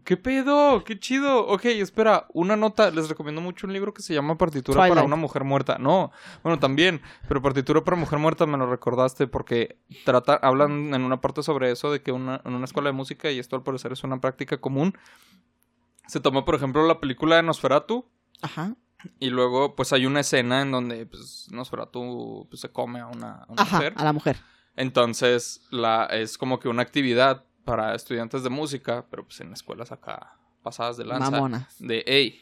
¿Qué 0.05 0.17
pedo? 0.17 0.83
¡Qué 0.83 0.99
chido! 0.99 1.47
Ok, 1.47 1.67
espera, 1.67 2.27
una 2.33 2.57
nota. 2.57 2.91
Les 2.91 3.09
recomiendo 3.09 3.41
mucho 3.41 3.69
un 3.69 3.73
libro 3.73 3.95
que 3.95 4.03
se 4.03 4.13
llama 4.13 4.37
Partitura 4.37 4.89
para 4.89 5.05
una 5.05 5.15
mujer 5.15 5.45
muerta. 5.45 5.79
No, 5.79 6.11
bueno, 6.43 6.59
también, 6.59 7.01
pero 7.29 7.41
Partitura 7.41 7.85
para 7.85 7.97
mujer 7.97 8.19
muerta 8.19 8.45
me 8.45 8.59
lo 8.59 8.69
recordaste 8.69 9.29
porque 9.29 9.77
trata, 10.05 10.35
hablan 10.35 10.93
en 10.93 11.03
una 11.03 11.21
parte 11.21 11.45
sobre 11.45 11.71
eso, 11.71 11.93
de 11.93 12.03
que 12.03 12.11
una, 12.11 12.41
en 12.45 12.53
una 12.55 12.65
escuela 12.65 12.89
de 12.89 12.95
música, 12.95 13.31
y 13.31 13.39
esto 13.39 13.55
al 13.55 13.63
parecer 13.63 13.93
es 13.93 14.03
una 14.03 14.21
práctica 14.21 14.57
común, 14.61 14.99
se 16.07 16.21
toma, 16.21 16.45
por 16.45 16.55
ejemplo, 16.55 16.87
la 16.87 17.01
película 17.01 17.37
de 17.37 17.43
Nosferatu, 17.43 18.07
Ajá. 18.41 18.75
y 19.19 19.31
luego, 19.31 19.75
pues 19.77 19.93
hay 19.93 20.07
una 20.07 20.21
escena 20.21 20.63
en 20.63 20.71
donde 20.73 21.07
pues, 21.07 21.49
Nosferatu 21.51 22.47
pues, 22.51 22.61
se 22.61 22.71
come 22.71 23.01
a 23.01 23.07
una, 23.07 23.43
a 23.43 23.47
una 23.53 23.63
Ajá, 23.63 23.77
mujer. 23.77 23.95
a 23.97 24.05
la 24.05 24.13
mujer. 24.13 24.37
Entonces, 24.77 25.61
la, 25.71 26.07
es 26.07 26.39
como 26.39 26.59
que 26.59 26.69
una 26.69 26.83
actividad 26.83 27.45
para 27.65 27.95
estudiantes 27.95 28.43
de 28.43 28.51
música, 28.51 29.07
pero 29.11 29.25
pues 29.25 29.41
en 29.41 29.53
escuelas 29.53 29.93
acá 29.93 30.37
pasadas 30.63 30.97
de 30.97 31.05
lanza. 31.05 31.31
Mamonas. 31.31 31.77
De, 31.79 32.03
hey, 32.07 32.41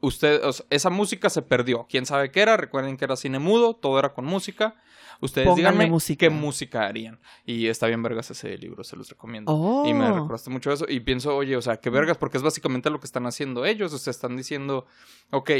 usted, 0.00 0.44
o 0.44 0.52
sea, 0.52 0.66
esa 0.70 0.90
música 0.90 1.30
se 1.30 1.42
perdió. 1.42 1.86
¿Quién 1.88 2.06
sabe 2.06 2.30
qué 2.30 2.40
era? 2.40 2.56
Recuerden 2.56 2.96
que 2.96 3.04
era 3.04 3.16
cine 3.16 3.38
mudo, 3.38 3.74
todo 3.74 3.98
era 3.98 4.12
con 4.12 4.24
música. 4.24 4.76
Ustedes 5.20 5.48
Pónganle 5.48 5.72
díganme 5.72 5.90
música. 5.90 6.26
qué 6.26 6.30
música 6.30 6.86
harían. 6.86 7.20
Y 7.44 7.66
está 7.66 7.86
bien 7.86 8.02
vergas 8.02 8.30
ese 8.30 8.56
libro, 8.56 8.84
se 8.84 8.96
los 8.96 9.08
recomiendo. 9.10 9.52
Oh. 9.52 9.86
Y 9.86 9.92
me 9.92 10.10
recordaste 10.10 10.48
mucho 10.50 10.72
eso. 10.72 10.86
Y 10.88 11.00
pienso, 11.00 11.36
oye, 11.36 11.56
o 11.56 11.62
sea, 11.62 11.76
qué 11.76 11.90
vergas, 11.90 12.16
porque 12.16 12.38
es 12.38 12.42
básicamente 12.42 12.88
lo 12.88 13.00
que 13.00 13.06
están 13.06 13.26
haciendo 13.26 13.66
ellos. 13.66 13.92
O 13.92 13.98
sea, 13.98 14.10
están 14.10 14.36
diciendo, 14.36 14.86
ok, 15.30 15.50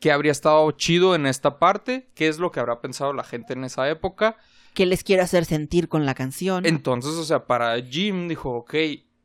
¿qué 0.00 0.10
habría 0.10 0.32
estado 0.32 0.68
chido 0.72 1.14
en 1.14 1.26
esta 1.26 1.58
parte? 1.58 2.10
¿Qué 2.14 2.26
es 2.26 2.38
lo 2.38 2.50
que 2.50 2.58
habrá 2.58 2.80
pensado 2.80 3.12
la 3.12 3.22
gente 3.24 3.52
en 3.52 3.62
esa 3.64 3.88
época? 3.88 4.36
¿Qué 4.74 4.86
les 4.86 5.04
quiero 5.04 5.22
hacer 5.22 5.44
sentir 5.44 5.88
con 5.88 6.04
la 6.04 6.14
canción? 6.14 6.66
Entonces, 6.66 7.12
o 7.12 7.24
sea, 7.24 7.46
para 7.46 7.80
Jim 7.80 8.26
dijo, 8.26 8.50
ok, 8.50 8.74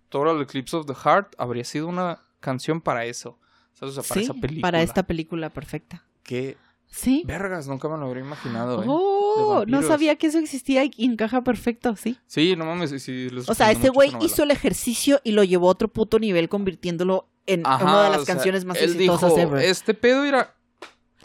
Total 0.10 0.40
Eclipse 0.42 0.78
of 0.78 0.86
the 0.86 0.94
Heart 0.94 1.34
habría 1.40 1.64
sido 1.64 1.88
una 1.88 2.22
canción 2.40 2.82
para 2.82 3.06
eso. 3.06 3.40
¿Sabes? 3.80 3.98
O 3.98 4.02
sea, 4.02 4.10
para 4.10 4.20
sí, 4.22 4.26
esa 4.26 4.34
película. 4.34 4.62
para 4.62 4.82
esta 4.82 5.04
película 5.04 5.50
perfecta. 5.50 6.04
Qué 6.24 6.58
Sí. 6.92 7.24
vergas, 7.26 7.68
nunca 7.68 7.88
me 7.88 7.98
lo 7.98 8.08
habría 8.08 8.24
imaginado, 8.24 8.82
¿eh? 8.82 8.86
Oh, 8.90 9.64
no 9.68 9.84
sabía 9.84 10.16
que 10.16 10.28
eso 10.28 10.40
existía 10.40 10.84
y 10.84 10.92
encaja 11.06 11.44
perfecto, 11.44 11.96
sí. 11.96 12.18
Sí, 12.26 12.56
no 12.56 12.66
mames, 12.66 12.90
sí, 13.02 13.28
O 13.48 13.54
sea, 13.54 13.70
ese 13.72 13.82
mucho 13.82 13.94
güey 13.94 14.12
hizo 14.22 14.42
el 14.44 14.52
ejercicio 14.52 15.22
y 15.24 15.32
lo 15.34 15.44
llevó 15.44 15.68
a 15.68 15.72
otro 15.72 15.88
puto 15.88 16.18
nivel 16.18 16.50
convirtiéndolo 16.50 17.30
en 17.46 17.66
Ajá, 17.66 17.84
una 17.84 18.04
de 18.06 18.10
las 18.10 18.26
sea, 18.26 18.34
canciones 18.36 18.66
más 18.66 18.78
él 18.78 18.92
exitosas 18.92 19.36
dijo, 19.36 19.42
ever. 19.42 19.64
Este 19.64 19.94
pedo 19.94 20.26
era. 20.26 20.56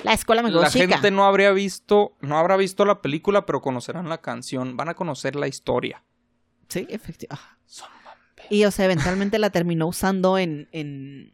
La 0.02 0.12
escuela 0.12 0.42
me 0.42 0.50
La 0.50 0.68
chica. 0.68 0.86
gente 0.88 1.10
no 1.10 1.24
habría 1.24 1.52
visto, 1.52 2.16
no 2.20 2.38
habrá 2.38 2.56
visto 2.56 2.84
la 2.84 3.00
película, 3.00 3.46
pero 3.46 3.62
conocerán 3.62 4.08
la 4.08 4.18
canción, 4.20 4.76
van 4.76 4.90
a 4.90 4.94
conocer 4.94 5.34
la 5.36 5.48
historia. 5.48 6.04
Sí, 6.68 6.86
efectivamente. 6.90 7.48
Son 7.64 7.88
Y, 8.50 8.64
o 8.64 8.70
sea, 8.70 8.84
eventualmente 8.84 9.38
la 9.38 9.50
terminó 9.50 9.86
usando 9.86 10.36
en... 10.36 10.68
en... 10.72 11.34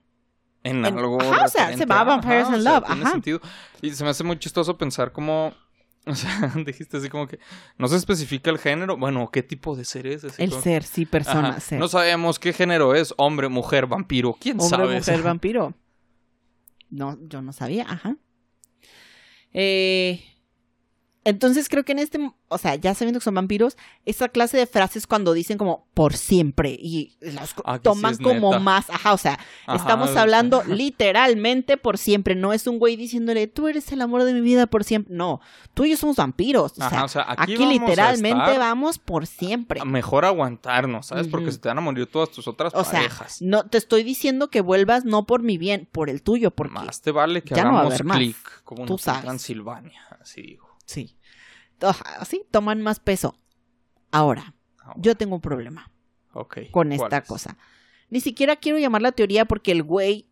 en, 0.64 0.84
En- 0.84 0.98
algo. 0.98 1.20
ajá, 1.20 1.44
o 1.44 1.48
sea, 1.48 1.76
se 1.76 1.86
va 1.86 2.00
a- 2.00 2.04
Vampires 2.04 2.46
ajá, 2.46 2.54
in 2.56 2.60
o 2.60 2.62
sea, 2.62 2.72
Love, 2.74 2.86
tiene 2.86 3.02
ajá. 3.02 3.10
sentido. 3.12 3.40
Y 3.82 3.90
se 3.90 4.04
me 4.04 4.10
hace 4.10 4.24
muy 4.24 4.38
chistoso 4.38 4.76
pensar 4.78 5.12
como. 5.12 5.52
O 6.06 6.14
sea, 6.14 6.50
dijiste 6.64 6.96
así 6.96 7.10
como 7.10 7.26
que 7.28 7.38
no 7.76 7.86
se 7.86 7.94
especifica 7.96 8.50
el 8.50 8.58
género. 8.58 8.96
Bueno, 8.96 9.28
¿qué 9.30 9.42
tipo 9.42 9.76
de 9.76 9.84
ser 9.84 10.06
es? 10.06 10.24
Así 10.24 10.42
El 10.42 10.48
como- 10.50 10.62
ser, 10.62 10.82
sí, 10.82 11.04
persona, 11.04 11.50
Ajá. 11.50 11.60
ser. 11.60 11.78
No 11.78 11.88
sabemos 11.88 12.38
qué 12.38 12.54
género 12.54 12.94
es, 12.94 13.12
hombre, 13.18 13.48
mujer, 13.50 13.86
vampiro. 13.86 14.34
¿Quién 14.40 14.58
Hombre, 14.58 14.68
sabe? 14.78 14.94
mujer, 14.96 15.22
vampiro. 15.22 15.74
No, 16.88 17.18
yo 17.28 17.42
no 17.42 17.52
sabía, 17.52 17.84
ajá. 17.86 18.16
Eh, 19.52 20.24
entonces 21.24 21.68
creo 21.68 21.84
que 21.84 21.92
en 21.92 21.98
este, 21.98 22.18
o 22.48 22.58
sea, 22.58 22.76
ya 22.76 22.94
sabiendo 22.94 23.20
que 23.20 23.24
son 23.24 23.34
vampiros, 23.34 23.76
esa 24.06 24.28
clase 24.28 24.56
de 24.56 24.66
frases 24.66 25.06
cuando 25.06 25.32
dicen 25.34 25.58
como 25.58 25.86
por 25.94 26.14
siempre 26.16 26.70
y 26.70 27.16
las 27.20 27.54
Ah, 27.64 27.74
sí 27.76 27.80
toman 27.82 28.16
como 28.16 28.50
neta. 28.52 28.60
más, 28.60 28.88
ajá, 28.90 29.12
o 29.12 29.18
sea, 29.18 29.38
Ajá, 29.66 29.76
estamos 29.76 30.10
sea, 30.10 30.22
hablando 30.22 30.62
literalmente 30.66 31.76
por 31.76 31.98
siempre, 31.98 32.34
no 32.34 32.52
es 32.52 32.66
un 32.66 32.78
güey 32.78 32.96
diciéndole, 32.96 33.46
tú 33.48 33.68
eres 33.68 33.90
el 33.92 34.00
amor 34.00 34.24
de 34.24 34.32
mi 34.32 34.40
vida 34.40 34.66
por 34.66 34.82
siempre, 34.84 35.14
no, 35.14 35.40
tú 35.74 35.84
y 35.84 35.90
yo 35.90 35.96
somos 35.96 36.16
vampiros, 36.16 36.72
o 36.78 36.82
Ajá, 36.82 36.90
sea, 36.90 37.04
o 37.04 37.08
sea, 37.08 37.24
aquí, 37.28 37.52
aquí, 37.54 37.56
vamos 37.56 37.68
a 37.70 37.72
literalmente 37.86 38.58
vamos 38.58 38.98
por 38.98 39.26
siempre. 39.26 39.84
Mejor 39.84 40.24
aguantarnos, 40.24 41.06
¿sabes? 41.06 41.28
Porque 41.28 41.52
se 41.52 41.58
te 41.58 41.68
van 41.68 41.78
a 41.78 41.82
morir 41.82 42.06
todas 42.06 42.30
tus 42.30 42.48
otras 42.48 42.74
O 42.74 42.82
sea, 42.84 43.00
parejas. 43.00 43.42
no 43.42 43.66
te 43.66 43.78
estoy 43.78 44.02
diciendo 44.04 44.48
que 44.48 44.60
vuelvas 44.62 45.04
no 45.04 45.26
por 45.26 45.42
mi 45.42 45.58
bien, 45.58 45.88
por 45.92 46.08
el 46.08 46.22
tuyo, 46.22 46.50
porque 46.50 46.72
Más 46.74 47.02
te 47.02 47.10
vale 47.12 47.42
que 47.42 47.54
ya 47.54 47.64
no 47.64 47.78
hagamos 47.78 48.04
más. 48.04 48.16
clic, 48.16 48.36
como 48.64 48.86
Tú 48.86 48.96
sabes. 48.98 49.22
Transilvania, 49.22 50.00
así 50.20 50.42
digo. 50.42 50.69
Sí. 50.90 51.16
Ajá, 51.80 52.24
Sí, 52.24 52.42
toman 52.50 52.82
más 52.82 53.00
peso. 53.00 53.36
Ahora, 54.10 54.54
Ah, 54.82 54.94
yo 54.96 55.14
tengo 55.14 55.34
un 55.36 55.40
problema 55.40 55.90
ok, 56.32 56.54
con 56.70 56.88
¿cuál 56.88 56.92
esta 56.92 57.18
es? 57.18 57.28
cosa. 57.28 57.56
Ni 58.08 58.20
siquiera 58.20 58.56
quiero 58.56 58.78
llamar 58.78 59.02
la 59.02 59.12
teoría 59.12 59.44
porque 59.44 59.70
el 59.72 59.82
güey, 59.82 60.26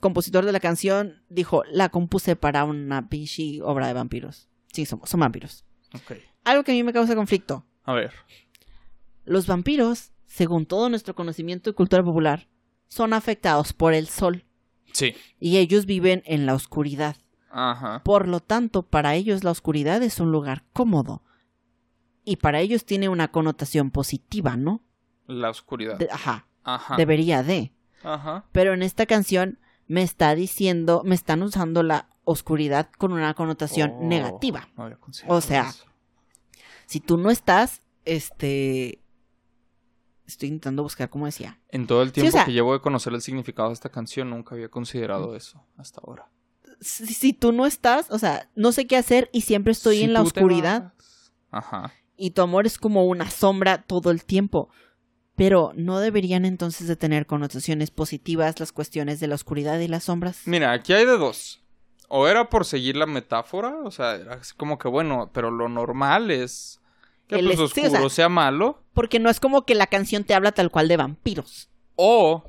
compositor 0.00 0.44
de 0.44 0.52
la 0.52 0.58
canción, 0.60 1.22
dijo, 1.28 1.62
la 1.70 1.90
compuse 1.90 2.34
para 2.34 2.64
una 2.64 3.08
pinche 3.08 3.62
obra 3.62 3.86
de 3.86 3.92
vampiros. 3.92 4.48
Sí, 4.72 4.84
somos, 4.86 5.08
son 5.10 5.20
vampiros. 5.20 5.64
Algo 6.44 6.64
que 6.64 6.72
a 6.72 6.74
mí 6.74 6.82
me 6.82 6.92
causa 6.92 7.14
conflicto. 7.14 7.64
a 7.84 7.92
ver. 7.92 8.12
Los 9.24 9.46
vampiros, 9.46 10.12
según 10.26 10.66
todo 10.66 10.88
nuestro 10.88 11.14
conocimiento 11.14 11.70
y 11.70 11.74
cultura 11.74 12.02
popular, 12.02 12.48
son 12.88 13.12
afectados 13.12 13.72
por 13.72 13.94
el 13.94 14.08
sol 14.08 14.44
Sí. 14.92 15.14
y 15.38 15.58
ellos 15.58 15.86
viven 15.86 16.22
en 16.26 16.46
la 16.46 16.54
oscuridad. 16.54 17.16
Ajá. 17.50 18.02
Por 18.04 18.28
lo 18.28 18.40
tanto, 18.40 18.82
para 18.82 19.14
ellos 19.14 19.42
la 19.44 19.50
oscuridad 19.50 20.02
es 20.02 20.20
un 20.20 20.30
lugar 20.32 20.64
cómodo. 20.72 21.22
Y 22.24 22.36
para 22.36 22.60
ellos 22.60 22.84
tiene 22.84 23.08
una 23.08 23.28
connotación 23.32 23.90
positiva, 23.90 24.56
¿no? 24.56 24.82
La 25.26 25.50
oscuridad. 25.50 25.98
De- 25.98 26.08
ajá, 26.10 26.46
Ajá. 26.64 26.96
debería 26.96 27.42
de. 27.42 27.72
Ajá. 28.02 28.44
Pero 28.52 28.72
en 28.74 28.82
esta 28.82 29.06
canción 29.06 29.58
me 29.86 30.02
está 30.02 30.34
diciendo, 30.34 31.02
me 31.04 31.14
están 31.14 31.42
usando 31.42 31.82
la 31.82 32.08
oscuridad 32.24 32.90
con 32.98 33.12
una 33.12 33.34
connotación 33.34 33.92
Oh, 33.96 34.04
negativa. 34.04 34.68
no 34.76 34.88
O 35.26 35.40
sea, 35.40 35.68
eso. 35.70 35.86
Si 36.86 37.00
tú 37.00 37.16
no 37.16 37.30
estás, 37.30 37.82
este... 38.04 39.02
Estoy 40.26 40.48
intentando 40.50 40.84
buscar 40.84 41.10
cómo 41.10 41.26
decía. 41.26 41.58
En 41.70 41.88
todo 41.88 42.02
el 42.02 42.08
Sí, 42.08 42.12
o 42.12 42.14
tiempo 42.14 42.30
sea- 42.32 42.44
que 42.44 42.52
llevo 42.52 42.72
de 42.72 42.80
conocer 42.80 43.12
el 43.14 43.20
significado 43.20 43.68
de 43.70 43.74
esta 43.74 43.88
canción, 43.88 44.30
nunca 44.30 44.54
había 44.54 44.68
considerado 44.68 45.34
eso 45.34 45.64
hasta 45.76 46.00
ahora. 46.06 46.28
Si, 46.80 47.06
si 47.06 47.32
tú 47.32 47.52
no 47.52 47.66
estás, 47.66 48.10
o 48.10 48.18
sea, 48.18 48.48
no 48.54 48.72
sé 48.72 48.86
qué 48.86 48.96
hacer 48.96 49.28
y 49.32 49.42
siempre 49.42 49.72
estoy 49.72 49.98
Si 49.98 50.02
en 50.04 50.12
la 50.14 50.22
oscuridad 50.22 50.92
Ajá. 51.50 51.92
y 52.16 52.30
tu 52.30 52.42
amor 52.42 52.66
es 52.66 52.78
como 52.78 53.06
una 53.06 53.30
sombra 53.30 53.82
todo 53.82 54.10
el 54.10 54.24
tiempo. 54.24 54.70
Pero 55.36 55.72
¿no 55.74 56.00
deberían 56.00 56.44
entonces 56.44 56.86
de 56.86 56.96
tener 56.96 57.26
connotaciones 57.26 57.90
positivas 57.90 58.60
las 58.60 58.72
cuestiones 58.72 59.20
de 59.20 59.26
la 59.26 59.34
oscuridad 59.36 59.78
y 59.78 59.88
las 59.88 60.04
sombras? 60.04 60.42
Mira, 60.46 60.72
aquí 60.72 60.92
hay 60.92 61.06
de 61.06 61.16
dos. 61.16 61.62
O 62.08 62.26
era 62.28 62.50
por 62.50 62.64
seguir 62.66 62.96
la 62.96 63.06
metáfora, 63.06 63.76
o 63.84 63.90
sea, 63.90 64.16
era 64.16 64.34
así 64.34 64.52
como 64.56 64.78
que 64.78 64.88
bueno, 64.88 65.30
pero 65.32 65.50
lo 65.50 65.68
normal 65.68 66.30
es 66.30 66.80
que 67.28 67.36
El 67.36 67.46
pues 67.46 67.60
es- 67.60 67.70
sí, 67.72 67.80
o 67.82 67.84
oscuro 67.84 68.08
sea- 68.08 68.16
sea 68.16 68.28
malo. 68.28 68.82
Porque 68.92 69.18
no 69.20 69.30
es 69.30 69.38
como 69.40 69.64
que 69.64 69.74
la 69.76 69.86
canción 69.86 70.24
te 70.24 70.34
habla 70.34 70.52
tal 70.52 70.70
cual 70.70 70.88
de 70.88 70.96
vampiros. 70.96 71.68
O 71.94 72.44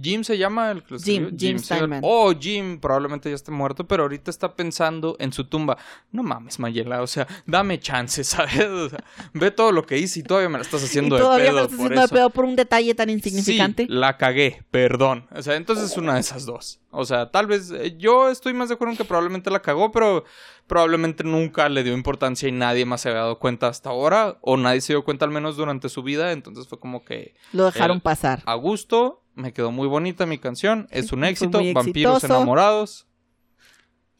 Jim 0.00 0.24
se 0.24 0.36
llama 0.38 0.70
el 0.72 0.82
que 0.82 0.98
Jim? 0.98 1.36
Jim 1.38 1.58
sí, 1.58 1.64
Steinman. 1.66 2.00
O 2.02 2.32
Jim 2.38 2.80
probablemente 2.80 3.28
ya 3.28 3.34
esté 3.36 3.50
muerto, 3.50 3.86
pero 3.86 4.02
ahorita 4.04 4.30
está 4.30 4.54
pensando 4.56 5.16
en 5.20 5.32
su 5.32 5.44
tumba. 5.44 5.76
No 6.12 6.22
mames, 6.22 6.58
Mayela, 6.58 7.00
o 7.02 7.06
sea, 7.06 7.26
dame 7.46 7.78
chance, 7.78 8.22
¿sabes? 8.24 8.66
O 8.66 8.88
sea, 8.88 9.04
ve 9.32 9.50
todo 9.50 9.72
lo 9.72 9.84
que 9.86 9.98
hice 9.98 10.20
y 10.20 10.22
todavía 10.22 10.48
me 10.48 10.58
la 10.58 10.62
estás 10.62 10.82
Y 10.82 10.86
haciendo 10.86 11.16
todavía 11.16 11.46
de 11.46 11.52
me 11.52 11.56
pedo 11.58 11.64
estás 11.64 11.76
por 11.78 11.86
haciendo 11.86 12.00
de 12.00 12.04
eso. 12.06 12.14
pedo 12.14 12.30
por 12.30 12.44
un 12.44 12.56
detalle 12.56 12.94
tan 12.94 13.10
insignificante. 13.10 13.86
Sí, 13.86 13.92
la 13.92 14.16
cagué, 14.16 14.62
perdón. 14.70 15.26
O 15.34 15.42
sea, 15.42 15.56
entonces 15.56 15.90
es 15.92 15.96
una 15.96 16.14
de 16.14 16.20
esas 16.20 16.44
dos. 16.46 16.80
O 16.96 17.04
sea, 17.04 17.30
tal 17.32 17.46
vez 17.48 17.72
eh, 17.72 17.96
yo 17.98 18.30
estoy 18.30 18.52
más 18.54 18.68
de 18.68 18.74
acuerdo 18.76 18.92
en 18.92 18.98
que 18.98 19.04
probablemente 19.04 19.50
la 19.50 19.60
cagó, 19.62 19.90
pero 19.90 20.24
probablemente 20.68 21.24
nunca 21.24 21.68
le 21.68 21.82
dio 21.82 21.92
importancia 21.92 22.48
y 22.48 22.52
nadie 22.52 22.84
más 22.84 23.00
se 23.00 23.08
había 23.08 23.22
dado 23.22 23.38
cuenta 23.40 23.66
hasta 23.66 23.90
ahora, 23.90 24.38
o 24.42 24.56
nadie 24.56 24.80
se 24.80 24.92
dio 24.92 25.04
cuenta 25.04 25.24
al 25.24 25.30
menos 25.32 25.56
durante 25.56 25.88
su 25.88 26.02
vida, 26.04 26.30
entonces 26.32 26.68
fue 26.68 26.78
como 26.78 27.04
que 27.04 27.34
Lo 27.52 27.64
dejaron 27.66 28.00
pasar. 28.00 28.42
a 28.46 28.54
gusto, 28.54 29.23
me 29.34 29.52
quedó 29.52 29.70
muy 29.72 29.88
bonita 29.88 30.26
mi 30.26 30.38
canción, 30.38 30.86
es 30.90 31.12
un 31.12 31.24
éxito, 31.24 31.58
vampiros 31.72 32.16
exitoso. 32.16 32.26
enamorados. 32.36 33.06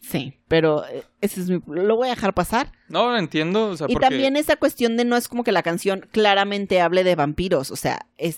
Sí, 0.01 0.39
pero 0.49 0.85
eh, 0.87 1.03
ese 1.23 1.41
es 1.41 1.49
mi... 1.49 1.63
Lo 1.67 1.97
voy 1.97 2.09
a 2.09 2.11
dejar 2.11 2.35
pasar. 2.35 2.71
No, 2.89 3.11
lo 3.11 3.17
entiendo, 3.17 3.69
o 3.69 3.77
sea, 3.77 3.87
Y 3.89 3.95
porque... 3.95 4.07
también 4.07 4.37
esa 4.37 4.57
cuestión 4.57 4.99
de 4.99 5.07
no 5.07 5.17
es 5.17 5.29
como 5.29 5.45
que 5.45 5.53
la 5.53 5.63
canción 5.63 6.07
claramente 6.13 6.83
hable 6.83 7.05
de 7.05 7.15
vampiros, 7.15 7.71
o 7.71 7.77
sea, 7.77 8.07
es 8.19 8.37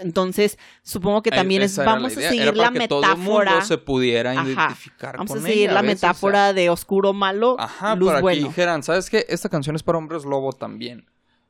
entonces 0.00 0.58
supongo 0.82 1.22
que 1.22 1.30
también 1.30 1.62
es 1.62 1.78
vamos 1.78 2.16
a 2.18 2.20
seguir 2.20 2.54
la 2.54 2.70
que 2.70 2.86
todo 2.86 3.00
metáfora, 3.00 3.50
mundo 3.52 3.66
se 3.66 3.78
pudiera 3.78 4.32
Ajá. 4.32 4.44
identificar 4.44 5.16
vamos 5.16 5.38
a 5.38 5.40
seguir 5.40 5.70
ella, 5.70 5.72
la 5.72 5.82
¿ves? 5.82 5.94
O 5.94 5.98
sea, 5.98 6.08
metáfora 6.10 6.52
de 6.52 6.68
oscuro 6.68 7.14
malo, 7.14 7.56
Ajá, 7.58 7.96
luz 7.96 8.08
para 8.08 8.18
que 8.18 8.22
bueno. 8.22 8.48
dijeran, 8.48 8.82
¿sabes 8.82 9.08
qué? 9.08 9.24
Esta 9.30 9.48
canción 9.48 9.74
es 9.74 9.82
para 9.82 9.96
hombres 9.96 10.26
lobo 10.26 10.52
también. 10.52 11.06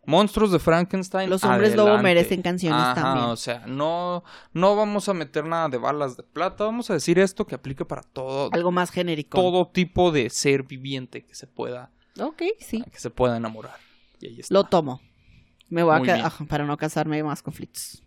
Monstruos 0.07 0.53
de 0.53 0.59
Frankenstein. 0.59 1.29
Los 1.29 1.43
hombres 1.45 1.75
lobo 1.75 1.89
adelante. 1.89 2.03
merecen 2.05 2.43
canciones 2.43 2.81
Ajá, 2.81 2.95
también. 2.95 3.27
O 3.27 3.37
sea, 3.37 3.65
no, 3.67 4.23
no 4.53 4.77
vamos 4.77 5.09
a 5.09 5.15
meter 5.15 5.45
nada 5.45 5.69
de 5.69 5.79
balas 5.79 6.17
de 6.17 6.23
plata. 6.23 6.65
Vamos 6.65 6.89
a 6.91 6.95
decir 6.95 7.19
esto 7.19 7.47
que 7.47 7.55
aplique 7.57 7.85
para 7.85 8.03
todo, 8.03 8.49
Algo 8.53 8.71
más 8.73 8.91
genérico. 8.91 9.37
todo 9.37 9.67
tipo 9.69 10.13
de 10.13 10.31
ser 10.31 10.63
viviente 10.63 11.25
que 11.25 11.35
se 11.35 11.47
pueda, 11.47 11.91
Ok, 12.21 12.43
sí. 12.61 12.83
que 12.91 12.99
se 13.01 13.11
pueda 13.11 13.37
enamorar. 13.37 13.77
Y 14.21 14.29
ahí 14.29 14.41
está. 14.41 14.55
Lo 14.55 14.65
tomo. 14.65 15.01
Me 15.69 15.83
voy 15.83 15.95
a 15.95 15.99
Muy 15.99 16.07
quedar 16.07 16.19
bien. 16.19 16.27
ajá, 16.27 16.45
para 16.45 16.65
no 16.65 16.77
casarme 16.77 17.23
más 17.25 17.43
conflictos. 17.43 18.03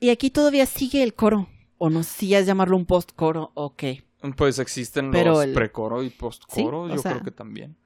Y 0.00 0.10
aquí 0.10 0.30
todavía 0.30 0.66
sigue 0.66 1.02
el 1.02 1.14
coro. 1.14 1.48
O 1.78 1.90
no 1.90 2.02
sé 2.02 2.10
si 2.10 2.28
ya 2.28 2.38
es 2.38 2.46
llamarlo 2.46 2.76
un 2.76 2.86
post-coro 2.86 3.50
o 3.54 3.74
qué. 3.74 4.04
Pues 4.36 4.58
existen 4.58 5.10
Pero 5.10 5.32
los 5.32 5.44
el- 5.44 5.52
precoro 5.52 6.02
y 6.02 6.10
postcoro. 6.10 6.86
Sí, 6.88 6.94
yo 6.94 6.98
sea- 7.02 7.12
creo 7.12 7.24
que 7.24 7.30
también. 7.30 7.76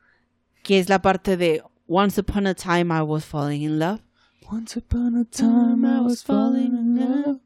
Que 0.62 0.78
es 0.78 0.88
la 0.88 1.00
parte 1.02 1.36
de 1.36 1.62
Once 1.88 2.18
upon 2.18 2.46
a 2.46 2.52
time 2.52 2.92
I 2.92 3.02
was 3.02 3.24
falling 3.24 3.62
in 3.62 3.78
love. 3.78 4.00
Once 4.52 4.76
upon 4.76 5.16
a 5.16 5.24
time 5.24 5.86
I 5.86 6.02
was 6.02 6.22
falling 6.22 6.74
in 6.74 6.96
love. 6.96 7.40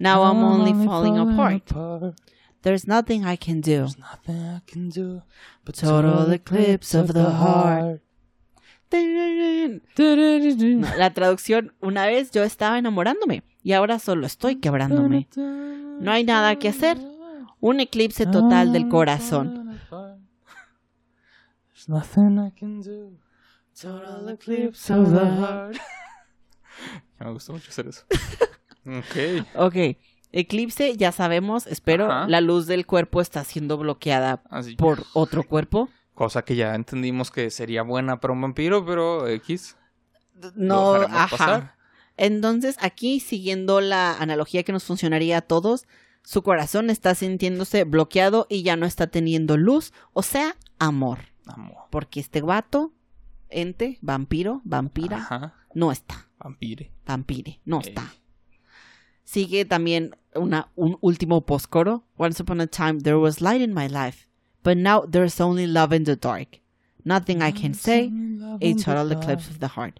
Now 0.00 0.22
I'm 0.22 0.42
only 0.42 0.72
falling 0.86 1.18
apart. 1.18 1.70
apart. 1.70 2.14
There's 2.62 2.86
nothing 2.86 3.26
I 3.26 3.36
can 3.36 3.60
do. 3.60 3.84
There's 3.84 3.98
nothing 3.98 4.40
I 4.40 4.62
can 4.66 4.88
do 4.88 5.20
but 5.64 5.74
Total 5.74 6.32
eclipse 6.32 6.94
of 6.94 7.12
the 7.12 7.30
heart. 7.32 8.00
La 10.96 11.10
traducción, 11.10 11.74
una 11.82 12.06
vez 12.06 12.30
yo 12.30 12.44
estaba 12.44 12.78
enamorándome 12.78 13.42
y 13.62 13.72
ahora 13.72 13.98
solo 13.98 14.26
estoy 14.26 14.56
quebrándome. 14.56 15.28
No 15.36 16.12
hay 16.12 16.24
nada 16.24 16.56
que 16.56 16.68
hacer. 16.68 16.96
Un 17.60 17.80
eclipse 17.80 18.24
total 18.24 18.72
del 18.72 18.88
corazón. 18.88 19.78
There's 21.74 21.88
nothing 21.88 22.38
I 22.38 22.50
can 22.58 22.80
do. 22.80 23.18
Total 23.80 24.28
eclipse 24.28 24.92
of 24.92 25.10
the 25.10 25.24
heart. 25.24 25.76
Me 27.18 27.30
gusta 27.32 27.52
mucho 27.52 27.70
hacer 27.70 27.88
eso. 27.88 28.04
Ok. 28.84 29.46
Ok, 29.54 29.76
eclipse, 30.32 30.96
ya 30.96 31.12
sabemos, 31.12 31.68
espero, 31.68 32.10
Ajá. 32.10 32.26
la 32.26 32.40
luz 32.40 32.66
del 32.66 32.84
cuerpo 32.84 33.20
está 33.20 33.44
siendo 33.44 33.78
bloqueada 33.78 34.42
Así. 34.50 34.74
por 34.74 35.04
otro 35.14 35.44
cuerpo. 35.44 35.88
Cosa 36.14 36.42
que 36.42 36.56
ya 36.56 36.74
entendimos 36.74 37.30
que 37.30 37.50
sería 37.50 37.82
buena 37.84 38.18
para 38.18 38.32
un 38.34 38.40
vampiro, 38.40 38.84
pero 38.84 39.28
X. 39.28 39.76
No, 40.56 40.94
ajá. 40.94 41.28
pasar. 41.30 41.74
Entonces, 42.16 42.76
aquí, 42.80 43.20
siguiendo 43.20 43.80
la 43.80 44.16
analogía 44.18 44.64
que 44.64 44.72
nos 44.72 44.82
funcionaría 44.82 45.38
a 45.38 45.42
todos, 45.42 45.86
su 46.24 46.42
corazón 46.42 46.90
está 46.90 47.14
sintiéndose 47.14 47.84
bloqueado 47.84 48.48
y 48.50 48.64
ya 48.64 48.74
no 48.74 48.84
está 48.84 49.06
teniendo 49.06 49.56
luz, 49.56 49.92
o 50.12 50.22
sea, 50.24 50.56
amor. 50.80 51.20
Amor. 51.46 51.84
Porque 51.90 52.18
este 52.18 52.40
guato, 52.40 52.92
ente, 53.52 53.98
vampiro, 54.02 54.60
vampira, 54.64 55.18
Ajá. 55.18 55.54
no 55.74 55.92
está. 55.92 56.26
Vampire. 56.38 56.90
Vampire, 57.06 57.60
no 57.64 57.80
Ey. 57.80 57.88
está. 57.88 58.12
Sigue 59.24 59.64
también 59.64 60.16
una, 60.34 60.68
un 60.74 60.98
último 61.00 61.42
postcoro. 61.46 62.04
Once 62.18 62.42
upon 62.42 62.60
a 62.60 62.66
time 62.66 63.00
there 63.00 63.16
was 63.16 63.40
light 63.40 63.60
in 63.62 63.72
my 63.72 63.86
life, 63.88 64.26
but 64.64 64.76
now 64.76 65.06
there's 65.08 65.40
only 65.40 65.66
love 65.66 65.94
in 65.94 66.04
the 66.04 66.16
dark. 66.16 66.60
Nothing 67.04 67.42
I 67.42 67.52
can 67.52 67.74
say, 67.74 68.10
a 68.60 68.74
total 68.74 69.10
eclipse 69.12 69.48
of 69.50 69.58
the 69.58 69.68
heart. 69.68 69.98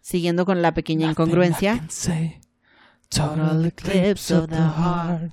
Siguiendo 0.00 0.44
con 0.44 0.62
la 0.62 0.72
pequeña 0.72 1.10
incongruencia. 1.10 1.80
Total 3.08 3.64
eclipse 3.66 4.34
of 4.34 4.48
the 4.48 4.56
heart. 4.56 5.32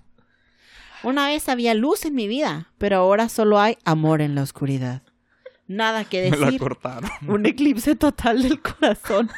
Una 1.03 1.27
vez 1.27 1.47
había 1.47 1.73
luz 1.73 2.05
en 2.05 2.15
mi 2.15 2.27
vida, 2.27 2.71
pero 2.77 2.97
ahora 2.97 3.29
solo 3.29 3.59
hay 3.59 3.77
amor 3.85 4.21
en 4.21 4.35
la 4.35 4.41
oscuridad. 4.43 5.03
Nada 5.67 6.05
que 6.05 6.29
Me 6.31 6.37
la 6.37 6.45
decir. 6.47 6.59
cortaron. 6.59 7.09
Un 7.27 7.45
eclipse 7.45 7.95
total 7.95 8.41
del 8.43 8.61
corazón. 8.61 9.29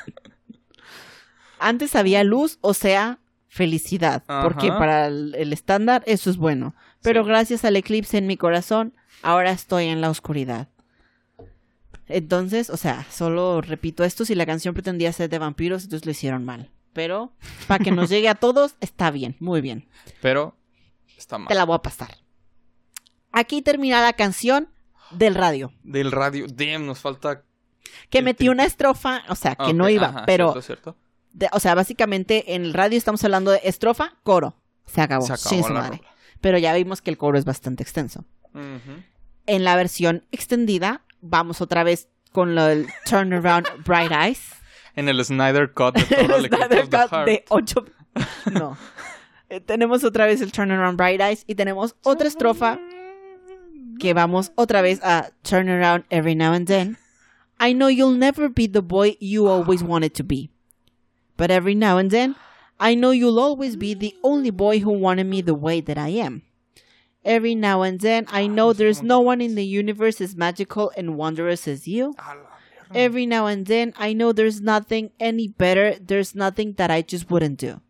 Antes 1.59 1.95
había 1.95 2.23
luz, 2.23 2.57
o 2.61 2.73
sea, 2.73 3.19
felicidad. 3.47 4.23
Porque 4.43 4.69
para 4.69 5.07
el, 5.07 5.35
el 5.35 5.51
estándar 5.53 6.03
eso 6.05 6.29
es 6.29 6.37
bueno. 6.37 6.75
Pero 7.01 7.23
Sí. 7.23 7.29
gracias 7.29 7.65
al 7.65 7.75
eclipse 7.75 8.17
en 8.17 8.27
mi 8.27 8.37
corazón, 8.37 8.93
ahora 9.23 9.51
estoy 9.51 9.85
en 9.85 10.01
la 10.01 10.09
oscuridad. 10.09 10.69
Entonces, 12.07 12.69
o 12.69 12.77
sea, 12.77 13.05
solo 13.11 13.61
repito 13.61 14.03
esto, 14.03 14.25
si 14.25 14.33
la 14.35 14.45
canción 14.45 14.73
pretendía 14.73 15.13
ser 15.13 15.29
de 15.29 15.37
vampiros, 15.39 15.83
entonces 15.83 16.05
lo 16.05 16.11
hicieron 16.11 16.43
mal. 16.43 16.71
Pero 16.93 17.33
para 17.67 17.83
que 17.83 17.91
nos 17.91 18.09
llegue 18.09 18.29
a 18.29 18.35
todos, 18.35 18.75
está 18.79 19.11
bien, 19.11 19.35
muy 19.39 19.61
bien. 19.61 19.87
Pero 20.21 20.55
está 21.17 21.37
mal. 21.37 21.47
Te 21.47 21.55
la 21.55 21.65
voy 21.65 21.75
a 21.75 21.81
pasar. 21.83 22.17
Aquí 23.31 23.61
termina 23.61 24.01
la 24.01 24.13
canción 24.13 24.69
del 25.11 25.35
radio. 25.35 25.71
Del 25.83 26.11
radio. 26.11 26.45
Damn, 26.47 26.85
nos 26.85 26.99
falta. 26.99 27.43
Que 28.09 28.19
El 28.19 28.25
metí 28.25 28.49
una 28.49 28.65
estrofa, 28.65 29.23
o 29.29 29.35
sea, 29.35 29.55
que 29.55 29.73
no 29.73 29.89
iba, 29.89 30.07
ajá, 30.07 30.23
pero 30.25 30.51
Cierto, 30.53 30.61
cierto. 30.61 30.95
de- 31.33 31.49
o 31.51 31.59
sea, 31.59 31.75
básicamente 31.75 32.55
en 32.55 32.63
el 32.63 32.73
radio 32.73 32.97
estamos 32.97 33.23
hablando 33.23 33.51
de 33.51 33.61
estrofa, 33.63 34.13
coro. 34.23 34.55
Se 34.85 35.01
acabó. 35.01 35.25
Se 35.25 35.33
acabó 35.33 35.67
su 35.67 35.73
madre. 35.73 36.01
Pero 36.41 36.57
ya 36.57 36.73
vimos 36.73 37.01
que 37.01 37.09
el 37.09 37.17
coro 37.17 37.37
es 37.37 37.45
bastante 37.45 37.83
extenso. 37.83 38.25
En 39.45 39.63
la 39.63 39.75
versión 39.75 40.25
extendida, 40.31 41.03
vamos 41.21 41.61
otra 41.61 41.83
vez 41.83 42.09
con 42.31 42.55
lo 42.55 42.63
del 42.65 42.87
Turn 43.05 43.33
Around 43.33 43.67
Bright 43.85 44.11
Eyes. 44.11 44.41
En 44.95 45.07
el 45.09 45.23
Snyder 45.23 45.73
Cut 45.73 45.95
de 45.95 46.01
Eclipse 46.23 46.47
Snyder 46.49 46.89
Cut 46.89 47.11
de 47.25 47.45
8. 47.49 47.85
No. 48.51 48.77
Eh, 49.49 49.59
tenemos 49.61 50.03
otra 50.03 50.25
vez 50.25 50.41
el 50.41 50.51
Turn 50.51 50.71
Around 50.71 50.97
Bright 50.97 51.21
Eyes 51.21 51.43
y 51.47 51.55
tenemos 51.55 51.95
otra 52.03 52.27
estrofa 52.27 52.79
que 53.99 54.13
vamos 54.13 54.51
otra 54.55 54.81
vez 54.81 54.99
a 55.03 55.31
Turn 55.43 55.69
Around 55.69 56.05
Every 56.09 56.33
Now 56.33 56.53
and 56.53 56.65
Then. 56.65 56.97
I 57.59 57.73
know 57.73 57.87
you'll 57.87 58.17
never 58.17 58.49
be 58.49 58.67
the 58.67 58.81
boy 58.81 59.17
you 59.19 59.47
always 59.47 59.83
wanted 59.83 60.15
to 60.15 60.23
be. 60.23 60.49
But 61.35 61.51
every 61.51 61.75
now 61.75 61.97
and 61.97 62.09
then, 62.09 62.35
I 62.79 62.95
know 62.95 63.11
you'll 63.11 63.39
always 63.39 63.75
be 63.75 63.93
the 63.93 64.15
only 64.23 64.49
boy 64.49 64.79
who 64.79 64.91
wanted 64.91 65.25
me 65.25 65.41
the 65.41 65.53
way 65.53 65.81
that 65.81 65.97
I 65.97 66.09
am. 66.09 66.43
Every 67.25 67.53
now 67.53 67.81
and 67.81 67.99
then, 67.99 68.25
I 68.29 68.47
know 68.47 68.71
there's 68.71 69.03
no 69.03 69.19
one 69.19 69.41
in 69.41 69.55
the 69.55 69.65
universe 69.65 70.21
as 70.21 70.35
magical 70.35 70.91
and 70.95 71.17
wondrous 71.17 71.67
as 71.67 71.87
you. 71.87 72.15
A 72.17 72.35
la 72.35 72.43
verga. 72.87 72.95
Every 72.95 73.25
now 73.25 73.45
and 73.45 73.67
then, 73.67 73.93
I 73.97 74.13
know 74.13 74.31
there's 74.31 74.61
nothing 74.61 75.11
any 75.19 75.47
better. 75.47 75.95
There's 75.99 76.33
nothing 76.33 76.73
that 76.73 76.89
I 76.89 77.01
just 77.01 77.29
wouldn't 77.29 77.59
do. 77.59 77.81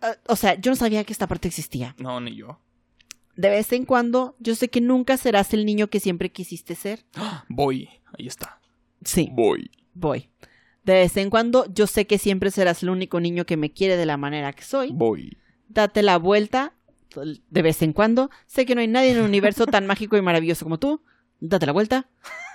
Uh, 0.00 0.14
o 0.28 0.36
sea, 0.36 0.54
yo 0.54 0.70
no 0.70 0.76
sabía 0.76 1.04
que 1.04 1.12
esta 1.12 1.26
parte 1.26 1.48
existía. 1.48 1.94
No, 1.98 2.20
ni 2.20 2.36
yo. 2.36 2.58
De 3.38 3.50
vez 3.50 3.72
en 3.72 3.84
cuando, 3.84 4.34
yo 4.40 4.56
sé 4.56 4.68
que 4.68 4.80
nunca 4.80 5.16
serás 5.16 5.54
el 5.54 5.64
niño 5.64 5.86
que 5.86 6.00
siempre 6.00 6.32
quisiste 6.32 6.74
ser. 6.74 7.04
Voy. 7.48 7.88
Ahí 8.18 8.26
está. 8.26 8.60
Sí, 9.04 9.28
Voy. 9.32 9.70
voy. 9.94 10.28
De 10.82 10.94
vez 10.94 11.16
en 11.16 11.30
cuando, 11.30 11.64
yo 11.72 11.86
sé 11.86 12.08
que 12.08 12.18
siempre 12.18 12.50
serás 12.50 12.82
el 12.82 12.90
único 12.90 13.20
niño 13.20 13.46
que 13.46 13.56
me 13.56 13.70
quiere 13.70 13.96
de 13.96 14.06
la 14.06 14.16
manera 14.16 14.52
que 14.52 14.64
soy. 14.64 14.90
Voy. 14.92 15.38
Date 15.68 16.02
la 16.02 16.16
vuelta. 16.18 16.74
De 17.14 17.62
vez 17.62 17.80
en 17.82 17.92
cuando, 17.92 18.28
sé 18.46 18.66
que 18.66 18.74
no 18.74 18.80
hay 18.80 18.88
nadie 18.88 19.12
en 19.12 19.18
el 19.18 19.22
universo 19.22 19.66
tan 19.66 19.86
mágico 19.92 20.16
y 20.16 20.22
maravilloso 20.22 20.64
como 20.64 20.80
tú. 20.80 21.00
Date 21.38 21.66
la 21.66 21.72
vuelta. 21.72 22.08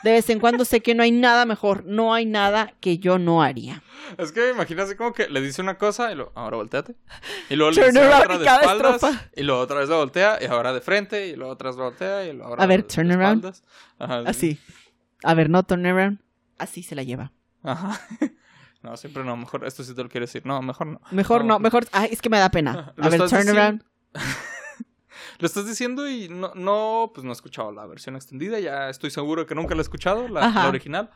De 0.03 0.11
vez 0.11 0.29
en 0.29 0.39
cuando 0.39 0.65
sé 0.65 0.81
que 0.81 0.95
no 0.95 1.03
hay 1.03 1.11
nada 1.11 1.45
mejor. 1.45 1.85
No 1.85 2.13
hay 2.13 2.25
nada 2.25 2.73
que 2.79 2.97
yo 2.99 3.19
no 3.19 3.41
haría. 3.41 3.81
Es 4.17 4.31
que 4.31 4.51
imagínate 4.51 4.95
como 4.97 5.13
que 5.13 5.27
le 5.29 5.39
dice 5.41 5.61
una 5.61 5.77
cosa 5.77 6.11
y 6.11 6.15
luego, 6.15 6.31
ahora 6.35 6.57
volteate. 6.57 6.95
Y 7.49 7.55
luego 7.55 7.71
le 7.71 7.85
dice 7.91 8.05
otra 8.07 8.37
de 8.37 8.45
cada 8.45 8.61
espaldas. 8.61 9.01
Y 9.35 9.43
luego 9.43 9.61
otra 9.61 9.79
vez 9.79 9.89
la 9.89 9.95
voltea 9.97 10.37
y 10.41 10.45
ahora 10.45 10.73
de 10.73 10.81
frente 10.81 11.27
y 11.27 11.35
luego 11.35 11.53
otra 11.53 11.69
vez 11.69 11.77
voltea 11.77 12.25
y 12.25 12.33
luego 12.33 12.49
ahora 12.49 12.63
A 12.63 12.67
ver, 12.67 12.83
de- 12.85 12.93
turn 12.93 13.07
de 13.07 13.13
around. 13.15 13.45
Ajá, 13.99 14.21
sí. 14.21 14.27
Así. 14.27 14.59
A 15.23 15.33
ver, 15.33 15.49
no 15.49 15.63
turn 15.63 15.85
around. 15.85 16.19
Así 16.57 16.83
se 16.83 16.95
la 16.95 17.03
lleva. 17.03 17.31
Ajá. 17.63 17.99
No, 18.83 18.97
siempre 18.97 19.23
no. 19.23 19.37
Mejor, 19.37 19.65
esto 19.65 19.81
sí 19.81 19.95
te 19.95 20.03
lo 20.03 20.09
quiero 20.09 20.25
decir. 20.25 20.45
No, 20.45 20.61
mejor 20.61 20.87
no. 20.87 20.99
Mejor 21.11 21.45
no, 21.45 21.53
No. 21.53 21.59
mejor. 21.59 21.87
Ay, 21.93 22.09
es 22.11 22.21
que 22.21 22.27
me 22.29 22.37
da 22.37 22.49
pena. 22.51 22.91
Lo 22.97 23.05
A 23.05 23.07
ver, 23.09 23.29
turn 23.29 23.47
around. 23.47 23.81
Lo 25.39 25.45
estás 25.47 25.67
diciendo 25.67 26.07
y 26.09 26.29
no, 26.29 26.51
no, 26.55 27.11
pues 27.13 27.23
no 27.23 27.31
he 27.31 27.33
escuchado 27.33 27.71
la 27.71 27.85
versión 27.85 28.15
extendida. 28.15 28.59
Ya 28.59 28.89
estoy 28.89 29.11
seguro 29.11 29.45
que 29.45 29.55
nunca 29.55 29.75
la 29.75 29.81
he 29.81 29.83
escuchado, 29.83 30.27
la, 30.27 30.49
la 30.49 30.67
original. 30.67 31.09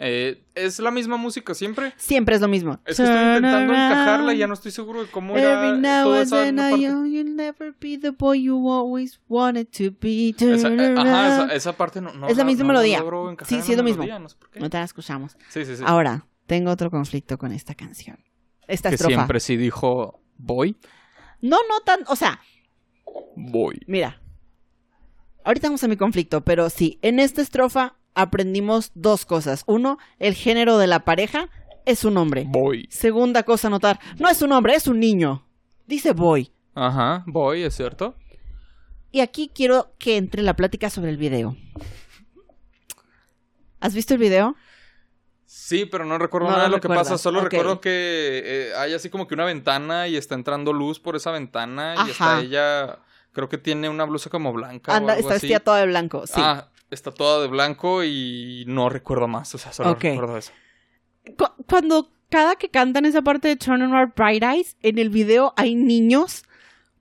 Eh, 0.00 0.44
es 0.54 0.78
la 0.78 0.92
misma 0.92 1.16
música 1.16 1.54
siempre. 1.54 1.92
Siempre 1.96 2.36
es 2.36 2.40
lo 2.40 2.46
mismo. 2.46 2.78
Es 2.84 2.98
que 2.98 3.02
estoy 3.02 3.18
intentando 3.18 3.72
encajarla 3.72 4.32
y 4.32 4.38
ya 4.38 4.46
no 4.46 4.54
estoy 4.54 4.70
seguro 4.70 5.02
de 5.02 5.10
cómo 5.10 5.36
era 5.36 5.66
Every 5.66 5.80
now 5.80 6.04
toda 6.04 6.18
and 6.18 6.26
esa 6.26 6.36
then 6.36 6.54
I 6.58 6.70
parte. 6.70 6.86
know 6.86 7.04
you'll 7.04 7.34
never 7.34 7.74
be 7.80 7.98
the 7.98 8.10
boy 8.12 8.40
you 8.40 8.70
always 8.70 9.18
wanted 9.28 9.66
to 9.76 9.92
be. 10.00 10.36
Esa, 10.38 10.68
eh, 10.68 10.94
ajá, 10.96 11.26
esa, 11.46 11.54
esa 11.54 11.72
parte 11.76 12.00
no, 12.00 12.12
no 12.14 12.28
Es 12.28 12.36
la 12.36 12.44
misma 12.44 12.64
melodía. 12.66 13.00
logro 13.00 13.28
encajar 13.28 13.48
Sí, 13.48 13.60
sí, 13.66 13.72
es 13.72 13.78
lo 13.78 13.82
mismo. 13.82 14.02
melodía, 14.04 14.20
no 14.20 14.28
sé 14.28 14.36
por 14.36 14.50
qué. 14.50 14.60
No 14.60 14.70
te 14.70 14.78
la 14.78 14.84
escuchamos. 14.84 15.36
Sí, 15.48 15.64
sí, 15.64 15.76
sí. 15.76 15.82
Ahora, 15.84 16.26
tengo 16.46 16.70
otro 16.70 16.90
conflicto 16.92 17.36
con 17.36 17.50
esta 17.50 17.74
canción. 17.74 18.20
Esta 18.68 18.90
que 18.90 18.94
estrofa. 18.94 19.14
siempre 19.16 19.40
sí 19.40 19.56
dijo 19.56 20.20
voy, 20.36 20.76
No, 21.40 21.56
no 21.68 21.80
tan. 21.84 22.04
O 22.06 22.14
sea, 22.14 22.38
voy. 23.36 23.80
mira. 23.86 24.20
Ahorita 25.44 25.68
vamos 25.68 25.82
a 25.84 25.88
mi 25.88 25.96
conflicto, 25.96 26.42
pero 26.42 26.68
sí, 26.68 26.98
en 27.00 27.20
esta 27.20 27.40
estrofa 27.40 27.96
aprendimos 28.14 28.90
dos 28.94 29.24
cosas. 29.24 29.64
Uno, 29.66 29.96
el 30.18 30.34
género 30.34 30.76
de 30.76 30.86
la 30.86 31.04
pareja 31.04 31.48
es 31.86 32.04
un 32.04 32.18
hombre. 32.18 32.44
Voy. 32.46 32.86
Segunda 32.90 33.44
cosa 33.44 33.68
a 33.68 33.70
notar, 33.70 33.98
no 34.18 34.28
es 34.28 34.42
un 34.42 34.52
hombre, 34.52 34.74
es 34.74 34.86
un 34.86 35.00
niño. 35.00 35.46
Dice 35.86 36.12
boy. 36.12 36.52
Ajá, 36.74 37.24
voy, 37.26 37.62
es 37.62 37.74
cierto. 37.74 38.14
Y 39.10 39.20
aquí 39.20 39.50
quiero 39.54 39.94
que 39.98 40.16
entre 40.16 40.42
la 40.42 40.54
plática 40.54 40.90
sobre 40.90 41.10
el 41.10 41.16
video. 41.16 41.56
¿Has 43.80 43.94
visto 43.94 44.14
el 44.14 44.20
video? 44.20 44.54
Sí, 45.60 45.84
pero 45.86 46.04
no 46.04 46.18
recuerdo 46.18 46.46
No 46.48 46.52
nada 46.54 46.64
de 46.64 46.70
lo 46.70 46.80
que 46.80 46.88
pasa. 46.88 47.18
Solo 47.18 47.40
recuerdo 47.40 47.80
que 47.80 47.90
eh, 48.44 48.72
hay 48.76 48.94
así 48.94 49.10
como 49.10 49.26
que 49.26 49.34
una 49.34 49.44
ventana 49.44 50.06
y 50.08 50.16
está 50.16 50.34
entrando 50.34 50.72
luz 50.72 51.00
por 51.00 51.16
esa 51.16 51.30
ventana 51.32 51.94
y 52.06 52.10
está 52.10 52.40
ella. 52.40 52.98
Creo 53.32 53.48
que 53.48 53.58
tiene 53.58 53.88
una 53.88 54.04
blusa 54.04 54.30
como 54.30 54.52
blanca. 54.52 54.92
o 54.92 54.94
Anda, 54.94 55.14
algo 55.14 55.20
está 55.28 55.34
así. 55.34 55.46
vestida 55.46 55.60
toda 55.60 55.78
de 55.80 55.86
blanco. 55.86 56.26
Sí. 56.26 56.34
Ah, 56.36 56.68
está 56.90 57.10
toda 57.10 57.42
de 57.42 57.48
blanco 57.48 58.02
y 58.04 58.64
no 58.66 58.88
recuerdo 58.88 59.28
más. 59.28 59.54
O 59.54 59.58
sea, 59.58 59.72
solo 59.72 59.90
Ok. 59.92 60.02
recuerdo 60.04 60.36
eso. 60.38 60.52
Cu- 61.36 61.64
Cuando 61.68 62.10
cada 62.30 62.56
que 62.56 62.68
cantan 62.70 63.04
esa 63.04 63.22
parte 63.22 63.48
de 63.48 63.56
Turn 63.56 63.82
on 63.82 63.92
Our 63.94 64.12
Bright 64.16 64.42
Eyes, 64.42 64.76
en 64.82 64.98
el 64.98 65.10
video 65.10 65.52
hay 65.56 65.74
niños 65.74 66.44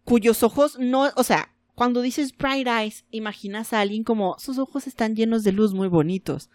cuyos 0.04 0.42
ojos 0.44 0.78
no, 0.80 1.10
o 1.16 1.24
sea, 1.24 1.54
cuando 1.76 2.02
dices 2.02 2.36
bright 2.36 2.68
eyes, 2.68 3.06
imaginas 3.12 3.72
a 3.74 3.82
alguien 3.82 4.04
como 4.04 4.36
sus 4.40 4.58
ojos 4.58 4.88
están 4.88 5.16
llenos 5.16 5.44
de 5.44 5.52
luz 5.52 5.74
muy 5.74 5.88
bonitos. 5.88 6.50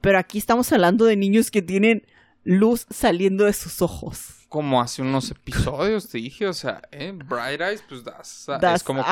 Pero 0.00 0.18
aquí 0.18 0.38
estamos 0.38 0.72
hablando 0.72 1.04
de 1.04 1.16
niños 1.16 1.50
que 1.50 1.62
tienen 1.62 2.06
luz 2.44 2.86
saliendo 2.90 3.44
de 3.44 3.52
sus 3.52 3.82
ojos. 3.82 4.36
como 4.48 4.80
hace 4.80 5.00
unos 5.02 5.30
episodios 5.30 6.08
te 6.08 6.18
dije, 6.18 6.46
o 6.48 6.52
sea, 6.52 6.82
eh, 6.90 7.12
Bright 7.14 7.60
Eyes, 7.60 7.84
pues 7.88 8.02
das, 8.02 8.48
es 8.48 8.60
Das- 8.60 8.82
como 8.82 9.04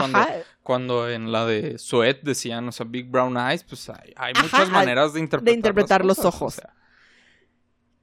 cuando, 0.64 1.08
en 1.08 1.30
la 1.30 1.46
de 1.46 1.78
Sweat 1.78 2.22
decían, 2.22 2.66
o 2.66 2.72
sea, 2.72 2.84
Big 2.86 3.08
Brown 3.08 3.36
Eyes, 3.36 3.62
pues 3.62 3.88
hay, 3.88 4.12
hay 4.16 4.32
Ajá, 4.34 4.42
muchas 4.42 4.68
maneras 4.70 5.12
de 5.12 5.20
interpretar, 5.20 5.52
de 5.52 5.56
interpretar 5.56 6.04
los 6.04 6.16
cosas, 6.16 6.34
o 6.34 6.36
ojos. 6.36 6.54
sea. 6.54 6.74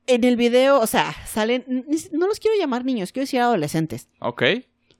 En 0.07 0.23
el 0.23 0.37
video, 0.37 0.79
o 0.79 0.87
sea, 0.87 1.13
salen, 1.25 1.65
no 2.13 2.27
los 2.27 2.39
quiero 2.39 2.55
llamar 2.57 2.85
niños, 2.85 3.11
quiero 3.11 3.23
decir 3.23 3.41
adolescentes. 3.41 4.07
ok, 4.19 4.43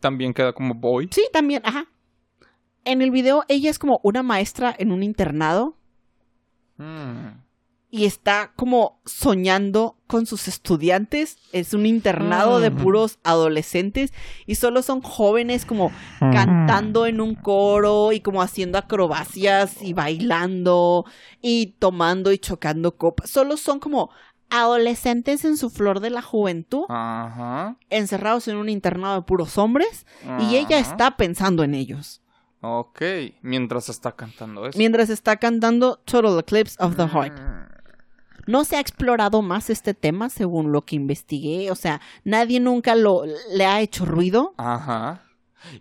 también 0.02 0.34
queda 0.34 0.52
como 0.52 0.74
boy. 0.74 1.08
Sí, 1.12 1.26
también, 1.32 1.62
ajá. 1.64 1.86
En 2.84 3.02
el 3.02 3.12
video, 3.12 3.46
ella 3.48 3.70
es 3.70 3.80
como 3.80 4.02
una 4.04 4.24
maestra 4.24 4.76
en 4.78 4.92
un 4.92 5.04
internado 5.04 5.78
Mm. 6.78 7.45
Y 7.96 8.04
está 8.04 8.52
como 8.58 9.00
soñando 9.06 9.96
con 10.06 10.26
sus 10.26 10.50
estudiantes. 10.50 11.38
Es 11.54 11.74
un 11.74 11.86
internado 11.86 12.60
de 12.60 12.70
Mm. 12.70 12.76
puros 12.76 13.20
adolescentes 13.24 14.12
y 14.46 14.56
solo 14.56 14.82
son 14.82 15.02
jóvenes 15.02 15.66
como 15.66 15.92
cantando 16.20 17.06
en 17.06 17.22
un 17.22 17.36
coro 17.36 18.12
y 18.12 18.20
como 18.20 18.42
haciendo 18.42 18.78
acrobacias 18.78 19.82
y 19.82 19.94
bailando 19.94 21.06
y 21.42 21.68
tomando 21.80 22.34
y 22.34 22.38
chocando 22.38 22.98
copas. 22.98 23.30
Solo 23.30 23.56
son 23.56 23.80
como 23.80 24.10
adolescentes 24.50 25.46
en 25.46 25.56
su 25.56 25.70
flor 25.70 26.02
de 26.02 26.10
la 26.10 26.22
juventud, 26.22 26.84
Ajá. 26.90 27.78
encerrados 27.90 28.50
en 28.50 28.58
un 28.58 28.68
internado 28.68 29.16
de 29.16 29.22
puros 29.22 29.58
hombres 29.58 30.06
y 30.40 30.58
ella 30.58 30.80
está 30.80 31.16
pensando 31.16 31.64
en 31.64 31.74
ellos. 31.74 32.22
Ok, 32.62 33.02
mientras 33.42 33.88
está 33.90 34.12
cantando 34.12 34.66
eso. 34.68 34.78
Mientras 34.78 35.10
está 35.10 35.38
cantando 35.38 35.98
Total 36.04 36.38
Eclipse 36.40 36.76
of 36.84 36.98
the 36.98 37.08
Heart. 37.08 37.38
No 38.46 38.64
se 38.64 38.76
ha 38.76 38.80
explorado 38.80 39.42
más 39.42 39.70
este 39.70 39.94
tema 39.94 40.30
según 40.30 40.72
lo 40.72 40.82
que 40.84 40.96
investigué. 40.96 41.72
O 41.72 41.76
sea, 41.76 42.02
nadie 42.24 42.60
nunca 42.60 42.96
lo 42.96 43.24
le 43.52 43.66
ha 43.66 43.82
hecho 43.82 44.06
ruido. 44.06 44.54
Ajá. 44.58 45.22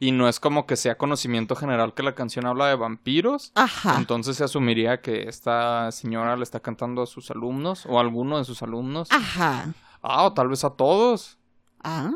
Y 0.00 0.12
no 0.12 0.28
es 0.30 0.40
como 0.40 0.66
que 0.66 0.76
sea 0.76 0.96
conocimiento 0.96 1.56
general 1.56 1.92
que 1.92 2.02
la 2.02 2.14
canción 2.14 2.46
habla 2.46 2.68
de 2.68 2.74
vampiros. 2.76 3.52
Ajá. 3.54 3.96
Entonces 3.98 4.36
se 4.38 4.44
asumiría 4.44 5.02
que 5.02 5.28
esta 5.28 5.92
señora 5.92 6.36
le 6.36 6.42
está 6.42 6.60
cantando 6.60 7.02
a 7.02 7.06
sus 7.06 7.30
alumnos 7.30 7.84
o 7.86 7.98
a 7.98 8.00
alguno 8.00 8.38
de 8.38 8.44
sus 8.44 8.62
alumnos. 8.62 9.08
Ajá. 9.10 9.74
Ah, 10.00 10.24
o 10.24 10.32
tal 10.32 10.48
vez 10.48 10.64
a 10.64 10.70
todos. 10.70 11.36
Ah. 11.82 12.10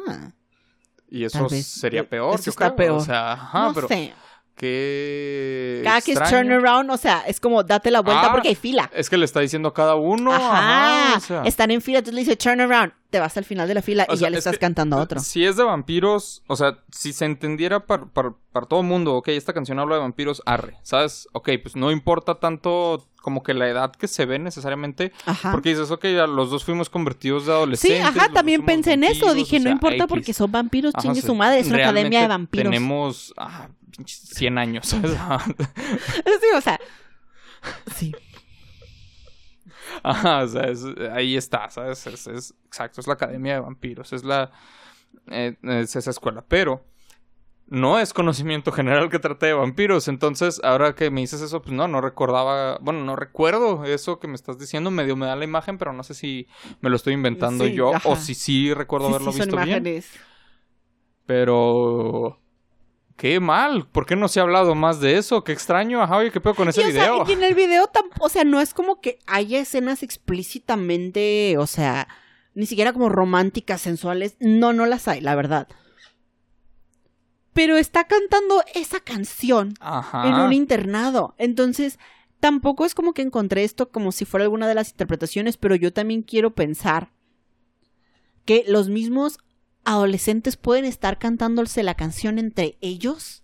Y 1.10 1.24
eso 1.24 1.46
sería 1.50 2.00
Eh, 2.00 2.04
peor. 2.04 2.34
eso 2.36 2.44
yo 2.44 2.50
está 2.50 2.74
creo. 2.74 2.76
peor. 2.76 2.98
O 2.98 3.04
sea, 3.04 3.32
ajá, 3.32 3.68
no 3.68 3.74
pero 3.74 3.88
sé. 3.88 4.14
Qué. 4.58 5.80
Cada 5.84 6.00
que 6.00 6.12
es 6.12 6.18
turnaround, 6.18 6.90
o 6.90 6.96
sea, 6.96 7.20
es 7.26 7.40
como 7.40 7.62
date 7.62 7.90
la 7.90 8.00
vuelta 8.00 8.26
Ah, 8.26 8.32
porque 8.32 8.48
hay 8.48 8.54
fila. 8.54 8.90
Es 8.94 9.08
que 9.08 9.16
le 9.16 9.24
está 9.24 9.40
diciendo 9.40 9.68
a 9.70 9.74
cada 9.74 9.94
uno. 9.94 10.32
Ajá. 10.32 11.06
Ajá. 11.08 11.16
o 11.16 11.20
sea. 11.20 11.42
Están 11.44 11.70
en 11.70 11.80
fila, 11.80 11.98
entonces 11.98 12.14
le 12.14 12.20
dice 12.20 12.36
turn 12.36 12.60
around. 12.60 12.92
Te 13.10 13.18
vas 13.20 13.34
al 13.38 13.46
final 13.46 13.66
de 13.66 13.72
la 13.72 13.80
fila 13.80 14.04
O 14.10 14.12
y 14.12 14.18
sea, 14.18 14.26
ya 14.26 14.30
le 14.30 14.36
es 14.36 14.40
estás 14.40 14.56
que, 14.56 14.60
cantando 14.60 14.96
a 14.98 15.00
otro. 15.00 15.18
Si 15.20 15.42
es 15.42 15.56
de 15.56 15.64
vampiros, 15.64 16.42
o 16.46 16.56
sea, 16.56 16.80
si 16.92 17.14
se 17.14 17.24
entendiera 17.24 17.86
para, 17.86 18.04
para, 18.04 18.34
para 18.52 18.66
todo 18.66 18.82
mundo, 18.82 19.14
ok, 19.14 19.28
esta 19.28 19.54
canción 19.54 19.78
habla 19.78 19.94
de 19.94 20.02
vampiros, 20.02 20.42
arre, 20.44 20.76
¿sabes? 20.82 21.26
Ok, 21.32 21.48
pues 21.62 21.74
no 21.74 21.90
importa 21.90 22.34
tanto 22.34 23.02
como 23.22 23.42
que 23.42 23.54
la 23.54 23.66
edad 23.66 23.92
que 23.92 24.08
se 24.08 24.26
ve 24.26 24.38
necesariamente, 24.38 25.12
Ajá. 25.24 25.52
porque 25.52 25.70
dices, 25.70 25.90
ok, 25.90 26.04
ya 26.04 26.26
los 26.26 26.50
dos 26.50 26.64
fuimos 26.64 26.90
convertidos 26.90 27.46
de 27.46 27.52
Sí, 27.52 27.56
adolescentes. 27.56 28.00
los 28.00 28.16
ajá, 28.16 28.28
también 28.32 28.64
pensé 28.66 28.92
en 28.92 29.04
eso. 29.04 29.32
Dije, 29.32 29.56
o 29.56 29.60
no 29.60 29.70
importa 29.70 30.04
X. 30.04 30.06
porque 30.08 30.34
son 30.34 30.52
vampiros, 30.52 30.92
Ajá, 30.94 31.02
chingue 31.02 31.22
sí. 31.22 31.26
su 31.26 31.34
madre, 31.34 31.60
es 31.60 31.68
una 31.68 31.78
academia 31.78 32.20
de 32.20 32.28
vampiros. 32.28 32.64
Tenemos 32.70 33.32
ah, 33.38 33.68
100 34.06 34.58
años. 34.58 34.86
Sí, 34.94 36.46
o 36.56 36.60
sea. 36.60 36.78
Sí. 37.94 38.14
Ajá, 40.02 40.42
o 40.44 40.48
sea, 40.48 40.64
es- 40.64 40.84
ahí 41.12 41.36
está, 41.36 41.68
¿sabes? 41.70 42.06
Es, 42.06 42.26
es- 42.26 42.54
exacto, 42.66 43.00
es 43.00 43.06
la 43.06 43.14
Academia 43.14 43.54
de 43.54 43.60
Vampiros, 43.60 44.12
es 44.12 44.24
la... 44.24 44.50
eh, 45.28 45.56
es 45.62 45.96
esa 45.96 46.10
escuela, 46.10 46.44
pero 46.46 46.84
no 47.66 47.98
es 47.98 48.14
conocimiento 48.14 48.72
general 48.72 49.10
que 49.10 49.18
trate 49.18 49.46
de 49.46 49.52
vampiros, 49.52 50.08
entonces 50.08 50.58
ahora 50.64 50.94
que 50.94 51.10
me 51.10 51.20
dices 51.20 51.42
eso, 51.42 51.60
pues 51.60 51.74
no, 51.74 51.86
no 51.86 52.00
recordaba, 52.00 52.78
bueno, 52.80 53.04
no 53.04 53.14
recuerdo 53.16 53.84
eso 53.84 54.18
que 54.20 54.26
me 54.28 54.36
estás 54.36 54.58
diciendo, 54.58 54.90
medio 54.90 55.16
me 55.16 55.26
da 55.26 55.36
la 55.36 55.44
imagen, 55.44 55.76
pero 55.76 55.92
no 55.92 56.02
sé 56.02 56.14
si 56.14 56.46
me 56.80 56.88
lo 56.88 56.96
estoy 56.96 57.12
inventando 57.14 57.66
Sí, 57.66 57.74
yo 57.74 57.94
ajá. 57.94 58.08
o 58.08 58.16
si 58.16 58.34
sí 58.34 58.72
recuerdo 58.72 59.08
Sí, 59.08 59.14
haberlo 59.14 59.32
sí, 59.32 59.38
son 59.38 59.46
visto 59.48 59.56
bien, 59.64 59.68
imágenes. 59.86 60.10
pero... 61.26 62.38
Qué 63.18 63.40
mal, 63.40 63.84
¿por 63.88 64.06
qué 64.06 64.14
no 64.14 64.28
se 64.28 64.38
ha 64.38 64.44
hablado 64.44 64.76
más 64.76 65.00
de 65.00 65.18
eso? 65.18 65.42
Qué 65.42 65.50
extraño, 65.50 66.00
ajá, 66.00 66.18
oye, 66.18 66.30
¿qué 66.30 66.40
pedo 66.40 66.54
con 66.54 66.68
ese 66.68 66.82
Y, 66.82 66.84
o 66.84 66.92
sea, 66.92 67.12
y 67.26 67.32
en 67.32 67.42
el 67.42 67.56
video 67.56 67.90
o 68.20 68.28
sea, 68.28 68.44
no 68.44 68.60
es 68.60 68.72
como 68.72 69.00
que 69.00 69.18
haya 69.26 69.58
escenas 69.58 70.04
explícitamente, 70.04 71.56
o 71.58 71.66
sea, 71.66 72.06
ni 72.54 72.64
siquiera 72.66 72.92
como 72.92 73.08
románticas, 73.08 73.80
sensuales. 73.80 74.36
No, 74.38 74.72
no 74.72 74.86
las 74.86 75.08
hay, 75.08 75.20
la 75.20 75.34
verdad. 75.34 75.66
Pero 77.54 77.76
está 77.76 78.04
cantando 78.04 78.62
esa 78.76 79.00
canción 79.00 79.74
Ajá. 79.80 80.28
en 80.28 80.34
un 80.34 80.52
internado. 80.52 81.34
Entonces, 81.38 81.98
tampoco 82.38 82.84
es 82.84 82.94
como 82.94 83.14
que 83.14 83.22
encontré 83.22 83.64
esto 83.64 83.90
como 83.90 84.12
si 84.12 84.26
fuera 84.26 84.44
alguna 84.44 84.68
de 84.68 84.76
las 84.76 84.90
interpretaciones, 84.90 85.56
pero 85.56 85.74
yo 85.74 85.92
también 85.92 86.22
quiero 86.22 86.54
pensar 86.54 87.10
que 88.44 88.64
los 88.68 88.88
mismos 88.88 89.38
adolescentes 89.84 90.56
pueden 90.56 90.84
estar 90.84 91.18
cantándose 91.18 91.82
la 91.82 91.94
canción 91.94 92.38
entre 92.38 92.76
ellos. 92.80 93.42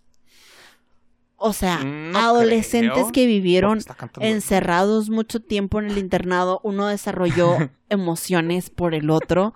O 1.36 1.52
sea, 1.52 1.78
No 1.84 2.18
adolescentes 2.18 2.94
creo, 2.94 3.12
que 3.12 3.26
vivieron 3.26 3.80
encerrados 4.20 5.10
mucho 5.10 5.40
tiempo 5.40 5.78
en 5.78 5.90
el 5.90 5.98
internado, 5.98 6.60
uno 6.62 6.86
desarrolló 6.86 7.56
emociones 7.90 8.70
por 8.70 8.94
el 8.94 9.10
otro 9.10 9.54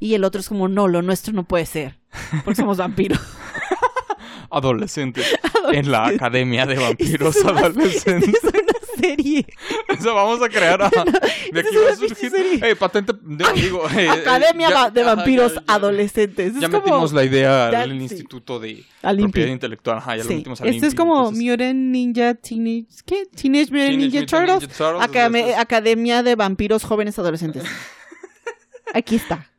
y 0.00 0.14
el 0.14 0.24
otro 0.24 0.40
es 0.40 0.48
como, 0.48 0.68
no, 0.68 0.88
lo 0.88 1.02
nuestro 1.02 1.32
no 1.32 1.44
puede 1.44 1.66
ser, 1.66 1.98
porque 2.44 2.56
somos 2.56 2.78
vampiros. 2.78 3.20
Adolescentes. 4.50 5.26
En 5.72 5.90
la 5.90 6.06
Academia 6.06 6.66
de 6.66 6.76
Vampiros 6.76 7.36
Adolescentes. 7.44 8.40
Es 8.96 9.06
serie. 9.08 9.46
Vamos 10.04 10.42
a 10.42 10.48
crear. 10.48 10.82
ajá. 10.82 11.04
De 11.52 11.60
aquí 11.60 11.68
es 11.74 11.82
va 11.84 11.92
a 11.92 11.96
surgir. 11.96 12.30
serie. 12.30 12.60
Ey, 12.68 12.74
patente. 12.74 13.12
digo, 13.22 13.52
digo, 13.54 13.88
eh, 13.90 14.04
eh, 14.06 14.08
Academia 14.10 14.68
ya- 14.70 14.90
de 14.90 15.02
vampiros 15.02 15.54
ya- 15.54 15.60
ya- 15.66 15.74
adolescentes. 15.74 16.54
Es 16.54 16.60
Ya 16.60 16.68
como 16.68 16.80
metimos 16.84 17.12
la 17.12 17.24
idea 17.24 17.70
Ya- 17.70 17.82
al 17.82 17.90
sí. 17.90 17.96
Instituto 17.96 18.58
de 18.60 18.84
Al 19.02 19.20
INPI. 19.20 19.32
Propiedad 19.32 19.52
Intelectual. 19.52 19.98
Ajá, 19.98 20.16
ya 20.16 20.22
lo 20.24 20.28
Sí. 20.28 20.36
metimos 20.36 20.60
al 20.60 20.68
Este 20.68 20.86
es 20.86 20.94
como 20.94 21.18
entonces- 21.28 21.42
Mutant 21.44 21.74
Ninja 21.78 22.34
Teenage... 22.34 22.86
¿Qué? 23.04 23.26
Teenage 23.26 23.66
Teenage 23.70 23.96
Ninja 23.96 24.26
Turtles. 24.26 24.60
Ninja 24.62 24.76
Turtles, 24.76 25.02
Academia, 25.04 25.40
entonces- 25.40 25.60
Academia 25.62 26.22
de 26.22 26.34
Vampiros 26.34 26.84
Jóvenes 26.84 27.18
Adolescentes. 27.18 27.64
Aquí 28.94 29.16
está. 29.16 29.50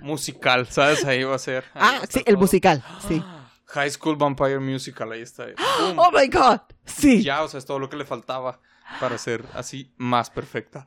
Musical, 0.00 0.66
¿sabes? 0.70 1.04
Ahí 1.04 1.24
va 1.24 1.34
a 1.34 1.38
ser. 1.38 1.64
Ah, 1.74 2.00
a 2.02 2.06
sí, 2.06 2.22
el 2.26 2.36
musical. 2.36 2.84
Sí. 3.08 3.22
High 3.68 3.90
School 3.90 4.16
Vampire 4.16 4.60
Musical, 4.60 5.12
ahí 5.12 5.22
está. 5.22 5.46
¡Pum! 5.46 5.98
Oh 5.98 6.10
my 6.12 6.28
god. 6.28 6.60
Sí. 6.84 7.22
Ya, 7.22 7.42
o 7.42 7.48
sea, 7.48 7.58
es 7.58 7.66
todo 7.66 7.78
lo 7.78 7.88
que 7.88 7.96
le 7.96 8.04
faltaba 8.04 8.60
para 9.00 9.18
ser 9.18 9.44
así 9.54 9.92
más 9.96 10.30
perfecta. 10.30 10.86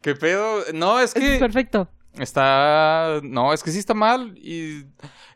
¿Qué 0.00 0.14
pedo? 0.14 0.62
No, 0.72 1.00
es 1.00 1.12
que... 1.12 1.34
Es 1.34 1.40
perfecto. 1.40 1.88
Está. 2.18 3.20
No, 3.22 3.52
es 3.52 3.62
que 3.62 3.70
sí 3.70 3.78
está 3.78 3.94
mal. 3.94 4.36
Y 4.38 4.86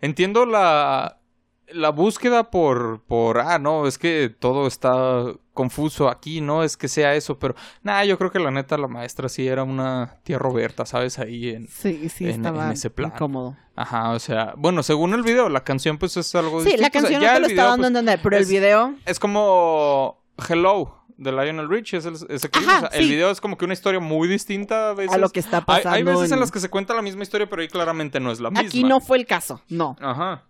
entiendo 0.01 0.47
la. 0.47 1.21
La 1.69 1.91
búsqueda 1.91 2.51
por. 2.51 3.05
por. 3.05 3.39
Ah, 3.39 3.59
no, 3.59 3.87
es 3.87 3.99
que 3.99 4.29
todo 4.29 4.67
está 4.67 5.35
confuso 5.55 6.09
aquí, 6.11 6.43
no 6.43 6.63
es 6.63 6.77
que 6.77 6.89
sea 6.89 7.15
eso, 7.15 7.39
pero. 7.39 7.55
Nah, 7.83 8.05
yo 8.05 8.19
creo 8.19 8.31
que 8.31 8.39
la 8.39 8.51
neta 8.51 8.77
la 8.77 8.89
maestra 8.89 9.29
sí 9.31 9.47
era 9.47 9.63
una 9.63 10.19
tía 10.25 10.39
Roberta, 10.39 10.85
¿sabes? 10.85 11.19
Ahí 11.19 11.51
en. 11.51 11.69
Sí, 11.69 12.09
sí, 12.11 12.25
en- 12.25 12.31
estaba 12.33 12.67
en 12.67 12.73
ese 12.73 12.91
plan. 12.91 13.13
incómodo. 13.15 13.57
Ajá, 13.77 14.11
o 14.11 14.19
sea. 14.19 14.53
Bueno, 14.59 14.83
según 14.83 15.15
el 15.15 15.23
video, 15.23 15.49
la 15.49 15.65
canción 15.65 15.97
pues 15.97 16.17
es 16.19 16.35
algo 16.35 16.61
Sí, 16.63 16.71
la 16.71 16.75
o 16.75 16.79
sea, 16.79 16.91
canción 16.91 17.23
ya 17.23 17.29
no 17.29 17.33
te 17.33 17.37
el 17.37 17.43
lo 17.43 17.49
está 17.49 17.55
video, 17.63 17.65
dando 17.71 17.87
a 17.87 17.91
pues, 17.91 17.99
entender, 18.01 18.21
pero 18.23 18.37
el 18.37 18.43
es- 18.43 18.49
video... 18.51 18.95
Es 19.07 19.19
como. 19.19 20.21
Hello. 20.49 21.01
De 21.17 21.31
Lionel 21.31 21.69
Rich, 21.69 21.95
es 21.95 22.07
el, 22.07 22.15
ese 22.29 22.51
que 22.51 22.59
Ajá, 22.59 22.67
dices, 22.73 22.89
o 22.89 22.91
sea, 22.91 22.99
El 23.01 23.09
video 23.09 23.31
es 23.31 23.41
como 23.41 23.57
que 23.57 23.65
una 23.65 23.73
historia 23.75 24.01
muy 24.01 24.27
distinta 24.27 24.91
a 24.91 24.95
veces. 24.95 25.15
A 25.15 25.19
lo 25.19 25.29
que 25.31 25.39
está 25.39 25.59
Hay, 25.59 25.65
pasando. 25.65 25.91
hay 25.91 26.03
veces 26.03 26.31
en 26.31 26.35
en- 26.35 26.41
las 26.41 26.51
que 26.51 26.59
se 26.59 26.69
cuenta 26.69 26.93
la 26.93 27.03
misma 27.03 27.23
historia, 27.23 27.49
pero 27.49 27.63
ahí 27.63 27.69
claramente 27.69 28.19
no 28.19 28.33
es 28.33 28.41
la 28.41 28.51
misma. 28.51 28.67
Aquí 28.67 28.83
no 28.83 29.01
fue 29.01 29.19
el 29.19 29.25
caso, 29.25 29.63
no. 29.69 29.95
Ajá. 30.01 30.43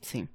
Sí. 0.00 0.26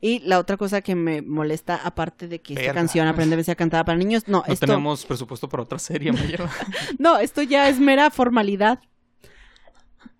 Y 0.00 0.20
la 0.20 0.38
otra 0.38 0.56
cosa 0.56 0.82
que 0.82 0.94
me 0.94 1.22
molesta, 1.22 1.76
aparte 1.76 2.28
de 2.28 2.40
que 2.40 2.54
esta 2.54 2.74
canción 2.74 3.06
aprende 3.06 3.42
a 3.50 3.54
cantada 3.54 3.84
para 3.84 3.96
niños, 3.96 4.28
no, 4.28 4.44
No 4.46 4.52
esto, 4.52 4.66
tenemos 4.66 5.04
presupuesto 5.06 5.48
para 5.48 5.62
otra 5.62 5.78
serie, 5.78 6.12
no, 6.98 7.18
esto 7.18 7.42
ya 7.42 7.68
es 7.68 7.80
mera 7.80 8.10
formalidad. 8.10 8.80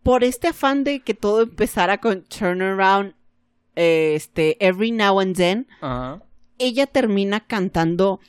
Por 0.02 0.24
este 0.24 0.48
afán 0.48 0.84
de 0.84 1.00
que 1.00 1.14
todo 1.14 1.42
empezara 1.42 1.98
con 1.98 2.24
turnaround, 2.24 3.14
eh, 3.76 4.12
este, 4.14 4.56
every 4.64 4.90
now 4.90 5.20
and 5.20 5.36
then, 5.36 5.66
ella 6.58 6.86
termina 6.86 7.40
cantando 7.40 8.20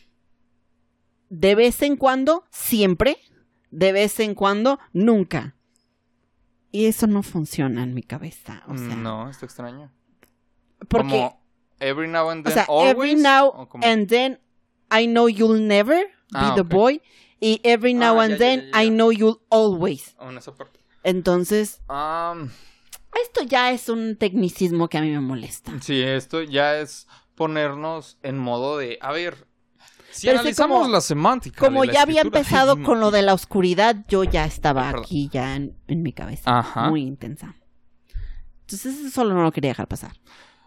de 1.30 1.56
vez 1.56 1.82
en 1.82 1.98
cuando, 1.98 2.46
siempre, 2.50 3.18
de 3.72 3.92
vez 3.92 4.20
en 4.20 4.36
cuando, 4.36 4.80
nunca. 4.94 5.56
Y 6.72 6.86
eso 6.86 7.08
no 7.08 7.24
funciona 7.24 7.84
en 7.84 7.94
mi 7.94 8.04
cabeza. 8.04 8.64
O 8.68 8.78
sea, 8.78 8.96
no, 8.96 9.30
está 9.30 9.46
extraño. 9.46 9.92
porque, 10.88 11.10
Como 11.10 11.45
every 11.80 12.08
now 12.08 12.30
and 12.30 12.46
o 12.46 12.50
then, 12.50 12.54
sea, 12.66 12.66
always. 12.68 12.92
every 12.92 13.16
now 13.16 13.48
o 13.48 13.68
and 13.84 14.08
then 14.08 14.40
I 14.92 15.06
know 15.08 15.28
you'll 15.28 15.60
never 15.60 15.96
be 15.98 16.06
Ah, 16.34 16.54
the 16.56 16.64
boy. 16.64 17.00
Y 17.42 17.60
every 17.64 17.94
now 17.94 18.18
Ah, 18.20 18.24
and 18.24 18.32
ya, 18.32 18.36
ya, 18.36 18.40
then 18.40 18.60
ya, 18.60 18.66
ya. 18.82 18.82
I 18.86 18.90
know 18.90 19.12
you'll 19.12 19.42
always. 19.50 20.16
Oh, 20.20 20.30
en 20.30 20.38
esa 20.38 20.54
parte. 20.56 20.80
Entonces, 21.04 21.82
Esto 23.24 23.44
ya 23.48 23.72
es 23.72 23.88
un 23.90 24.16
tecnicismo 24.18 24.88
que 24.90 24.98
a 24.98 25.02
mí 25.02 25.10
me 25.12 25.20
molesta. 25.22 25.72
Sí, 25.82 26.02
esto 26.02 26.42
ya 26.42 26.80
es 26.80 27.08
ponernos 27.36 28.18
en 28.24 28.38
modo 28.38 28.78
de, 28.78 28.98
a 29.02 29.12
ver, 29.12 29.48
si 30.12 30.28
Pero 30.28 30.40
analizamos 30.40 30.80
como- 30.82 30.92
la 30.94 31.02
semántica. 31.02 31.60
Como 31.66 31.86
la 31.86 31.94
ya 31.94 32.02
había 32.02 32.22
empezado 32.22 32.76
con 32.84 33.00
lo 33.00 33.12
de 33.12 33.22
la 33.22 33.34
oscuridad, 33.34 34.06
yo 34.08 34.24
ya 34.24 34.46
estaba 34.46 34.84
Perdón. 34.88 35.04
aquí 35.04 35.30
ya 35.32 35.56
en, 35.56 35.78
en 35.88 36.02
mi 36.04 36.12
cabeza. 36.14 36.58
Ajá. 36.60 36.90
Muy 36.90 37.04
intensa. 37.04 37.56
Entonces 38.62 38.98
eso 38.98 39.10
solo 39.12 39.34
no 39.36 39.44
lo 39.44 39.52
quería 39.52 39.70
dejar 39.72 39.88
pasar. 39.88 40.14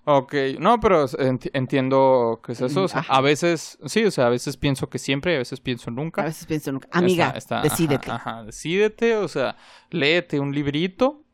Ok, 0.05 0.35
no, 0.59 0.81
pero 0.81 1.07
enti- 1.07 1.51
entiendo 1.53 2.41
que 2.43 2.53
es 2.53 2.61
eso. 2.63 2.85
O 2.85 2.89
sea, 2.89 3.01
Ajá. 3.01 3.15
a 3.15 3.21
veces, 3.21 3.79
sí, 3.87 4.05
o 4.05 4.11
sea, 4.11 4.27
a 4.27 4.31
veces 4.31 4.57
pienso 4.57 4.89
que 4.89 4.99
siempre, 4.99 5.35
a 5.35 5.39
veces 5.39 5.61
pienso 5.61 5.91
nunca. 5.91 6.23
A 6.23 6.25
veces 6.25 6.47
pienso, 6.47 6.73
nunca, 6.73 6.89
amiga, 6.93 7.27
Está- 7.37 7.37
está- 7.37 7.59
ajá, 7.61 7.65
decídete. 7.67 8.11
Ajá, 8.11 8.45
decídete, 8.45 9.17
o 9.17 9.29
sea, 9.29 9.57
léete 9.91 10.41
un 10.41 10.55
librito. 10.55 11.25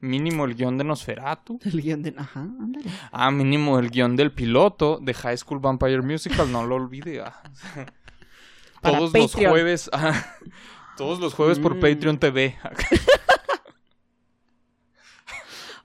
Mínimo 0.00 0.44
el 0.46 0.56
guion 0.56 0.76
de 0.78 0.84
Nosferatu. 0.84 1.60
El 1.62 1.80
guion 1.80 2.02
de... 2.02 2.12
Ajá, 2.18 2.40
ándale. 2.40 2.90
Ah, 3.12 3.30
mínimo 3.30 3.78
el 3.78 3.88
guion 3.90 4.16
del 4.16 4.32
piloto 4.32 4.98
de 5.00 5.14
High 5.14 5.38
School 5.38 5.60
Vampire 5.60 6.02
Musical, 6.02 6.50
no 6.50 6.66
lo 6.66 6.74
olvide. 6.74 7.20
ah. 7.22 7.40
Todos 8.82 9.12
los 9.14 9.32
jueves, 9.32 9.88
ah, 9.92 10.26
todos 10.98 11.20
los 11.20 11.34
jueves 11.34 11.60
por 11.60 11.76
Mm. 11.76 11.80
Patreon 11.80 12.18
TV. 12.18 12.58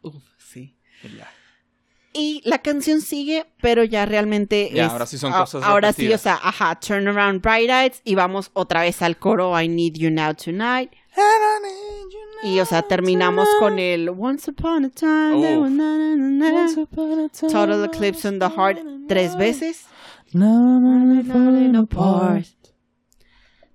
Uf, 0.01 0.15
sí. 0.37 0.75
Ya. 1.15 1.29
Y 2.17 2.41
la 2.45 2.59
canción 2.59 3.01
sigue, 3.01 3.45
pero 3.61 3.83
ya 3.83 4.05
realmente 4.05 4.69
Ya, 4.73 4.85
es- 4.87 4.91
ahora 4.91 5.05
sí 5.05 5.17
son 5.17 5.33
a- 5.33 5.39
cosas 5.39 5.63
Ahora 5.63 5.93
sí, 5.93 6.11
o 6.11 6.17
sea, 6.17 6.35
ajá, 6.41 6.79
Turn 6.79 7.07
Around 7.07 7.41
Bright 7.41 7.69
Eyes 7.69 8.01
y 8.03 8.15
vamos 8.15 8.49
otra 8.53 8.81
vez 8.81 9.01
al 9.01 9.17
coro 9.17 9.59
I 9.59 9.67
Need 9.67 9.93
You 9.93 10.11
Now 10.11 10.33
Tonight. 10.33 10.91
Y, 12.43 12.59
o 12.59 12.65
sea, 12.65 12.83
terminamos 12.83 13.47
con 13.59 13.79
el 13.79 14.09
Once 14.09 14.51
Upon 14.51 14.85
a 14.85 14.89
Time, 14.89 15.69
na, 15.69 16.15
na, 16.15 16.15
na. 16.15 16.67
Total 17.49 17.85
Eclipse 17.85 18.27
on 18.27 18.39
the 18.39 18.49
Heart 18.49 18.79
tres 19.07 19.35
veces. 19.35 19.85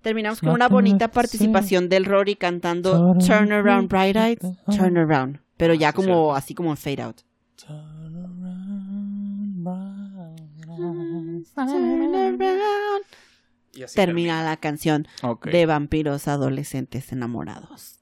Terminamos 0.03 0.41
con 0.41 0.51
una 0.51 0.69
bonita 0.69 1.09
participación 1.09 1.89
del 1.89 2.05
Rory 2.05 2.35
cantando 2.37 3.15
Turn 3.25 3.53
Around 3.53 3.89
Bright 3.89 4.17
Eyes, 4.17 4.39
Turn 4.77 4.97
Around. 4.99 5.41
Pero 5.57 5.75
ya 5.75 5.93
como, 5.93 6.35
así 6.35 6.55
como 6.55 6.71
en 6.71 6.77
fade 6.77 7.03
out. 7.03 7.21
Turn 7.57 8.17
around. 8.17 8.43
Y 13.75 13.83
así 13.83 13.95
Termina 13.97 14.43
la 14.45 14.57
canción 14.59 15.09
de 15.45 15.67
vampiros 15.67 16.29
adolescentes 16.29 17.11
enamorados 17.13 18.01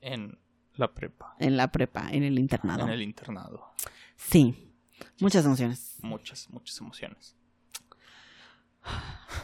En 0.00 0.38
la 0.76 0.94
prepa, 0.94 1.36
en 1.38 1.56
la 1.56 1.70
prepa, 1.70 2.08
en 2.10 2.22
el 2.24 2.38
internado. 2.38 2.84
en 2.84 2.90
el 2.90 3.02
internado. 3.02 3.72
Sí, 4.16 4.72
muchas 5.20 5.44
emociones. 5.44 5.98
Muchas, 6.02 6.48
muchas 6.50 6.80
emociones. 6.80 7.36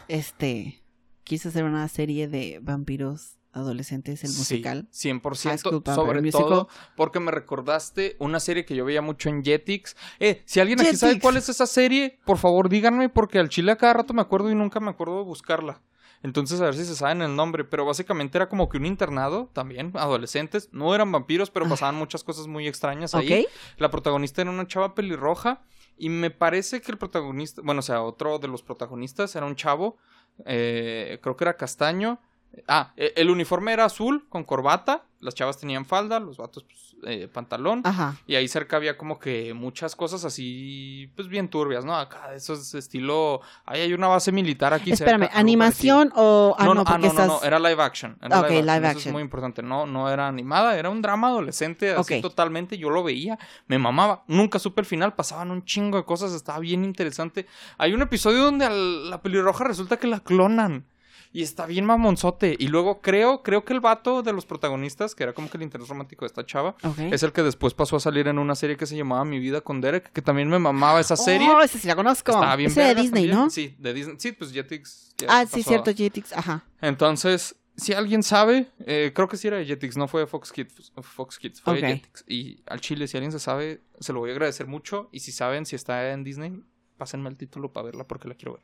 Este, 0.07 0.83
quise 1.23 1.49
hacer 1.49 1.63
una 1.63 1.87
serie 1.87 2.27
de 2.27 2.59
vampiros 2.61 3.37
adolescentes, 3.53 4.23
el 4.23 4.31
musical. 4.31 4.87
Sí, 4.91 5.09
100%. 5.09 5.49
High 5.49 5.57
School 5.57 5.81
Vampire 5.85 6.31
sobre 6.31 6.31
todo 6.31 6.69
porque 6.95 7.19
me 7.19 7.31
recordaste 7.31 8.15
una 8.19 8.39
serie 8.39 8.65
que 8.65 8.75
yo 8.75 8.85
veía 8.85 9.01
mucho 9.01 9.29
en 9.29 9.43
Jetix. 9.43 9.95
Eh, 10.19 10.41
si 10.45 10.59
alguien 10.59 10.79
aquí 10.79 10.95
sabe 10.95 11.13
Jetix. 11.13 11.23
cuál 11.23 11.37
es 11.37 11.49
esa 11.49 11.65
serie, 11.65 12.19
por 12.25 12.37
favor 12.37 12.69
díganme 12.69 13.09
porque 13.09 13.39
al 13.39 13.49
chile 13.49 13.71
a 13.71 13.75
cada 13.75 13.93
rato 13.93 14.13
me 14.13 14.21
acuerdo 14.21 14.49
y 14.49 14.55
nunca 14.55 14.79
me 14.79 14.89
acuerdo 14.89 15.17
de 15.17 15.23
buscarla. 15.23 15.81
Entonces 16.23 16.61
a 16.61 16.65
ver 16.65 16.75
si 16.75 16.85
se 16.85 16.95
saben 16.95 17.21
el 17.21 17.35
nombre, 17.35 17.63
pero 17.63 17.85
básicamente 17.85 18.37
era 18.37 18.47
como 18.47 18.69
que 18.69 18.77
un 18.77 18.85
internado 18.85 19.49
también, 19.53 19.91
adolescentes, 19.95 20.69
no 20.71 20.93
eran 20.93 21.11
vampiros, 21.11 21.49
pero 21.49 21.67
pasaban 21.67 21.95
muchas 21.95 22.23
cosas 22.23 22.47
muy 22.47 22.67
extrañas 22.67 23.15
ahí. 23.15 23.33
Ah. 23.33 23.39
Ok. 23.39 23.79
La 23.79 23.89
protagonista 23.89 24.41
era 24.41 24.51
una 24.51 24.67
chava 24.67 24.93
pelirroja 24.93 25.63
y 25.97 26.09
me 26.09 26.29
parece 26.29 26.81
que 26.81 26.91
el 26.91 26.97
protagonista, 26.97 27.61
bueno, 27.63 27.79
o 27.79 27.83
sea, 27.83 28.03
otro 28.03 28.37
de 28.37 28.47
los 28.47 28.61
protagonistas 28.61 29.35
era 29.35 29.45
un 29.45 29.55
chavo, 29.55 29.97
eh, 30.45 31.19
creo 31.21 31.35
que 31.35 31.43
era 31.43 31.57
castaño. 31.57 32.19
Ah, 32.67 32.91
e- 32.97 33.13
el 33.15 33.29
uniforme 33.29 33.71
era 33.73 33.85
azul 33.85 34.25
con 34.29 34.43
corbata, 34.43 35.03
las 35.19 35.35
chavas 35.35 35.57
tenían 35.57 35.85
falda, 35.85 36.19
los 36.19 36.37
vatos 36.37 36.63
pues, 36.63 36.95
eh, 37.05 37.27
pantalón. 37.27 37.81
Ajá. 37.83 38.17
Y 38.27 38.35
ahí 38.35 38.47
cerca 38.47 38.75
había 38.77 38.97
como 38.97 39.19
que 39.19 39.53
muchas 39.53 39.95
cosas 39.95 40.25
así, 40.25 41.09
pues 41.15 41.27
bien 41.27 41.47
turbias, 41.47 41.85
¿no? 41.85 41.95
Acá, 41.95 42.33
eso 42.33 42.53
es 42.53 42.73
estilo. 42.73 43.41
Ahí 43.65 43.81
hay 43.81 43.93
una 43.93 44.07
base 44.07 44.31
militar 44.31 44.73
aquí 44.73 44.91
Espérame, 44.91 45.21
cerca. 45.21 45.37
¿animación 45.39 46.11
o...? 46.15 46.55
Ah, 46.57 46.65
no, 46.65 46.73
no, 46.73 46.83
no, 46.83 46.89
ah, 46.89 46.97
no, 46.97 47.03
no, 47.03 47.07
estás... 47.07 47.27
no, 47.27 47.41
era 47.43 47.59
live 47.59 47.81
action. 47.81 48.17
Era 48.21 48.41
Ok, 48.41 48.49
live 48.49 48.61
Eso 48.77 48.87
action. 48.87 49.07
es 49.07 49.13
muy 49.13 49.21
importante. 49.21 49.63
No, 49.63 49.85
no 49.85 50.09
era 50.09 50.27
animada, 50.27 50.77
era 50.77 50.89
un 50.89 51.01
drama 51.01 51.27
adolescente, 51.27 51.91
así 51.91 52.21
totalmente. 52.21 52.77
Yo 52.77 52.89
lo 52.89 53.03
veía, 53.03 53.37
me 53.67 53.77
mamaba. 53.77 54.23
Nunca 54.27 54.59
supe 54.59 54.81
el 54.81 54.87
final, 54.87 55.13
pasaban 55.15 55.51
un 55.51 55.63
chingo 55.63 55.97
de 55.97 56.03
cosas, 56.03 56.33
estaba 56.33 56.59
bien 56.59 56.83
interesante. 56.83 57.45
Hay 57.77 57.93
un 57.93 58.01
episodio 58.01 58.43
donde 58.43 58.65
a 58.65 58.69
la 58.69 59.21
pelirroja 59.21 59.63
resulta 59.63 59.97
que 59.97 60.07
la 60.07 60.19
clonan. 60.19 60.85
Y 61.33 61.43
está 61.43 61.65
bien 61.65 61.85
mamonzote. 61.85 62.55
Y 62.59 62.67
luego 62.67 62.99
creo, 63.01 63.41
creo 63.41 63.63
que 63.63 63.71
el 63.73 63.79
vato 63.79 64.21
de 64.21 64.33
los 64.33 64.45
protagonistas, 64.45 65.15
que 65.15 65.23
era 65.23 65.33
como 65.33 65.49
que 65.49 65.55
el 65.57 65.63
interés 65.63 65.87
romántico 65.87 66.25
de 66.25 66.27
esta 66.27 66.45
chava, 66.45 66.75
es 67.11 67.23
el 67.23 67.31
que 67.31 67.41
después 67.41 67.73
pasó 67.73 67.95
a 67.95 67.99
salir 68.01 68.27
en 68.27 68.37
una 68.37 68.53
serie 68.55 68.75
que 68.75 68.85
se 68.85 68.97
llamaba 68.97 69.23
Mi 69.23 69.39
vida 69.39 69.61
con 69.61 69.79
Derek, 69.79 70.11
que 70.11 70.21
también 70.21 70.49
me 70.49 70.59
mamaba 70.59 70.99
esa 70.99 71.15
serie. 71.15 71.47
Oh, 71.49 71.61
esa 71.61 71.77
sí 71.79 71.87
la 71.87 71.95
conozco. 71.95 72.31
Estaba 72.31 72.55
bien 72.57 72.73
de 72.73 72.95
Disney, 72.95 73.09
también. 73.29 73.29
¿no? 73.31 73.49
Sí, 73.49 73.75
de 73.79 73.93
Disney. 73.93 74.15
Sí, 74.19 74.33
pues 74.33 74.51
Jetix. 74.51 75.15
ya 75.17 75.27
Ah, 75.29 75.43
pasó 75.43 75.55
sí, 75.55 75.61
a- 75.61 75.63
cierto, 75.63 75.93
Jetix. 75.93 76.33
Ajá. 76.33 76.65
entonces, 76.81 77.55
si 77.77 77.93
alguien 77.93 78.23
sabe, 78.23 78.69
eh, 78.85 79.11
creo 79.15 79.29
que 79.29 79.37
sí 79.37 79.47
era 79.47 79.55
de 79.57 79.65
Jetix, 79.65 79.95
no 79.95 80.09
fue 80.09 80.21
de 80.21 80.27
Fox 80.27 80.51
Kids, 80.51 80.91
Fox 81.01 81.39
Kids 81.39 81.61
fue 81.61 81.75
de 81.81 81.87
Jetix. 81.87 82.25
Y 82.27 82.61
al 82.67 82.81
chile, 82.81 83.07
si 83.07 83.15
alguien 83.15 83.31
se 83.31 83.39
sabe, 83.39 83.81
se 84.01 84.11
lo 84.11 84.19
voy 84.19 84.31
a 84.31 84.33
agradecer 84.33 84.67
mucho. 84.67 85.07
Y 85.13 85.21
si 85.21 85.31
saben 85.31 85.65
si 85.65 85.77
está 85.77 86.11
en 86.11 86.25
Disney, 86.25 86.61
pásenme 86.97 87.29
el 87.29 87.37
título 87.37 87.71
para 87.71 87.85
verla 87.85 88.05
porque 88.05 88.27
la 88.27 88.35
quiero 88.35 88.53
ver. 88.55 88.63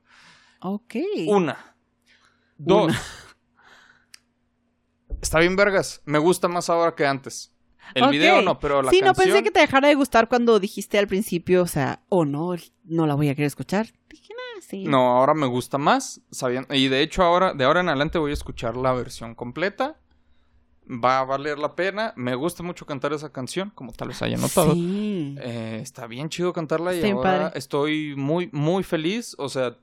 Ok. 0.60 0.96
Una. 1.28 1.74
Dos. 2.58 2.86
Una. 2.86 3.02
Está 5.22 5.40
bien, 5.40 5.56
vergas. 5.56 6.02
Me 6.06 6.20
gusta 6.20 6.48
más 6.48 6.70
ahora 6.70 6.96
que 6.96 7.06
antes. 7.06 7.54
El 7.96 8.10
video 8.10 8.42
no, 8.42 8.60
pero 8.60 8.82
la 8.82 8.92
Sí, 8.92 9.00
no 9.00 9.08
canción... 9.08 9.28
pensé 9.30 9.44
que 9.44 9.52
te 9.52 9.62
dejara 9.62 9.88
de 9.88 9.96
gustar 9.96 10.28
cuando 10.28 10.60
dijiste 10.60 11.00
al 11.00 11.08
principio, 11.08 11.64
o 11.64 11.68
sea, 11.68 12.02
oh 12.10 12.26
no, 12.26 12.54
no 12.84 13.08
la 13.08 13.16
voy 13.16 13.30
a 13.30 13.36
querer 13.36 13.48
escuchar. 13.48 13.88
Dije, 14.10 14.34
nah, 14.34 14.62
sí. 14.62 14.84
No, 14.84 15.18
ahora 15.18 15.34
me 15.34 15.48
gusta 15.48 15.78
más. 15.78 16.22
sabiendo- 16.30 16.74
Y 16.76 16.90
de 16.90 17.02
hecho, 17.02 17.24
ahora, 17.24 17.54
de 17.54 17.64
ahora 17.64 17.80
en 17.80 17.90
adelante 17.90 18.18
voy 18.18 18.32
a 18.32 18.34
escuchar 18.34 18.76
la 18.76 18.92
versión 18.94 19.36
completa. 19.36 19.98
Va 20.90 21.20
a 21.20 21.26
valer 21.26 21.60
la 21.60 21.76
pena. 21.76 22.14
Me 22.18 22.36
gusta 22.36 22.62
mucho 22.64 22.86
cantar 22.86 23.14
esa 23.14 23.32
canción, 23.32 23.72
como 23.74 23.94
tal 23.94 24.10
vez 24.10 24.22
haya 24.22 24.38
notado. 24.38 24.74
Sí. 24.74 25.36
Eh, 25.40 25.80
está 25.82 26.08
bien 26.08 26.30
chido 26.30 26.52
cantarla 26.54 26.94
y 26.94 27.10
ahora 27.10 27.40
padre. 27.46 27.60
estoy 27.60 28.16
muy, 28.16 28.50
muy 28.52 28.84
feliz. 28.84 29.34
O 29.38 29.48
sea, 29.50 29.78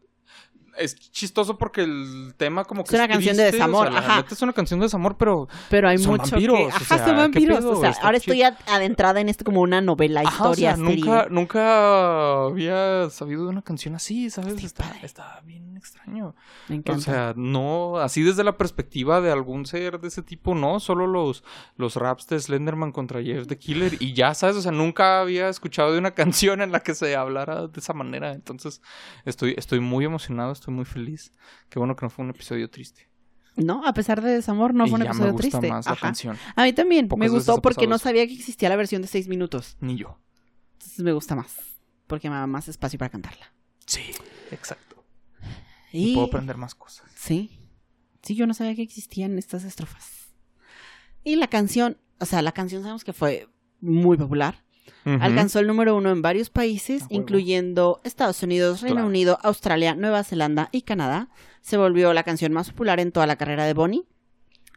es 0.79 0.95
chistoso 1.11 1.57
porque 1.59 1.83
el 1.83 2.35
tema 2.37 2.65
como 2.65 2.85
que 2.85 2.89
Es 2.89 2.95
una 3.01 3.09
canción 3.09 3.37
de 3.37 3.45
desamor, 3.45 3.89
o 3.89 3.91
sea, 3.93 4.01
la 4.01 4.07
ajá. 4.07 4.17
neta 4.23 4.35
es 4.35 4.43
una 4.43 4.53
canción 4.53 4.81
de 4.81 4.87
desamor, 4.87 5.17
pero 5.17 5.49
Pero 5.71 5.89
hay 5.89 5.99
son 5.99 6.13
mucho 6.13 6.31
vampiros, 6.33 6.57
que... 6.59 6.65
o 6.65 6.69
Ajá, 6.69 6.85
sea, 6.85 6.99
son 6.99 7.07
¿qué 7.07 7.13
vampiros. 7.23 7.59
pedo? 7.59 7.71
O 7.73 7.81
sea, 7.81 7.95
ahora 8.03 8.17
estoy 8.17 8.43
ad- 8.43 8.57
adentrada 8.67 9.21
en 9.21 9.29
esto 9.29 9.45
como 9.45 9.61
una 9.61 9.81
novela, 9.81 10.23
Ajá, 10.25 10.31
o 10.49 10.53
historia, 10.53 10.77
sea, 10.77 10.85
serie. 10.87 11.05
nunca, 11.05 11.27
nunca 11.31 12.45
había 12.45 13.09
sabido 13.11 13.45
de 13.45 13.49
una 13.51 13.63
canción 13.63 13.95
así, 13.95 14.31
¿sabes? 14.31 14.63
Está 14.63 14.85
Está, 15.03 15.41
bien 15.45 15.77
extraño. 15.77 16.35
Me 16.69 16.77
encanta. 16.77 16.99
O 16.99 17.03
sea, 17.03 17.35
no, 17.37 17.99
así 17.99 18.23
desde 18.23 18.43
la 18.45 18.57
perspectiva 18.57 19.21
de 19.21 19.31
algún 19.31 19.67
ser 19.67 20.01
de 20.01 20.09
ese 20.09 20.23
tipo, 20.23 20.55
no, 20.55 20.81
solo 20.81 21.07
los, 21.07 21.45
los 21.77 21.97
raps 21.97 22.27
de 22.29 22.41
Slenderman 22.41 22.93
contra 22.93 23.23
Jeff 23.23 23.47
the 23.47 23.59
Killer 23.59 23.97
y 24.01 24.15
ya, 24.15 24.33
¿sabes? 24.35 24.57
O 24.57 24.63
sea, 24.63 24.73
nunca 24.73 25.21
había 25.21 25.49
escuchado 25.49 25.93
de 25.93 25.99
una 25.99 26.11
canción 26.15 26.63
en 26.63 26.73
la 26.73 26.81
que 26.81 26.95
se 26.95 27.15
hablara 27.17 27.67
de 27.67 27.81
esa 27.81 27.93
manera, 27.93 28.33
entonces 28.33 28.81
estoy, 29.27 29.55
estoy 29.59 29.81
muy 29.81 30.05
emocionado, 30.07 30.53
estoy 30.53 30.64
muy 30.73 30.85
feliz. 30.85 31.33
Qué 31.69 31.79
bueno 31.79 31.95
que 31.97 32.07
no 32.07 32.11
fue 32.11 32.25
un 32.25 32.31
episodio 32.31 32.69
triste. 32.71 33.09
No, 33.57 33.87
a 33.87 33.93
pesar 33.95 34.21
de 34.21 34.31
desamor, 34.33 34.75
no 34.75 34.87
y 34.87 34.91
fue 34.91 34.99
un 34.99 35.05
ya 35.05 35.11
episodio 35.11 35.27
me 35.29 35.33
gusta 35.33 35.49
triste. 35.61 35.69
más 35.73 35.87
la 35.87 35.93
Ajá. 35.93 36.01
canción, 36.01 36.37
A 36.57 36.65
mí 36.65 36.73
también. 36.73 37.07
Pocas 37.09 37.21
me 37.21 37.29
gustó 37.29 37.63
porque 37.63 37.87
no 37.87 37.99
sabía 37.99 38.27
que 38.27 38.35
existía 38.35 38.69
la 38.69 38.77
versión 38.77 39.03
de 39.03 39.09
seis 39.09 39.29
minutos. 39.29 39.77
ni 39.81 39.97
yo. 39.97 40.19
Entonces 40.73 41.01
me 41.05 41.13
gusta 41.13 41.35
más. 41.37 41.57
Porque 42.07 42.29
me 42.29 42.37
da 42.37 42.47
más 42.47 42.69
espacio 42.69 42.99
para 42.99 43.11
cantarla. 43.11 43.53
Sí, 43.87 44.03
exacto. 44.51 45.05
Y 45.93 46.11
Y... 46.11 46.15
puedo 46.15 46.27
aprender 46.27 46.57
más 46.57 46.75
cosas. 46.75 47.07
Sí. 47.15 47.61
Sí, 48.23 48.35
yo 48.35 48.47
no 48.47 48.55
sabía 48.55 48.75
que 48.75 48.83
existían 48.83 49.39
estas 49.39 49.65
estrofas. 49.65 50.33
Y 51.23 51.37
la 51.37 51.47
canción, 51.49 51.99
o 52.19 52.27
sea, 52.27 52.43
la 52.43 52.53
canción 52.53 52.83
sabemos 52.83 53.05
que 53.05 53.13
fue 53.13 53.49
muy 53.81 54.17
popular. 54.17 54.64
Alcanzó 55.05 55.59
el 55.61 55.67
número 55.67 55.95
uno 55.97 56.11
en 56.11 56.23
varios 56.23 56.49
países, 56.51 57.03
A 57.03 57.05
huevo. 57.07 57.15
incluyendo 57.23 58.01
Estados 58.05 58.43
Unidos, 58.43 58.81
Reino 58.81 58.97
Claro. 58.97 59.09
Unido, 59.09 59.39
Australia, 59.43 59.95
Nueva 59.95 60.25
Zelanda 60.25 60.69
y 60.73 60.83
Canadá. 60.83 61.29
Se 61.61 61.77
volvió 61.77 62.13
la 62.15 62.23
canción 62.23 62.53
más 62.53 62.71
popular 62.71 63.01
en 63.01 63.13
toda 63.13 63.27
la 63.27 63.37
carrera 63.37 63.65
de 63.67 63.75
Bonnie. 63.75 64.05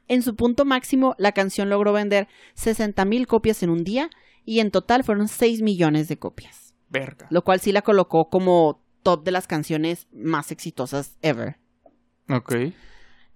En 0.10 0.22
su 0.24 0.36
punto 0.36 0.66
máximo, 0.66 1.16
la 1.18 1.32
canción 1.34 1.70
logró 1.70 1.94
vender 1.94 2.28
60.000 2.56 3.26
copias 3.26 3.62
en 3.64 3.70
un 3.70 3.84
día 3.84 4.10
y 4.46 4.60
en 4.60 4.72
total 4.72 5.04
fueron 5.04 5.28
6 5.28 5.62
millones 5.62 6.08
de 6.08 6.18
copias, 6.18 6.74
Verga. 6.90 7.28
lo 7.30 7.44
cual 7.44 7.60
sí 7.60 7.72
la 7.74 7.82
colocó 7.82 8.30
como 8.30 8.82
top 9.04 9.24
de 9.26 9.32
las 9.32 9.48
canciones 9.48 10.08
más 10.14 10.52
exitosas 10.52 11.18
ever. 11.22 11.58
Ok. 12.30 12.56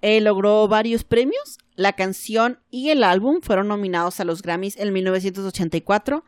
Eh, 0.01 0.19
logró 0.21 0.67
varios 0.67 1.03
premios. 1.03 1.57
La 1.75 1.93
canción 1.93 2.59
y 2.69 2.89
el 2.89 3.03
álbum 3.03 3.39
fueron 3.41 3.67
nominados 3.67 4.19
a 4.19 4.25
los 4.25 4.41
Grammys 4.41 4.77
en 4.77 4.91
1984. 4.93 6.23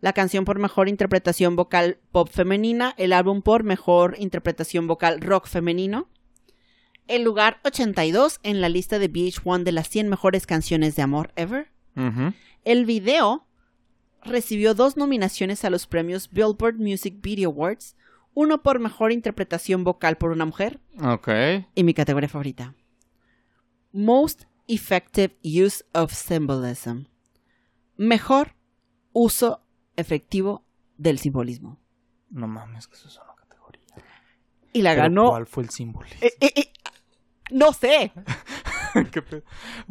La 0.00 0.12
canción 0.12 0.44
por 0.44 0.58
mejor 0.58 0.88
interpretación 0.88 1.56
vocal 1.56 1.98
pop 2.12 2.28
femenina, 2.30 2.94
el 2.98 3.12
álbum 3.12 3.42
por 3.42 3.64
mejor 3.64 4.14
interpretación 4.18 4.86
vocal 4.86 5.20
rock 5.20 5.46
femenino. 5.48 6.08
El 7.08 7.24
lugar 7.24 7.58
82 7.64 8.38
en 8.42 8.60
la 8.60 8.68
lista 8.68 8.98
de 8.98 9.10
VH1 9.10 9.62
de 9.64 9.72
las 9.72 9.88
100 9.88 10.08
mejores 10.08 10.46
canciones 10.46 10.94
de 10.94 11.02
amor 11.02 11.32
ever. 11.36 11.72
El 12.64 12.84
video 12.84 13.46
recibió 14.22 14.74
dos 14.74 14.96
nominaciones 14.96 15.64
a 15.64 15.70
los 15.70 15.86
premios 15.88 16.30
Billboard 16.30 16.76
Music 16.76 17.16
Video 17.20 17.50
Awards, 17.50 17.96
uno 18.34 18.62
por 18.62 18.78
mejor 18.78 19.10
interpretación 19.10 19.82
vocal 19.82 20.16
por 20.16 20.30
una 20.30 20.44
mujer 20.44 20.78
Ok. 21.02 21.28
y 21.74 21.82
mi 21.82 21.92
categoría 21.94 22.28
favorita. 22.28 22.74
Most 23.90 24.44
Effective 24.68 25.36
Use 25.42 25.82
of 25.92 26.12
Symbolism. 26.12 27.06
Mejor 27.96 28.54
uso 29.12 29.64
efectivo 29.98 30.64
del 30.96 31.18
simbolismo. 31.18 31.78
No 32.30 32.46
mames, 32.48 32.86
que 32.86 32.94
eso 32.96 33.08
es 33.08 33.16
una 33.16 33.34
categoría. 33.34 33.82
Y 34.72 34.82
la 34.82 34.90
Pero 34.90 35.02
ganó. 35.02 35.28
¿Cuál 35.30 35.46
fue 35.46 35.62
el 35.64 35.70
símbolo? 35.70 36.08
Eh, 36.20 36.32
eh, 36.40 36.52
eh, 36.56 36.72
no 37.50 37.72
sé. 37.72 38.12
¿Qué 39.12 39.22
pedo? 39.22 39.42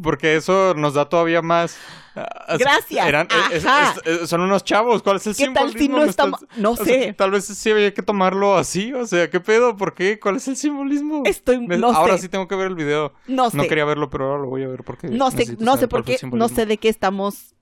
Porque 0.02 0.36
eso 0.36 0.74
nos 0.74 0.94
da 0.94 1.08
todavía 1.08 1.40
más. 1.40 1.76
ah, 2.16 2.56
Gracias, 2.58 3.06
eran- 3.06 3.26
eh, 3.30 3.56
es- 3.56 3.64
ajá. 3.66 3.94
es- 4.04 4.22
eh, 4.22 4.26
son 4.26 4.40
unos 4.42 4.64
chavos. 4.64 5.02
¿Cuál 5.02 5.16
es 5.16 5.26
el 5.28 5.36
¿Qué 5.36 5.48
tal 5.50 5.72
si 5.72 5.78
simbolismo? 5.78 5.98
no 5.98 6.04
está 6.04 6.24
estás- 6.24 6.58
no 6.58 6.70
o 6.72 6.76
sea, 6.76 6.84
sé. 6.84 7.12
tal 7.14 7.30
vez 7.30 7.44
sí 7.46 7.70
había 7.70 7.94
que 7.94 8.02
tomarlo 8.02 8.56
así. 8.56 8.92
O 8.92 9.06
sea, 9.06 9.30
¿qué 9.30 9.40
pedo? 9.40 9.76
¿Por 9.76 9.94
qué? 9.94 10.18
¿Cuál 10.20 10.36
es 10.36 10.48
el 10.48 10.56
simbolismo? 10.56 11.22
Estoy- 11.26 11.66
Me- 11.66 11.78
no 11.78 11.90
ahora 11.90 12.16
sé. 12.16 12.22
sí 12.22 12.28
tengo 12.28 12.48
que 12.48 12.56
ver 12.56 12.66
el 12.68 12.74
video. 12.74 13.14
No 13.28 13.50
sé. 13.50 13.56
No 13.56 13.64
quería 13.66 13.84
verlo, 13.84 14.10
pero 14.10 14.26
ahora 14.30 14.42
lo 14.42 14.48
voy 14.48 14.62
a 14.64 14.68
ver 14.68 14.82
porque. 14.84 15.08
No 15.08 15.30
sé, 15.30 15.56
no 15.58 15.76
sé 15.76 15.86
por 15.88 16.04
qué, 16.04 16.12
no 16.14 16.18
simbolismo. 16.18 16.56
sé 16.56 16.66
de 16.66 16.76
qué 16.78 16.88
estamos. 16.88 17.54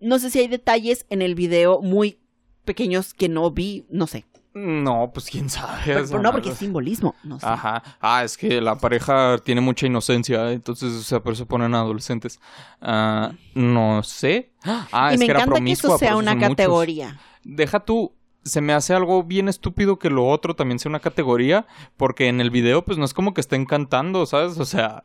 No 0.00 0.18
sé 0.18 0.30
si 0.30 0.38
hay 0.38 0.48
detalles 0.48 1.06
en 1.10 1.22
el 1.22 1.34
video 1.34 1.80
muy 1.82 2.18
pequeños 2.64 3.14
que 3.14 3.28
no 3.28 3.50
vi, 3.50 3.86
no 3.90 4.06
sé. 4.06 4.24
No, 4.52 5.10
pues 5.14 5.26
quién 5.30 5.48
sabe. 5.48 5.80
Pero- 5.84 6.20
no, 6.20 6.32
porque 6.32 6.48
es 6.50 6.58
simbolismo, 6.58 7.14
no 7.22 7.38
sé. 7.38 7.46
Ajá. 7.46 7.82
Ah, 8.00 8.24
es 8.24 8.36
que 8.36 8.60
la 8.60 8.76
pareja 8.76 9.38
tiene 9.44 9.60
mucha 9.60 9.86
inocencia, 9.86 10.50
entonces, 10.50 10.92
o 10.92 11.02
sea, 11.02 11.20
por 11.22 11.34
eso 11.34 11.46
ponen 11.46 11.74
adolescentes. 11.74 12.40
Ah, 12.80 13.32
no 13.54 14.02
sé. 14.02 14.50
Ah, 14.64 15.10
y 15.12 15.14
es 15.14 15.20
me 15.20 15.26
que 15.26 15.30
era 15.30 15.40
encanta 15.40 15.54
que 15.54 15.58
promiscua, 15.60 15.90
eso 15.90 15.98
sea 15.98 16.16
una 16.16 16.34
muchos. 16.34 16.48
categoría. 16.50 17.20
Deja 17.44 17.80
tú, 17.80 18.12
se 18.42 18.60
me 18.60 18.72
hace 18.72 18.92
algo 18.92 19.22
bien 19.22 19.48
estúpido 19.48 19.98
que 20.00 20.10
lo 20.10 20.26
otro 20.26 20.56
también 20.56 20.78
sea 20.80 20.88
una 20.90 21.00
categoría, 21.00 21.66
porque 21.96 22.26
en 22.26 22.40
el 22.40 22.50
video, 22.50 22.84
pues 22.84 22.98
no 22.98 23.04
es 23.04 23.14
como 23.14 23.34
que 23.34 23.40
estén 23.40 23.66
cantando, 23.66 24.26
¿sabes? 24.26 24.58
O 24.58 24.64
sea, 24.64 25.04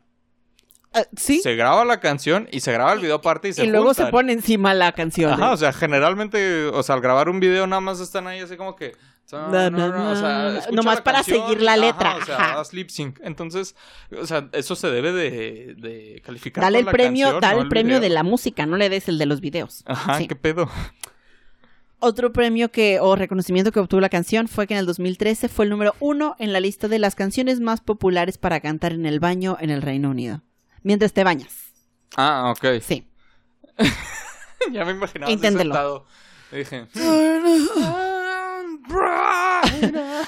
Ah, 0.98 1.04
sí. 1.16 1.40
se 1.42 1.54
graba 1.56 1.84
la 1.84 2.00
canción 2.00 2.48
y 2.50 2.60
se 2.60 2.72
graba 2.72 2.94
el 2.94 3.00
video 3.00 3.16
aparte 3.16 3.48
y 3.48 3.52
se 3.52 3.64
y 3.64 3.68
luego 3.68 3.92
se 3.92 4.06
pone 4.06 4.32
encima 4.32 4.72
la 4.72 4.92
canción. 4.92 5.32
Ajá, 5.32 5.52
o 5.52 5.56
sea, 5.58 5.72
generalmente, 5.72 6.64
o 6.66 6.82
sea, 6.82 6.94
al 6.94 7.00
grabar 7.02 7.28
un 7.28 7.38
video 7.38 7.66
nada 7.66 7.80
más 7.80 8.00
están 8.00 8.26
ahí 8.26 8.40
así 8.40 8.56
como 8.56 8.74
que... 8.76 8.96
Na, 9.32 9.70
na, 9.70 9.88
na. 9.88 10.10
o 10.10 10.16
sea, 10.16 10.48
escucha 10.58 10.70
Nomás 10.76 10.94
la 10.98 11.04
para 11.04 11.18
canción 11.18 11.42
seguir 11.48 11.60
la 11.60 11.76
letra, 11.76 12.10
Ajá, 12.12 12.18
o 12.22 12.24
sea, 12.24 12.36
ajá. 12.36 12.60
haz 12.60 12.72
lip 12.72 12.88
sync. 12.90 13.18
Entonces, 13.24 13.74
o 14.16 14.24
sea, 14.24 14.48
eso 14.52 14.76
se 14.76 14.88
debe 14.88 15.10
de, 15.12 15.74
de 15.76 16.22
calificar 16.24 16.62
Dale 16.62 16.78
el 16.78 16.86
premio, 16.86 17.24
canción, 17.26 17.40
dale 17.40 17.56
no 17.56 17.62
el 17.62 17.68
premio 17.68 17.88
video. 17.96 18.00
de 18.00 18.08
la 18.10 18.22
música, 18.22 18.66
no 18.66 18.76
le 18.76 18.88
des 18.88 19.08
el 19.08 19.18
de 19.18 19.26
los 19.26 19.40
videos. 19.40 19.82
Ajá, 19.86 20.18
Sí. 20.18 20.28
qué 20.28 20.36
pedo. 20.36 20.70
Otro 21.98 22.32
premio 22.32 22.70
que 22.70 23.00
o 23.00 23.16
reconocimiento 23.16 23.72
que 23.72 23.80
obtuvo 23.80 24.00
la 24.00 24.08
canción 24.10 24.48
fue 24.48 24.66
que 24.66 24.74
en 24.74 24.80
el 24.80 24.86
2013 24.86 25.48
fue 25.48 25.64
el 25.64 25.70
número 25.70 25.94
uno 25.98 26.36
en 26.38 26.52
la 26.52 26.60
lista 26.60 26.88
de 26.88 26.98
las 26.98 27.14
canciones 27.14 27.58
más 27.58 27.80
populares 27.80 28.38
para 28.38 28.60
cantar 28.60 28.92
en 28.92 29.06
el 29.06 29.18
baño 29.18 29.56
en 29.60 29.70
el 29.70 29.82
Reino 29.82 30.10
Unido. 30.10 30.42
Mientras 30.86 31.12
te 31.12 31.24
bañas. 31.24 31.52
Ah, 32.16 32.54
ok. 32.56 32.80
Sí. 32.80 33.04
ya 34.72 34.84
me 34.84 34.92
imaginaba 34.92 35.32
Inténtelo. 35.32 35.74
sentado. 35.74 36.06
Y 36.52 36.56
dije... 36.58 36.86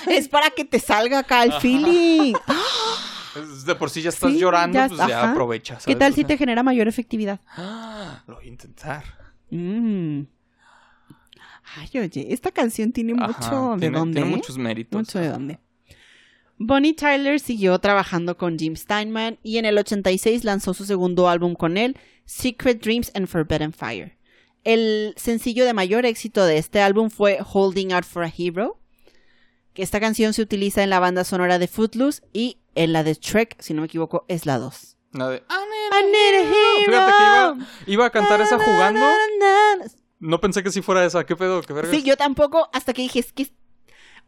Es 0.08 0.28
para 0.28 0.50
que 0.50 0.64
te 0.64 0.80
salga 0.80 1.20
acá 1.20 1.44
el 1.44 1.52
feeling. 1.54 2.34
De 3.66 3.74
por 3.76 3.88
sí 3.88 4.02
ya 4.02 4.08
estás 4.08 4.32
Sí, 4.32 4.38
llorando, 4.40 4.76
ya- 4.76 4.88
pues 4.88 5.06
ya 5.06 5.30
aprovechas. 5.30 5.84
¿Qué 5.84 5.94
tal 5.94 6.12
si 6.12 6.24
te 6.24 6.36
genera 6.36 6.64
mayor 6.64 6.88
efectividad? 6.88 7.38
Lo 8.26 8.34
voy 8.34 8.46
a 8.46 8.48
intentar. 8.48 9.04
Mm. 9.50 10.22
Ay, 11.76 12.00
oye, 12.00 12.26
esta 12.32 12.50
canción 12.50 12.90
tiene 12.90 13.12
Ajá, 13.16 13.26
mucho 13.28 13.76
de 13.78 13.90
dónde. 13.90 14.14
Tiene 14.20 14.32
¿eh? 14.32 14.36
muchos 14.36 14.58
méritos. 14.58 14.98
Mucho 14.98 15.20
de 15.20 15.28
dónde. 15.28 15.60
Bonnie 16.58 16.94
Tyler 16.94 17.38
siguió 17.38 17.78
trabajando 17.78 18.36
con 18.36 18.58
Jim 18.58 18.74
Steinman 18.74 19.38
y 19.42 19.58
en 19.58 19.64
el 19.64 19.78
86 19.78 20.42
lanzó 20.44 20.74
su 20.74 20.84
segundo 20.84 21.28
álbum 21.28 21.54
con 21.54 21.76
él, 21.76 21.96
Secret 22.24 22.82
Dreams 22.82 23.12
and 23.14 23.28
Forbidden 23.28 23.72
Fire. 23.72 24.18
El 24.64 25.14
sencillo 25.16 25.64
de 25.64 25.72
mayor 25.72 26.04
éxito 26.04 26.44
de 26.44 26.58
este 26.58 26.80
álbum 26.80 27.10
fue 27.10 27.38
Holding 27.52 27.92
Out 27.92 28.04
for 28.04 28.24
a 28.24 28.32
Hero, 28.36 28.80
que 29.72 29.84
esta 29.84 30.00
canción 30.00 30.34
se 30.34 30.42
utiliza 30.42 30.82
en 30.82 30.90
la 30.90 30.98
banda 30.98 31.22
sonora 31.22 31.60
de 31.60 31.68
Footloose 31.68 32.22
y 32.32 32.58
en 32.74 32.92
la 32.92 33.04
de 33.04 33.14
Shrek, 33.14 33.56
si 33.60 33.72
no 33.72 33.82
me 33.82 33.86
equivoco, 33.86 34.24
es 34.26 34.44
la 34.44 34.58
2. 34.58 34.96
La 35.12 35.28
de, 35.28 35.36
I 35.36 36.04
need 36.04 36.34
a 36.34 36.42
hero. 36.42 36.84
Fíjate 36.86 37.12
que 37.12 37.22
iba, 37.22 37.66
iba 37.86 38.06
a 38.06 38.10
cantar 38.10 38.40
esa 38.40 38.58
jugando. 38.58 39.06
No 40.18 40.40
pensé 40.40 40.62
que 40.64 40.72
sí 40.72 40.82
fuera 40.82 41.04
esa. 41.04 41.24
¿Qué 41.24 41.36
pedo? 41.36 41.62
¿Qué 41.62 41.72
verga? 41.72 41.90
Sí, 41.90 42.02
yo 42.02 42.16
tampoco, 42.16 42.68
hasta 42.72 42.92
que 42.92 43.02
dije, 43.02 43.20
es 43.20 43.32
que... 43.32 43.48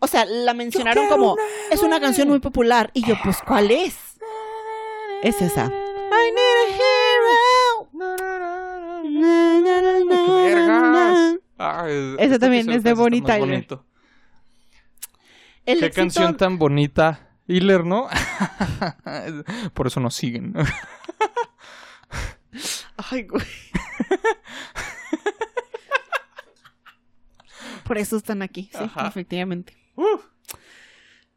O 0.01 0.07
sea, 0.07 0.25
la 0.25 0.55
mencionaron 0.55 1.09
como, 1.09 1.37
es 1.71 1.83
una 1.83 2.01
canción 2.01 2.29
muy 2.29 2.41
popular. 2.41 2.91
Y 2.95 3.05
yo, 3.07 3.15
pues, 3.23 3.39
¿cuál 3.47 3.71
es? 3.71 3.97
Es 5.23 5.41
esa. 5.43 5.67
I 5.67 6.33
need 6.33 6.57
a 6.57 6.67
hero. 6.75 7.89
Na, 7.93 8.17
na, 8.17 8.39
na, 8.41 10.05
na, 10.05 10.17
¡Qué 10.17 10.55
vergas! 10.55 10.69
na, 11.59 11.83
na. 11.83 11.89
Es- 11.91 12.15
Ese 12.15 12.25
este 12.25 12.39
también 12.39 12.71
es 12.71 12.83
de 12.83 12.95
más 12.95 13.11
Tyler. 13.11 13.41
bonito. 13.41 13.85
El 15.67 15.79
Qué 15.81 15.87
éxito- 15.87 15.95
canción 16.03 16.37
tan 16.37 16.59
bonita. 16.59 17.27
Hiller, 17.47 17.85
¿no? 17.85 18.09
Por 19.75 19.87
eso 19.89 20.01
nos 20.01 20.15
siguen. 20.15 20.55
Ay, 23.11 23.25
güey. 23.25 23.45
Por 27.85 27.99
eso 27.99 28.17
están 28.17 28.43
aquí, 28.43 28.71
sí, 28.73 28.85
Ajá. 28.85 29.09
efectivamente. 29.09 29.77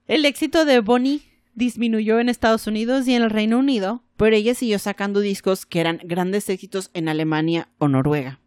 El 0.07 0.25
éxito 0.25 0.65
de 0.65 0.79
Bonnie 0.79 1.21
disminuyó 1.55 2.19
en 2.19 2.29
Estados 2.29 2.67
Unidos 2.67 3.07
y 3.07 3.13
en 3.15 3.23
el 3.23 3.29
Reino 3.29 3.59
Unido, 3.59 4.03
pero 4.17 4.35
ella 4.35 4.55
siguió 4.55 4.79
sacando 4.79 5.19
discos 5.19 5.65
que 5.65 5.79
eran 5.79 5.99
grandes 6.03 6.49
éxitos 6.49 6.89
en 6.93 7.07
Alemania 7.09 7.69
o 7.77 7.87
Noruega. 7.87 8.39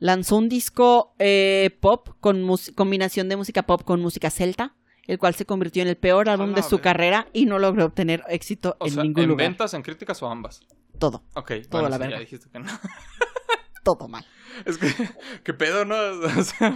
Lanzó 0.00 0.36
un 0.36 0.48
disco 0.48 1.14
eh, 1.18 1.76
pop 1.80 2.10
con 2.20 2.46
combinación 2.74 3.28
de 3.28 3.36
música 3.36 3.64
pop 3.64 3.82
con 3.82 4.00
música 4.00 4.30
celta, 4.30 4.74
el 5.06 5.18
cual 5.18 5.34
se 5.34 5.44
convirtió 5.46 5.82
en 5.82 5.88
el 5.88 5.96
peor 5.96 6.28
álbum 6.28 6.50
la 6.50 6.56
de 6.56 6.62
su 6.62 6.78
carrera 6.80 7.28
y 7.32 7.46
no 7.46 7.58
logró 7.58 7.86
obtener 7.86 8.22
éxito 8.28 8.76
O 8.78 8.86
en 8.86 8.92
sea, 8.92 9.02
ningún 9.02 9.22
¿en 9.24 9.28
lugar. 9.30 9.46
ventas, 9.48 9.74
en 9.74 9.82
críticas 9.82 10.22
o 10.22 10.28
ambas? 10.28 10.60
Todo, 10.98 11.24
Ok, 11.34 11.52
Todo 11.68 11.82
bueno, 11.82 11.88
la 11.88 11.96
sí, 11.96 12.00
verga. 12.00 12.16
ya 12.16 12.20
dijiste 12.20 12.48
que 12.50 12.58
no. 12.58 12.66
todo 13.84 14.06
mal. 14.08 14.24
Es 14.64 14.78
que, 14.78 14.88
¿qué 15.44 15.54
pedo, 15.54 15.84
no? 15.84 15.94
O 16.38 16.42
sea, 16.44 16.74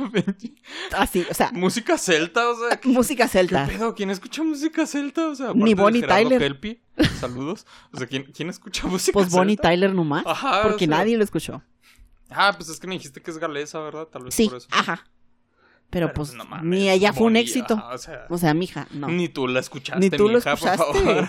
Así, 0.96 1.26
o 1.30 1.34
sea, 1.34 1.50
música 1.52 1.98
celta, 1.98 2.48
o 2.48 2.56
sea, 2.56 2.80
¿qué, 2.80 2.88
música 2.88 3.24
qué 3.24 3.30
celta. 3.30 3.66
pedo? 3.66 3.94
¿Quién 3.94 4.10
escucha 4.10 4.42
música 4.42 4.86
celta? 4.86 5.28
O 5.28 5.34
sea, 5.34 5.52
Ni 5.54 5.74
Bonnie 5.74 6.02
Tyler. 6.02 6.38
Kelpie, 6.38 6.80
saludos. 7.20 7.66
O 7.92 7.98
sea, 7.98 8.06
¿quién, 8.06 8.24
quién 8.24 8.48
escucha 8.50 8.86
música 8.86 9.12
Pues 9.12 9.30
Bonnie 9.30 9.56
celta? 9.56 9.70
Tyler 9.70 9.94
nomás, 9.94 10.24
Ajá, 10.26 10.62
porque 10.62 10.84
o 10.84 10.88
sea, 10.88 10.98
nadie 10.98 11.16
lo 11.16 11.24
escuchó. 11.24 11.62
Ah, 12.30 12.52
pues 12.56 12.68
es 12.70 12.80
que 12.80 12.86
me 12.86 12.94
dijiste 12.94 13.20
que 13.20 13.30
es 13.30 13.38
galesa, 13.38 13.78
¿verdad? 13.80 14.06
Tal 14.06 14.24
vez 14.24 14.34
Sí, 14.34 14.48
por 14.48 14.58
eso. 14.58 14.68
ajá. 14.70 15.04
Pero, 15.90 16.06
Pero, 16.06 16.14
pues 16.14 16.32
no 16.32 16.46
mames, 16.46 16.64
ni 16.64 16.88
allá 16.88 17.12
fue 17.12 17.26
un 17.26 17.34
Bonnie, 17.34 17.42
éxito. 17.42 17.74
ajá, 17.74 17.88
o 17.94 17.98
sea, 17.98 18.26
O 18.30 18.38
sea, 18.38 18.54
mija, 18.54 18.86
no. 18.92 19.08
Ni 19.08 19.28
tú 19.28 19.46
la 19.46 19.60
escuchaste, 19.60 20.00
Ni 20.00 20.08
tú 20.08 20.28
lo 20.28 20.38
mija, 20.38 20.56
por 20.56 20.68
escuchaste. 20.70 21.00
favor. 21.04 21.28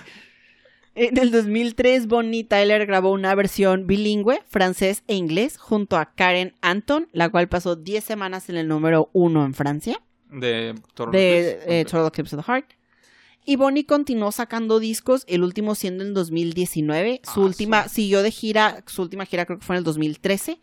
En 0.95 1.17
el 1.17 1.31
2003, 1.31 2.07
Bonnie 2.07 2.43
Tyler 2.43 2.85
grabó 2.85 3.11
una 3.11 3.33
versión 3.33 3.87
bilingüe, 3.87 4.41
francés 4.47 5.03
e 5.07 5.15
inglés, 5.15 5.57
junto 5.57 5.97
a 5.97 6.13
Karen 6.13 6.53
Anton, 6.61 7.07
la 7.13 7.29
cual 7.29 7.49
pasó 7.49 7.75
10 7.75 8.03
semanas 8.03 8.49
en 8.49 8.57
el 8.57 8.67
número 8.67 9.09
1 9.13 9.43
en 9.45 9.53
Francia, 9.55 9.99
De 10.29 10.75
Total 10.93 11.11
de 11.11 11.59
eh, 11.65 11.81
ok. 11.81 11.89
Total 11.89 12.07
Eclipse 12.07 12.35
of 12.35 12.45
the 12.45 12.51
Heart. 12.51 12.65
Y 13.45 13.55
Bonnie 13.57 13.85
continuó 13.85 14.31
sacando 14.31 14.79
discos, 14.79 15.25
el 15.27 15.43
último 15.43 15.75
siendo 15.75 16.03
en 16.03 16.13
2019. 16.13 17.21
Su 17.23 17.41
Ah, 17.41 17.45
última, 17.45 17.87
siguió 17.89 18.21
de 18.21 18.31
gira, 18.31 18.83
su 18.87 19.01
última 19.01 19.25
gira 19.25 19.45
creo 19.45 19.59
que 19.59 19.65
fue 19.65 19.75
en 19.75 19.79
el 19.79 19.83
2013. 19.83 20.59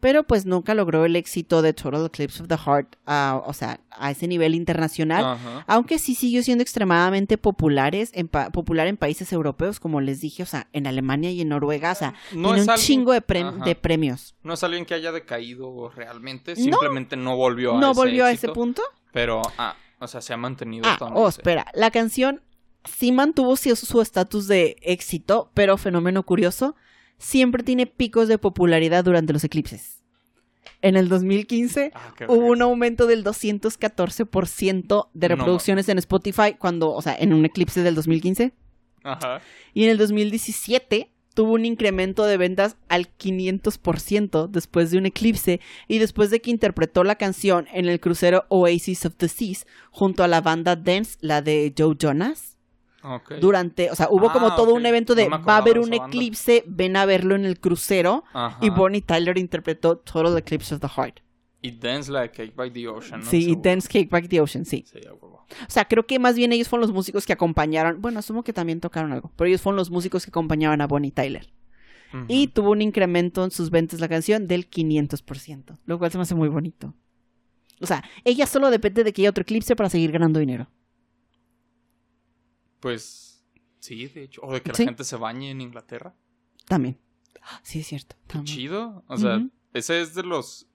Pero 0.00 0.22
pues 0.22 0.46
nunca 0.46 0.74
logró 0.74 1.04
el 1.04 1.16
éxito 1.16 1.60
de 1.60 1.72
Total 1.72 2.06
Eclipse 2.06 2.40
of 2.40 2.48
the 2.48 2.56
Heart, 2.56 2.94
ah, 3.06 3.42
o 3.44 3.52
sea, 3.52 3.80
a 3.90 4.12
ese 4.12 4.28
nivel 4.28 4.54
internacional. 4.54 5.24
Ajá. 5.24 5.64
Aunque 5.66 5.98
sí 5.98 6.14
siguió 6.14 6.42
siendo 6.44 6.62
extremadamente 6.62 7.36
populares 7.36 8.10
en 8.14 8.28
pa- 8.28 8.50
popular 8.50 8.86
en 8.86 8.96
países 8.96 9.32
europeos, 9.32 9.80
como 9.80 10.00
les 10.00 10.20
dije, 10.20 10.44
o 10.44 10.46
sea, 10.46 10.68
en 10.72 10.86
Alemania 10.86 11.32
y 11.32 11.40
en 11.40 11.48
Noruega, 11.48 11.90
o 11.92 11.94
sea, 11.96 12.14
No 12.32 12.48
tiene 12.50 12.62
un 12.62 12.70
alguien- 12.70 12.76
chingo 12.86 13.12
de, 13.12 13.22
Ajá. 13.40 13.64
de 13.64 13.74
premios. 13.74 14.36
No 14.44 14.54
es 14.54 14.62
alguien 14.62 14.84
que 14.86 14.94
haya 14.94 15.10
decaído 15.10 15.90
realmente, 15.90 16.54
simplemente 16.54 17.16
no, 17.16 17.36
volvió 17.36 17.76
a 17.76 17.80
¿No 17.80 17.90
ese 17.90 18.00
volvió 18.00 18.24
a 18.24 18.30
ese 18.30 18.48
punto? 18.50 18.82
Pero, 19.12 19.42
ah, 19.58 19.74
o 19.98 20.06
sea, 20.06 20.20
se 20.20 20.32
ha 20.32 20.36
mantenido 20.36 20.84
Ah, 20.86 20.96
oh, 21.12 21.26
espera, 21.28 21.66
la 21.74 21.90
canción 21.90 22.40
sí 22.84 23.10
mantuvo 23.10 23.56
sí- 23.56 23.74
su 23.74 24.00
estatus 24.00 24.46
de 24.46 24.76
éxito, 24.82 25.50
pero 25.54 25.76
fenómeno 25.76 26.22
curioso, 26.22 26.76
siempre 27.18 27.62
tiene 27.62 27.86
picos 27.86 28.28
de 28.28 28.38
popularidad 28.38 29.04
durante 29.04 29.32
los 29.32 29.44
eclipses. 29.44 30.02
En 30.80 30.96
el 30.96 31.08
2015 31.08 31.90
Ah, 31.94 32.12
hubo 32.28 32.46
un 32.46 32.62
aumento 32.62 33.06
del 33.06 33.24
214% 33.24 35.08
de 35.12 35.28
No 35.28 35.34
reproducciones 35.34 35.88
en 35.88 35.98
Spotify 35.98 36.54
cuando, 36.58 36.92
o 36.92 37.02
sea, 37.02 37.16
en 37.18 37.32
un 37.32 37.44
eclipse 37.44 37.82
del 37.82 37.94
2015. 37.94 38.52
Ajá. 39.02 39.40
Y 39.74 39.84
en 39.84 39.90
el 39.90 39.98
2017 39.98 41.10
tuvo 41.34 41.52
un 41.52 41.64
incremento 41.64 42.24
de 42.24 42.36
ventas 42.36 42.76
al 42.88 43.08
500% 43.16 44.48
después 44.48 44.90
de 44.90 44.98
un 44.98 45.06
eclipse 45.06 45.60
y 45.86 45.98
después 45.98 46.30
de 46.30 46.40
que 46.40 46.50
interpretó 46.50 47.04
la 47.04 47.14
canción 47.14 47.66
en 47.72 47.88
el 47.88 48.00
crucero 48.00 48.44
Oasis 48.48 49.06
of 49.06 49.14
the 49.16 49.28
Seas 49.28 49.66
junto 49.90 50.24
a 50.24 50.28
la 50.28 50.40
banda 50.40 50.74
Dance, 50.76 51.16
la 51.20 51.42
de 51.42 51.72
Joe 51.76 51.96
Jonas. 51.98 52.57
Durante, 53.40 53.90
o 53.90 53.94
sea, 53.94 54.08
hubo 54.10 54.32
como 54.32 54.48
Ah, 54.48 54.56
todo 54.56 54.70
ok. 54.72 54.76
un 54.76 54.86
evento 54.86 55.14
de 55.14 55.28
No 55.28 55.42
va 55.44 55.54
a 55.54 55.58
haber 55.58 55.78
un 55.78 55.92
esa 55.92 56.02
banda". 56.02 56.16
eclipse, 56.16 56.64
ven 56.66 56.96
a 56.96 57.06
verlo 57.06 57.34
en 57.36 57.44
el 57.44 57.60
crucero. 57.60 58.24
Ajá. 58.32 58.58
Y 58.60 58.70
Bonnie 58.70 59.02
Tyler 59.02 59.38
interpretó 59.38 59.98
Total 59.98 60.36
Eclipse 60.38 60.74
of 60.74 60.80
the 60.80 60.88
Heart. 60.88 61.20
Y 61.60 61.72
Dance 61.72 62.10
Like 62.12 62.34
Cake 62.36 62.54
by 62.56 62.70
the 62.72 62.86
Ocean, 62.88 63.20
¿no? 63.20 63.26
sí, 63.26 63.50
y. 63.50 63.56
Dance 63.56 63.88
Cake 63.88 64.08
Back 64.10 64.28
the 64.28 64.40
Ocean, 64.40 64.64
sí. 64.64 64.84
O 65.12 65.46
sea, 65.70 65.86
creo 65.86 66.06
que 66.06 66.18
más 66.18 66.36
bien 66.36 66.52
ellos 66.52 66.68
fueron 66.68 66.82
los 66.86 66.92
músicos 66.94 67.26
que 67.26 67.32
acompañaron. 67.32 68.00
Bueno, 68.00 68.18
asumo 68.20 68.42
que 68.44 68.52
también 68.52 68.80
tocaron 68.80 69.12
algo, 69.12 69.32
pero 69.34 69.48
ellos 69.48 69.60
fueron 69.62 69.76
los 69.76 69.90
músicos 69.90 70.24
que 70.24 70.30
acompañaban 70.30 70.80
a 70.80 70.86
Bonnie 70.86 71.10
Tyler. 71.10 71.50
Y 72.26 72.46
tuvo 72.48 72.70
un 72.70 72.80
incremento 72.80 73.44
en 73.44 73.50
sus 73.50 73.68
ventas 73.70 74.00
la 74.00 74.08
canción 74.08 74.46
del 74.46 74.70
500%, 74.70 75.78
lo 75.84 75.98
cual 75.98 76.10
se 76.10 76.16
me 76.18 76.22
hace 76.22 76.34
muy 76.34 76.48
bonito. 76.48 76.94
O 77.80 77.86
sea, 77.86 78.02
ella 78.24 78.46
solo 78.46 78.70
depende 78.70 79.04
de 79.04 79.12
que 79.12 79.22
haya 79.22 79.30
otro 79.30 79.42
eclipse 79.42 79.76
para 79.76 79.90
seguir 79.90 80.10
ganando 80.12 80.40
dinero. 80.40 80.68
Pues 82.80 83.44
sí, 83.80 84.06
de 84.08 84.24
hecho. 84.24 84.40
O 84.42 84.52
de 84.52 84.62
que 84.62 84.70
la 84.70 84.74
Sí. 84.74 84.84
gente 84.84 85.04
se 85.04 85.16
bañe 85.16 85.50
en 85.50 85.60
Inglaterra. 85.60 86.14
También. 86.66 86.98
Sí, 87.62 87.80
es 87.80 87.86
cierto. 87.86 88.16
También. 88.26 88.44
chido. 88.56 89.04
O 89.08 89.16
sea, 89.16 89.40
ese 89.72 90.00
es 90.00 90.14
de 90.14 90.22
los 90.22 90.68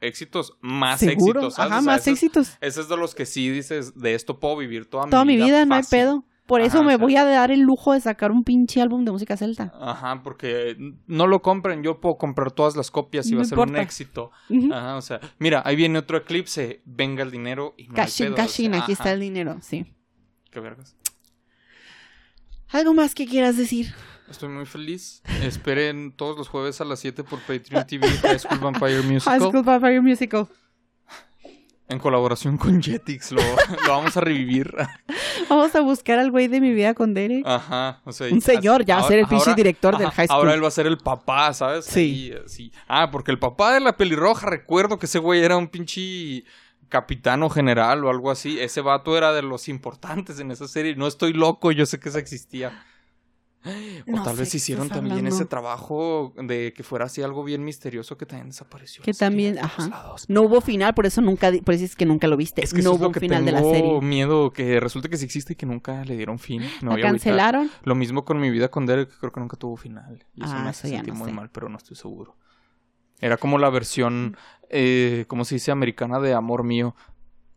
éxitos 0.00 0.56
más 0.60 1.00
Seguro. 1.00 1.40
éxitos. 1.40 1.54
¿sabes? 1.54 1.72
Ajá, 1.72 1.80
O 1.80 1.82
sea, 1.82 1.92
más 1.92 2.00
ese 2.02 2.10
es- 2.12 2.16
éxitos. 2.22 2.56
Ese 2.60 2.80
es 2.82 2.88
de 2.88 2.96
los 2.96 3.14
que 3.14 3.26
sí 3.26 3.48
dices, 3.50 3.94
de 3.98 4.14
esto 4.14 4.38
puedo 4.38 4.56
vivir 4.56 4.86
toda, 4.88 5.06
Toda 5.08 5.24
mi 5.24 5.36
vida, 5.36 5.64
no 5.66 5.74
hay 5.74 5.82
pedo. 5.90 6.24
Por 6.46 6.62
eso 6.62 6.82
me 6.82 6.94
o 6.94 6.96
sea- 6.96 7.04
voy 7.04 7.14
a 7.16 7.24
dar 7.24 7.52
el 7.52 7.60
lujo 7.60 7.92
de 7.92 8.00
sacar 8.00 8.32
un 8.32 8.42
pinche 8.42 8.80
álbum 8.82 9.04
de 9.04 9.12
música 9.12 9.36
celta. 9.36 9.72
Ajá, 9.80 10.20
porque 10.24 10.76
no 11.06 11.26
lo 11.28 11.42
compren, 11.42 11.82
yo 11.84 12.00
puedo 12.00 12.16
comprar 12.16 12.50
todas 12.50 12.74
las 12.76 12.90
copias 12.90 13.26
y 13.28 13.32
No 13.32 13.36
va 13.38 13.42
a 13.42 13.44
ser 13.46 13.58
un 13.58 13.76
éxito. 13.76 14.30
Ajá, 14.72 14.96
o 14.96 15.00
sea, 15.02 15.20
mira, 15.38 15.62
ahí 15.64 15.76
viene 15.76 15.98
otro 16.00 16.16
eclipse, 16.18 16.82
venga 16.86 17.22
el 17.22 17.30
dinero 17.30 17.74
y 17.76 17.84
no 17.84 17.90
hay 17.90 17.96
Cashin, 17.96 18.26
pedo, 18.26 18.34
o 18.34 18.36
cashin, 18.36 18.72
sea, 18.72 18.82
aquí 18.82 18.92
ajá. 18.92 19.02
está 19.02 19.12
el 19.12 19.20
dinero, 19.20 19.58
sí. 19.60 19.94
Qué 20.50 20.58
vergas. 20.58 20.96
¿Algo 22.72 22.94
más 22.94 23.14
que 23.14 23.26
quieras 23.26 23.56
decir? 23.56 23.92
Estoy 24.30 24.48
muy 24.48 24.64
feliz. 24.64 25.22
Esperen 25.42 26.12
todos 26.12 26.38
los 26.38 26.48
jueves 26.48 26.80
a 26.80 26.84
las 26.84 27.00
7 27.00 27.24
por 27.24 27.40
Patreon 27.40 27.84
TV 27.86 28.08
High 28.08 28.38
School 28.38 28.60
Vampire 28.60 29.02
High 29.02 29.12
Musical. 29.12 29.40
School 29.40 29.62
Vampire 29.64 30.00
Musical. 30.00 30.48
En 31.88 31.98
colaboración 31.98 32.56
con 32.56 32.80
Jetix. 32.80 33.32
Lo, 33.32 33.42
lo 33.42 33.88
vamos 33.88 34.16
a 34.16 34.20
revivir. 34.20 34.72
Vamos 35.48 35.74
a 35.74 35.80
buscar 35.80 36.20
al 36.20 36.30
güey 36.30 36.46
de 36.46 36.60
mi 36.60 36.72
vida 36.72 36.94
con 36.94 37.12
Derek. 37.12 37.44
Ajá. 37.44 38.00
O 38.04 38.12
sea, 38.12 38.32
Un 38.32 38.40
señor, 38.40 38.84
ya 38.84 38.98
va 38.98 39.02
a 39.02 39.08
ser 39.08 39.18
el 39.18 39.26
pinche 39.26 39.52
director 39.56 39.98
del 39.98 40.08
high 40.10 40.28
school. 40.28 40.38
Ahora 40.38 40.54
él 40.54 40.62
va 40.62 40.68
a 40.68 40.70
ser 40.70 40.86
el 40.86 40.98
papá, 40.98 41.52
¿sabes? 41.52 41.86
Sí. 41.86 42.30
Ahí, 42.32 42.42
sí. 42.46 42.72
Ah, 42.86 43.10
porque 43.10 43.32
el 43.32 43.40
papá 43.40 43.74
de 43.74 43.80
la 43.80 43.96
pelirroja, 43.96 44.46
recuerdo 44.46 45.00
que 45.00 45.06
ese 45.06 45.18
güey 45.18 45.42
era 45.42 45.56
un 45.56 45.66
pinche 45.66 46.44
capitán 46.90 47.42
o 47.42 47.48
general 47.48 48.04
o 48.04 48.10
algo 48.10 48.30
así. 48.30 48.60
Ese 48.60 48.82
vato 48.82 49.16
era 49.16 49.32
de 49.32 49.40
los 49.40 49.68
importantes 49.70 50.38
en 50.40 50.50
esa 50.50 50.68
serie. 50.68 50.94
No 50.96 51.06
estoy 51.06 51.32
loco, 51.32 51.72
yo 51.72 51.86
sé 51.86 51.98
que 51.98 52.10
eso 52.10 52.18
existía. 52.18 52.84
O 53.62 53.70
No 54.06 54.22
tal 54.22 54.38
vez 54.38 54.54
hicieron 54.54 54.88
también 54.88 55.16
hablando. 55.18 55.36
ese 55.36 55.44
trabajo 55.44 56.32
de 56.42 56.72
que 56.72 56.82
fuera 56.82 57.04
así 57.04 57.20
algo 57.22 57.44
bien 57.44 57.62
misterioso 57.62 58.16
que 58.16 58.24
también 58.24 58.48
desapareció. 58.48 59.02
Que 59.04 59.12
también, 59.12 59.58
ajá. 59.58 60.14
No 60.28 60.42
hubo 60.42 60.62
final, 60.62 60.94
por 60.94 61.04
eso 61.04 61.20
nunca, 61.20 61.52
por 61.62 61.74
eso 61.74 61.84
es 61.84 61.94
que 61.94 62.06
nunca 62.06 62.26
lo 62.26 62.38
viste. 62.38 62.64
Es 62.64 62.72
que 62.72 62.80
no 62.80 62.92
hubo 62.92 63.08
un 63.08 63.14
final 63.14 63.44
de 63.44 63.52
la 63.52 63.60
serie. 63.62 64.00
miedo, 64.00 64.50
que 64.50 64.80
resulta 64.80 65.10
que 65.10 65.18
sí 65.18 65.26
existe 65.26 65.52
y 65.52 65.56
que 65.56 65.66
nunca 65.66 66.02
le 66.06 66.16
dieron 66.16 66.38
fin. 66.38 66.62
Me 66.62 66.68
¿La 66.68 66.70
voy 66.70 66.82
a 66.82 66.88
agüitar. 67.08 67.10
cancelaron? 67.12 67.70
Lo 67.84 67.94
mismo 67.94 68.24
con 68.24 68.40
mi 68.40 68.48
vida 68.48 68.70
con 68.70 68.86
Derek, 68.86 69.10
que 69.10 69.16
creo 69.18 69.30
que 69.32 69.40
nunca 69.40 69.58
tuvo 69.58 69.76
final. 69.76 70.24
Y 70.34 70.42
eso 70.42 70.54
Ah, 70.56 70.62
me 70.62 70.70
hace 70.70 70.86
eso 70.88 70.96
sentir 70.96 71.12
no 71.12 71.18
muy 71.20 71.28
sé. 71.28 71.34
mal, 71.36 71.50
pero 71.50 71.68
no 71.68 71.76
estoy 71.76 71.96
seguro. 71.98 72.36
Era 73.20 73.36
como 73.36 73.58
la 73.58 73.70
versión, 73.70 74.36
eh, 74.68 75.24
¿cómo 75.28 75.44
se 75.44 75.56
dice? 75.56 75.70
Americana 75.70 76.18
de 76.20 76.34
Amor 76.34 76.64
Mío. 76.64 76.94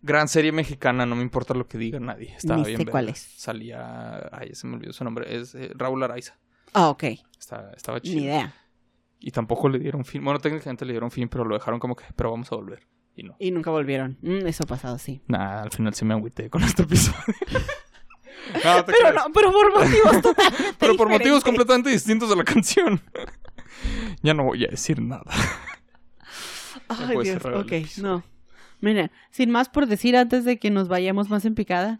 Gran 0.02 0.28
serie 0.28 0.52
mexicana, 0.52 1.06
no 1.06 1.16
me 1.16 1.22
importa 1.22 1.54
lo 1.54 1.68
que 1.68 1.78
diga 1.78 2.00
nadie. 2.00 2.34
Estaba 2.36 2.60
Ni 2.60 2.68
bien 2.68 2.78
sé 2.80 2.86
cuál 2.86 3.10
es. 3.10 3.20
Salía, 3.38 4.30
ay, 4.34 4.54
se 4.54 4.68
me 4.68 4.76
olvidó 4.76 4.92
su 4.92 5.04
nombre, 5.06 5.34
es 5.34 5.56
eh, 5.56 5.72
Raúl 5.76 6.04
Araiza. 6.04 6.38
Ah, 6.74 6.90
ok. 6.90 7.04
Estaba, 7.40 7.72
estaba 7.72 8.00
Ni 8.00 8.10
chido. 8.10 8.20
idea. 8.26 8.54
Y 9.20 9.32
tampoco 9.32 9.70
le 9.70 9.80
dieron 9.80 10.04
fin. 10.04 10.24
Bueno, 10.24 10.40
técnicamente 10.40 10.84
le 10.84 10.92
dieron 10.92 11.10
fin, 11.10 11.30
pero 11.30 11.46
lo 11.46 11.56
dejaron 11.56 11.80
como 11.80 11.96
que, 11.96 12.04
pero 12.16 12.32
vamos 12.32 12.52
a 12.52 12.56
volver. 12.56 12.86
Y 13.16 13.24
no. 13.24 13.36
Y 13.40 13.52
nunca 13.52 13.72
volvieron. 13.72 14.18
Mm, 14.22 14.48
eso 14.48 14.64
ha 14.64 14.68
pasado, 14.68 14.98
sí. 14.98 15.22
Nah, 15.28 15.62
al 15.62 15.72
final 15.72 15.94
sí 15.94 16.04
me 16.04 16.14
agüité 16.16 16.50
con 16.50 16.64
este 16.64 16.82
episodio. 16.84 17.20
no, 18.66 18.86
Pero 18.86 19.14
no, 19.14 19.22
pero 19.34 19.52
por 19.54 19.74
motivos 19.74 20.22
totalmente 20.22 20.74
Pero 20.80 20.98
por 20.98 21.10
motivos 21.10 21.44
completamente 21.44 21.90
distintos 21.92 22.30
de 22.30 22.36
la 22.36 22.44
canción. 22.44 23.00
Ya 24.24 24.34
no 24.34 24.46
voy 24.46 24.66
a 24.66 24.70
decir 24.70 25.02
nada. 25.02 25.26
Ay, 26.88 27.18
Dios, 27.22 27.46
ok, 27.46 27.72
no. 28.02 28.24
Mira, 28.82 29.12
sin 29.32 29.52
más 29.52 29.70
por 29.70 29.86
decir 29.86 30.18
antes 30.18 30.44
de 30.44 30.58
que 30.58 30.70
nos 30.70 30.88
vayamos 30.88 31.30
más 31.30 31.46
en 31.46 31.56
picada, 31.56 32.00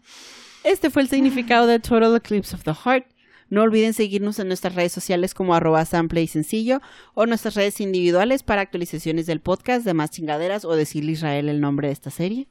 este 0.64 0.90
fue 0.90 1.02
el 1.02 1.08
significado 1.08 1.66
de 1.66 1.78
Total 1.78 2.16
Eclipse 2.16 2.56
of 2.56 2.64
the 2.64 2.74
Heart. 2.74 3.06
No 3.50 3.62
olviden 3.62 3.92
seguirnos 3.92 4.38
en 4.38 4.48
nuestras 4.48 4.74
redes 4.74 4.92
sociales 4.92 5.34
como 5.34 5.54
arroba 5.54 5.84
sample 5.84 6.22
y 6.22 6.26
sencillo 6.26 6.80
o 7.14 7.26
nuestras 7.26 7.54
redes 7.54 7.80
individuales 7.80 8.42
para 8.42 8.62
actualizaciones 8.62 9.26
del 9.26 9.40
podcast 9.40 9.84
de 9.84 9.94
más 9.94 10.10
chingaderas 10.10 10.64
o 10.64 10.74
decirle 10.74 11.10
a 11.10 11.12
Israel 11.12 11.48
el 11.48 11.60
nombre 11.60 11.88
de 11.88 11.92
esta 11.92 12.10
serie. 12.10 12.48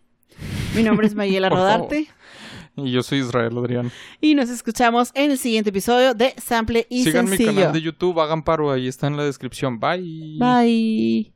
Mi 0.75 0.83
nombre 0.83 1.07
es 1.07 1.15
Mayela 1.15 1.49
favor. 1.49 1.89
Y 2.75 2.91
yo 2.91 3.03
soy 3.03 3.19
Israel 3.19 3.57
Adrián. 3.57 3.91
y 4.19 4.35
nos 4.35 4.49
escuchamos 4.49 5.11
en 5.13 5.31
el 5.31 5.37
siguiente 5.37 5.69
episodio 5.69 6.13
de 6.13 6.33
Sample 6.37 6.87
y 6.89 7.03
Sigan 7.03 7.29
mi 7.29 7.37
canal 7.37 7.71
de 7.71 7.81
YouTube, 7.81 8.19
hagan 8.19 8.43
paro, 8.43 8.71
ahí 8.71 8.87
está 8.87 9.07
en 9.07 9.17
la 9.17 9.23
descripción. 9.23 9.79
Bye. 9.79 10.37
Bye. 10.39 11.33